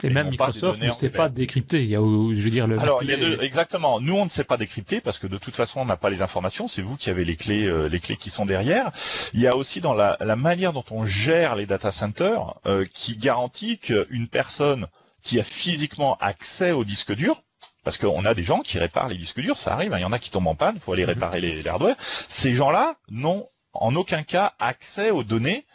[0.04, 1.82] Et Et même Microsoft ne sait pas décrypter.
[1.82, 2.78] Il y a, je veux dire, le.
[2.78, 4.00] Alors, il y a exactement.
[4.00, 6.22] Nous, on ne sait pas décrypter parce que de toute façon, on n'a pas les
[6.22, 6.68] informations.
[6.68, 8.92] C'est vous qui avez les clés, euh, les clés qui sont derrière.
[9.34, 12.84] Il y a aussi dans la, la manière dont on gère les data centers euh,
[12.94, 14.86] qui garantit qu'une personne
[15.22, 17.42] qui a physiquement accès au disque dur,
[17.82, 19.92] parce qu'on a des gens qui réparent les disques durs, ça arrive.
[19.92, 21.08] hein, Il y en a qui tombent en panne, il faut aller Mhm.
[21.10, 21.96] réparer les, les hardware.
[22.28, 25.66] Ces gens-là n'ont en aucun cas accès aux données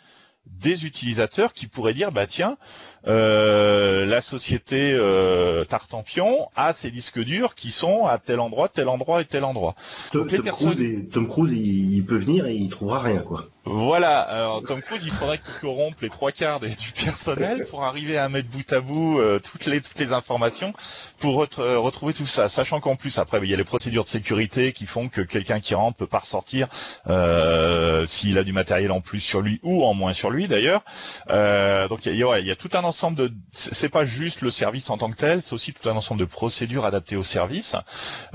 [0.45, 2.57] des utilisateurs qui pourraient dire bah tiens
[3.05, 9.21] la société euh, Tartampion a ces disques durs qui sont à tel endroit, tel endroit
[9.21, 9.75] et tel endroit.
[10.11, 13.45] Tom, personnes- Cruise, et- Tom Cruise, il, il peut venir et il trouvera rien, quoi.
[13.65, 17.83] Voilà, alors Tom Cruise, il faudrait qu'il corrompe les trois quarts des- du personnel pour
[17.85, 20.73] arriver à mettre bout à bout euh, toutes les toutes les informations
[21.17, 22.49] pour ret- euh, retrouver tout ça.
[22.49, 25.61] Sachant qu'en plus, après, il y a les procédures de sécurité qui font que quelqu'un
[25.61, 26.67] qui rentre peut pas ressortir
[27.07, 30.81] euh, s'il a du matériel en plus sur lui ou en moins sur lui d'ailleurs.
[31.29, 33.31] Euh, donc il y, a, ouais, il y a tout un ensemble de.
[33.53, 36.25] C'est pas juste le service en tant que tel, c'est aussi tout un ensemble de
[36.25, 37.75] procédures adaptées au service,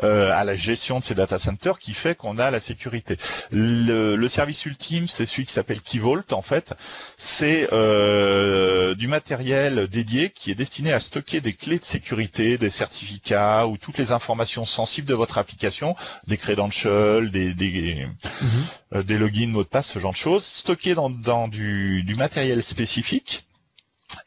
[0.03, 3.17] euh, à la gestion de ces data centers qui fait qu'on a la sécurité.
[3.51, 6.75] Le, le service ultime, c'est celui qui s'appelle Keyvault en fait.
[7.17, 12.71] C'est euh, du matériel dédié qui est destiné à stocker des clés de sécurité, des
[12.71, 15.97] certificats ou toutes les informations sensibles de votre application,
[16.27, 18.07] des credentials, des, des,
[18.41, 18.49] Mhm.
[18.95, 22.15] euh, des logins, mots de passe, ce genre de choses, stockés dans, dans du, du
[22.15, 23.45] matériel spécifique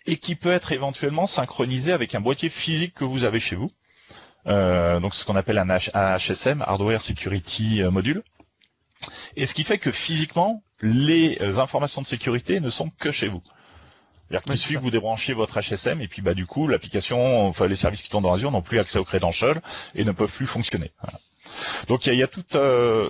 [0.06, 3.70] et qui peut être éventuellement synchronisé avec un boîtier physique que vous avez chez vous.
[4.48, 5.68] Euh, donc ce qu'on appelle un
[6.18, 8.24] HSM, Hardware Security Module.
[9.36, 13.42] Et ce qui fait que physiquement, les informations de sécurité ne sont que chez vous.
[14.32, 17.68] C'est-à-dire qu'il suffit que vous débranchez votre HSM et puis bah du coup l'application, enfin
[17.68, 19.62] les services qui tournent dans Azure n'ont plus accès au credential
[19.94, 20.92] et ne peuvent plus fonctionner.
[21.90, 23.10] Donc il y a, tout, euh,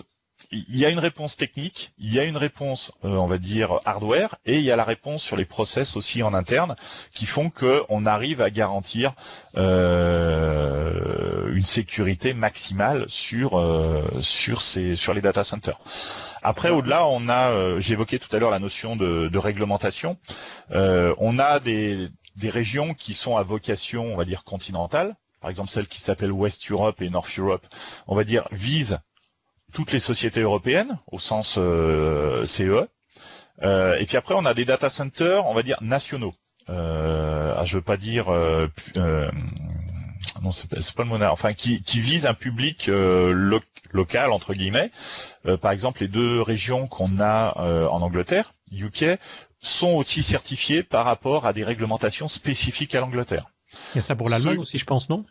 [0.51, 3.79] il y a une réponse technique, il y a une réponse, euh, on va dire
[3.85, 6.75] hardware, et il y a la réponse sur les process aussi en interne
[7.13, 9.13] qui font que on arrive à garantir
[9.57, 15.79] euh, une sécurité maximale sur euh, sur ces sur les data centers.
[16.43, 20.17] Après, au-delà, on a, j'évoquais tout à l'heure la notion de, de réglementation.
[20.71, 25.15] on a des des régions qui sont à vocation, on va dire continentale.
[25.39, 27.65] Par exemple, celle qui s'appelle West Europe et North Europe,
[28.07, 28.99] on va dire vise
[29.73, 32.87] toutes les sociétés européennes au sens euh, CE.
[33.63, 36.33] Euh, et puis après, on a des data centers, on va dire nationaux.
[36.69, 38.67] Euh, ah, je veux pas dire euh,
[38.97, 39.29] euh,
[40.41, 41.21] non, c'est pas, pas le mot.
[41.23, 42.89] Enfin, qui, qui vise un public
[43.91, 44.91] local entre guillemets.
[45.61, 47.53] par exemple, les deux régions qu'on a
[47.89, 49.05] en Angleterre, UK,
[49.59, 53.45] sont aussi certifiées par rapport à des réglementations spécifiques à l'Angleterre.
[53.93, 55.23] Il y a ça pour l'Allemagne aussi, je pense, non?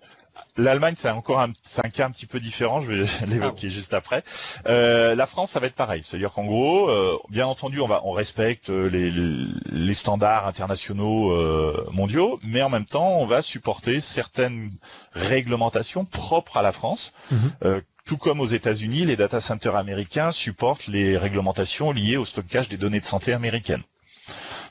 [0.57, 1.53] L'Allemagne, c'est encore un,
[1.83, 2.81] un, cas un petit peu différent.
[2.81, 3.71] Je vais l'évoquer ah.
[3.71, 4.25] juste après.
[4.67, 6.03] Euh, la France, ça va être pareil.
[6.05, 11.87] C'est-à-dire qu'en gros, euh, bien entendu, on va, on respecte les, les standards internationaux euh,
[11.93, 14.71] mondiaux, mais en même temps, on va supporter certaines
[15.13, 17.15] réglementations propres à la France.
[17.31, 17.53] Mhm.
[17.65, 22.69] Euh, tout comme aux États-Unis, les data centers américains supportent les réglementations liées au stockage
[22.69, 23.83] des données de santé américaines.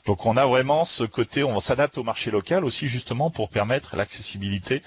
[0.06, 3.96] Donc on a vraiment ce côté, on s'adapte au marché local aussi justement pour permettre
[3.96, 4.82] l'accessibilité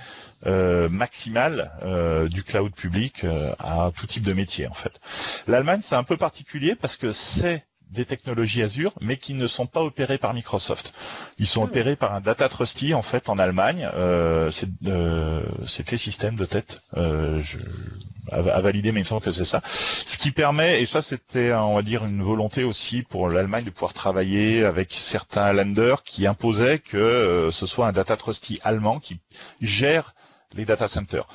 [0.46, 5.00] euh, maximale euh, du cloud public euh, à tout type de métier en fait.
[5.48, 9.68] L'Allemagne c'est un peu particulier parce que c'est des technologies Azure, mais qui ne sont
[9.68, 10.94] pas opérées par Microsoft.
[11.40, 11.70] Ils sont hmm.
[11.70, 13.90] opérés par un data trustee en fait en Allemagne.
[13.94, 14.52] Euh,
[15.66, 16.82] C'était système de tête.
[16.96, 17.58] je,
[18.32, 19.62] à, valider, mais il me semble que c'est ça.
[19.66, 23.70] Ce qui permet, et ça c'était, on va dire, une volonté aussi pour l'Allemagne de
[23.70, 29.00] pouvoir travailler avec certains lenders qui imposaient que euh, ce soit un data trustee allemand
[29.00, 29.20] qui
[29.62, 30.14] gère
[30.54, 31.28] les data centers.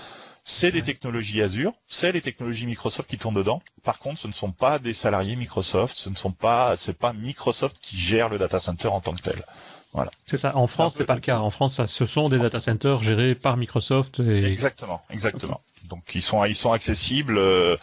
[0.50, 3.60] C'est des technologies Azure, c'est les technologies Microsoft qui tournent dedans.
[3.84, 7.12] Par contre, ce ne sont pas des salariés Microsoft, ce ne sont pas, c'est pas
[7.12, 9.44] Microsoft qui gère le data center en tant que tel.
[9.92, 10.10] Voilà.
[10.26, 10.56] C'est ça.
[10.56, 11.38] En France, c'est pas le cas.
[11.38, 14.20] En France, ça, ce sont des data centers gérés par Microsoft.
[14.20, 14.44] Et...
[14.44, 15.62] Exactement, exactement.
[15.88, 17.38] Donc ils sont ils sont accessibles.
[17.38, 17.76] Euh,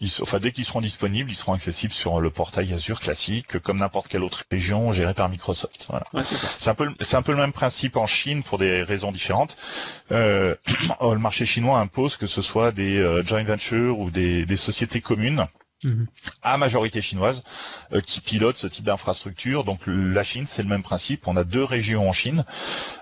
[0.00, 3.78] ils, enfin dès qu'ils seront disponibles, ils seront accessibles sur le portail Azure classique, comme
[3.78, 5.86] n'importe quelle autre région gérée par Microsoft.
[5.88, 6.06] Voilà.
[6.12, 6.48] Ouais, c'est ça.
[6.58, 9.56] C'est un peu c'est un peu le même principe en Chine pour des raisons différentes.
[10.10, 10.56] Euh,
[11.00, 15.00] le marché chinois impose que ce soit des euh, joint ventures ou des, des sociétés
[15.00, 15.46] communes
[15.84, 16.06] Mhm.
[16.42, 17.42] à majorité chinoise
[17.92, 19.64] euh, qui pilote ce type d'infrastructure.
[19.64, 21.26] Donc la Chine, c'est le même principe.
[21.26, 22.44] On a deux régions en Chine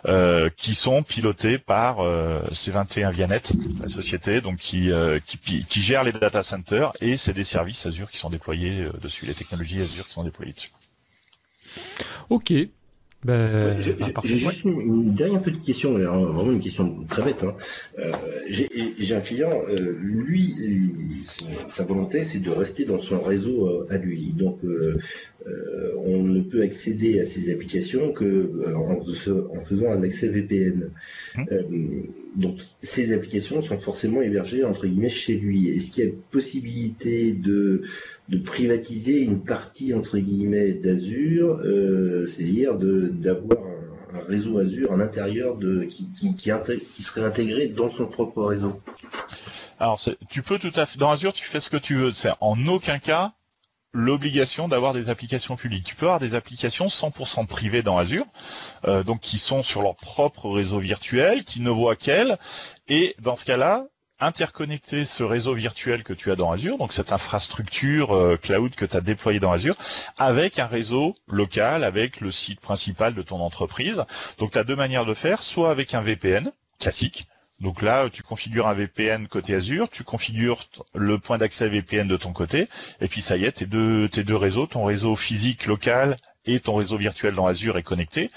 [0.07, 3.43] euh, qui sont pilotées par euh, C21 Vianet,
[3.81, 4.91] la société, donc qui,
[5.27, 9.27] qui, qui gère les data centers et c'est des services Azure qui sont déployés dessus,
[9.27, 10.73] les technologies Azure qui sont déployées dessus.
[12.31, 12.53] Ok,
[13.23, 17.45] ben, j'ai juste une, dernière petite question, vraiment une question très bête.
[17.45, 17.55] Hein.
[17.99, 18.13] Euh,
[18.49, 21.23] j'ai un client, euh, lui,
[21.71, 24.33] sa volonté, c'est de rester dans son réseau euh, à lui.
[24.33, 24.61] Donc,
[26.07, 30.91] on ne peut accéder à ses applications que en, faisant un accès VPN.
[31.37, 32.07] Hum.
[32.37, 35.69] donc, ces applications sont forcément hébergées entre guillemets chez lui.
[35.69, 37.83] Est-ce qu'il y a possibilité de
[38.31, 45.57] de privatiser une partie entre guillemets d'Azure, euh, c'est-à-dire d'avoir un, réseau Azure à l'intérieur
[45.57, 48.81] de qui, qui, qui, serait intégré dans son propre réseau.
[49.81, 52.13] Alors tu peux tout à fait dans Azure tu fais ce que tu veux.
[52.13, 53.33] C'est en aucun cas
[53.93, 55.85] l'obligation d'avoir des applications publiques.
[55.85, 58.27] Tu peux avoir des applications 100% privées dans Azure,
[58.87, 62.39] euh, donc qui sont sur leur propre réseau virtuel, qui ne voient qu'elles,
[62.89, 63.87] et dans ce cas-là,
[64.21, 68.85] interconnecter ce réseau virtuel que tu as dans Azure, donc cette infrastructure euh, cloud que
[68.85, 69.77] tu as déployée dans Azure,
[70.19, 74.05] avec un réseau local, avec le site principal de ton entreprise.
[74.39, 77.27] Donc tu as deux manières de faire, soit avec un VPN classique,
[77.61, 80.65] donc là, tu configures un VPN côté Azure, tu configures
[80.95, 82.69] le point d'accès VPN de ton côté,
[83.03, 86.17] et puis ça y est, tes deux, tes deux réseaux, ton réseau physique local
[86.47, 88.31] et ton réseau virtuel dans Azure est connecté.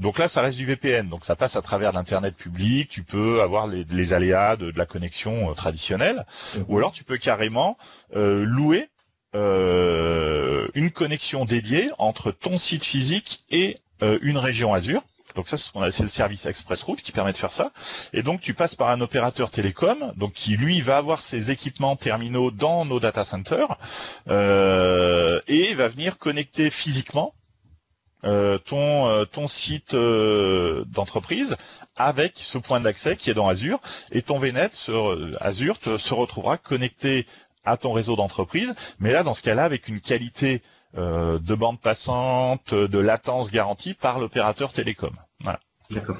[0.00, 2.88] Donc là, ça reste du VPN, donc ça passe à travers l'internet public.
[2.88, 6.24] Tu peux avoir les, aléas de, la connexion euh, traditionnelle,
[6.68, 7.76] ou alors tu peux carrément
[8.16, 8.88] euh, louer
[9.34, 13.78] euh, une connexion dédiée entre ton site physique et
[14.22, 15.02] une région Azure.
[15.36, 17.70] Donc ça, c'est le service ExpressRoute qui permet de faire ça.
[18.14, 21.96] Et donc tu passes par un opérateur télécom, donc qui lui va avoir ses équipements
[21.96, 23.76] terminaux dans nos data centers
[24.26, 27.34] et va venir connecter physiquement
[28.22, 31.56] ton ton site d'entreprise
[31.96, 33.80] avec ce point d'accès qui est dans Azure
[34.12, 34.70] et ton VNet
[35.40, 37.26] Azure se retrouvera connecté
[37.64, 40.62] à ton réseau d'entreprise, mais là dans ce cas-là avec une qualité
[40.94, 45.14] de bande passante, de latence garantie par l'opérateur télécom.
[45.40, 45.60] Voilà.
[45.90, 46.16] D'accord.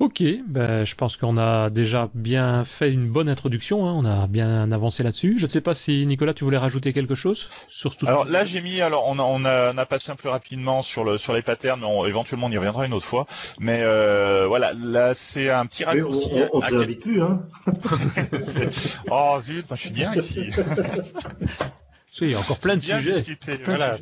[0.00, 4.26] Ok, ben, je pense qu'on a déjà bien fait une bonne introduction, hein, on a
[4.26, 5.38] bien avancé là-dessus.
[5.38, 8.44] Je ne sais pas si Nicolas, tu voulais rajouter quelque chose sur tout Alors là,
[8.44, 11.18] j'ai mis, alors on a, on a, on a passé un peu rapidement sur le
[11.18, 13.26] sur les patterns, éventuellement on y reviendra une autre fois.
[13.58, 16.32] Mais euh, voilà, là c'est un petit raccourci.
[16.52, 17.42] on, on, on plus, hein.
[19.10, 20.50] oh zut, moi je suis bien ici.
[22.20, 23.24] il y a encore plein de sujets.
[23.64, 23.96] voilà.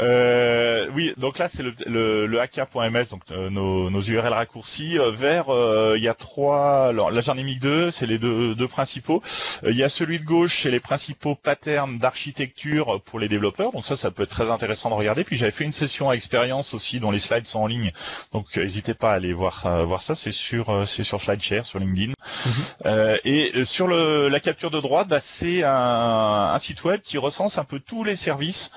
[0.00, 4.98] Euh, oui, donc là c'est le, le, le AK.ms, donc euh, nos, nos, URL raccourcis
[4.98, 5.48] euh, vers.
[5.50, 6.88] Euh, il y a trois.
[6.88, 9.22] Alors là j'en ai mis deux, c'est les deux, deux principaux.
[9.64, 13.70] il y a celui de gauche, c'est les principaux patterns d'architecture pour les développeurs.
[13.70, 15.22] Donc ça, ça peut être très intéressant de regarder.
[15.22, 17.92] Puis j'avais fait une session à expérience aussi, dont les slides sont en ligne.
[18.32, 20.16] Donc n'hésitez pas à aller voir voir ça.
[20.16, 22.12] C'est sur c'est sur SlideShare sur LinkedIn.
[22.46, 23.18] Mhm.
[23.24, 27.35] et sur le, la capture de droite, bah, c'est un, un site web qui ressemble
[27.40, 28.70] un peu tous les services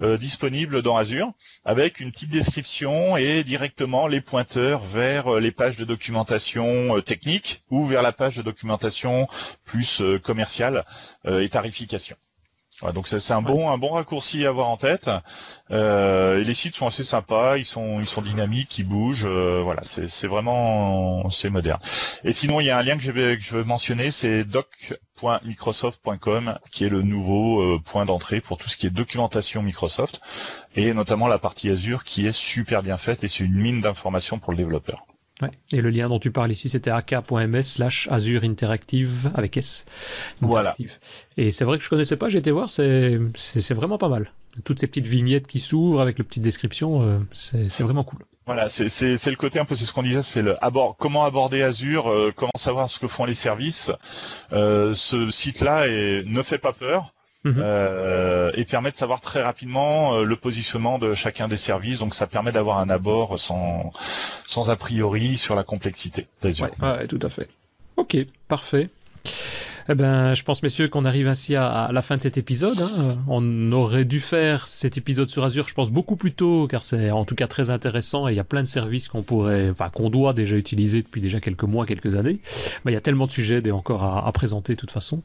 [0.00, 1.32] euh, disponibles dans Azure,
[1.64, 7.02] avec une petite description et directement les pointeurs vers euh, les pages de documentation euh,
[7.02, 9.28] technique ou vers la page de documentation
[9.64, 10.84] plus commerciale
[11.28, 12.16] et tarification
[12.92, 15.08] donc c'est un bon un bon raccourci à avoir en tête.
[15.70, 19.24] Euh, et les sites sont assez sympas, ils sont ils sont dynamiques, ils bougent.
[19.26, 21.80] Euh, voilà, c'est vraiment c'est moderne.
[22.24, 24.44] Et sinon il y a un lien que je vais que je veux mentionner, c'est
[24.44, 30.20] doc.microsoft.com qui est le nouveau euh, point d'entrée pour tout ce qui est documentation Microsoft
[30.74, 34.38] et notamment la partie Azure qui est super bien faite et c'est une mine d'informations
[34.38, 35.06] pour le développeur.
[35.42, 35.50] Ouais.
[35.70, 39.84] Et le lien dont tu parles ici, c'était ak.ms slash Azure Interactive avec S.
[40.40, 40.72] Voilà.
[41.36, 44.32] Et c'est vrai que je connaissais pas, j'ai été voir, c'est, c'est, vraiment pas mal.
[44.64, 48.20] Toutes ces petites vignettes qui s'ouvrent avec le petite description, euh, c'est, c'est vraiment cool.
[48.46, 50.96] Voilà, c'est, c'est, c'est le côté un peu, c'est ce qu'on disait, c'est le abord,
[50.96, 53.92] comment aborder Azure, euh, comment savoir ce que font les services.
[54.52, 57.12] Euh, ce site-là ne fait pas peur.
[57.46, 57.62] Mhm.
[57.62, 62.00] Euh, et permet de savoir très rapidement euh, le positionnement de chacun des services.
[62.00, 63.92] Donc ça permet d'avoir un abord sans,
[64.44, 66.70] sans a priori sur la complexité d'Azure.
[66.82, 67.48] ouais, tout à fait.
[67.96, 68.16] Ok,
[68.48, 68.88] parfait.
[69.88, 72.80] Eh ben, je pense, messieurs, qu'on arrive ainsi à, la fin de cet épisode.
[72.80, 73.18] Hein.
[73.28, 77.10] On aurait dû faire cet épisode sur Azure, je pense, beaucoup plus tôt, car c'est
[77.10, 79.88] en tout cas très intéressant et il y a plein de services qu'on pourrait, enfin,
[79.90, 82.40] qu'on doit déjà utiliser depuis déjà quelques mois, quelques années.
[82.84, 85.22] Mais il y a tellement de sujets et encore à, présenter de toute façon.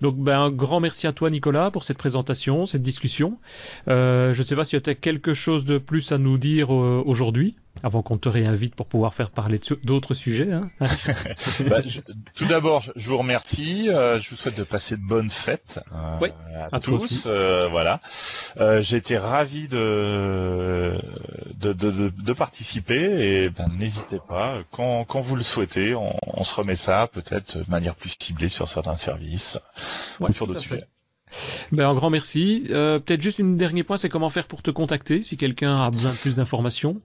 [0.00, 3.38] Donc, ben, un grand merci à toi, Nicolas, pour cette présentation, cette discussion.
[3.88, 6.72] Euh, je ne sais pas si tu as quelque chose de plus à nous dire
[6.72, 10.52] euh, aujourd'hui avant qu'on te réinvite pour pouvoir faire parler d'autres sujets.
[10.52, 10.70] Hein.
[11.68, 11.82] bah,
[12.34, 13.88] tout d'abord, je vous remercie.
[13.88, 16.28] Euh, je vous souhaite de passer de bonnes fêtes euh,
[16.72, 17.26] à, tous.
[17.26, 18.00] Euh, voilà.
[18.80, 20.98] J'ai été ravi de
[21.54, 24.58] de, de, de, participer et ben, n'hésitez pas.
[24.70, 28.48] Quand, quand vous le souhaitez, on, on se remet ça peut-être de manière plus ciblée
[28.48, 29.58] sur certains services
[30.20, 30.86] ou sur d'autres sujets.
[31.72, 32.64] Ben, un grand merci.
[32.68, 36.12] Peut-être juste une dernier point, c'est comment faire pour te contacter si quelqu'un a besoin
[36.12, 37.00] de plus d'informations?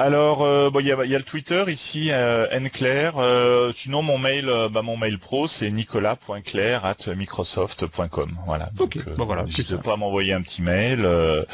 [0.00, 3.18] Alors, euh, il y, a, y, a, le Twitter ici, euh, nclair.
[3.18, 8.38] Euh, sinon, mon mail, euh, bah, mon mail pro, c'est nicolas.claire at microsoft.com.
[8.46, 8.70] Voilà.
[8.72, 9.10] Donc, okay.
[9.18, 9.42] bon, voilà.
[9.42, 11.04] N'hésitez pas à m'envoyer un petit mail.
[11.04, 11.44] Euh,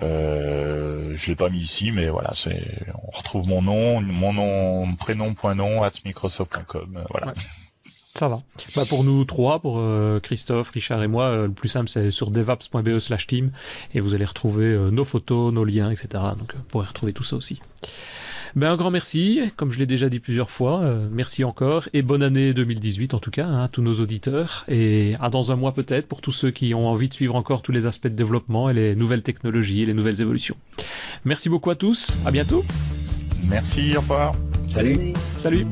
[0.00, 2.62] je l'ai pas mis ici, mais voilà, c'est,
[3.02, 7.04] on retrouve mon nom, mon nom, prénom point nom at microsoft.com.
[7.10, 7.34] Voilà.
[8.14, 8.42] Ça va.
[8.76, 12.10] Bah pour nous trois, pour euh, Christophe, Richard et moi, euh, le plus simple c'est
[12.10, 13.52] sur devaps.be slash team
[13.94, 16.22] et vous allez retrouver euh, nos photos, nos liens, etc.
[16.38, 17.60] Donc vous pourrez retrouver tout ça aussi.
[18.54, 22.22] Ben, un grand merci, comme je l'ai déjà dit plusieurs fois, merci encore et bonne
[22.22, 25.72] année 2018 en tout cas hein, à tous nos auditeurs et à dans un mois
[25.72, 28.68] peut-être pour tous ceux qui ont envie de suivre encore tous les aspects de développement
[28.68, 30.56] et les nouvelles technologies et les nouvelles évolutions.
[31.24, 32.62] Merci beaucoup à tous, à bientôt.
[33.42, 34.34] Merci, au revoir.
[34.74, 35.14] Salut.
[35.38, 35.66] Salut.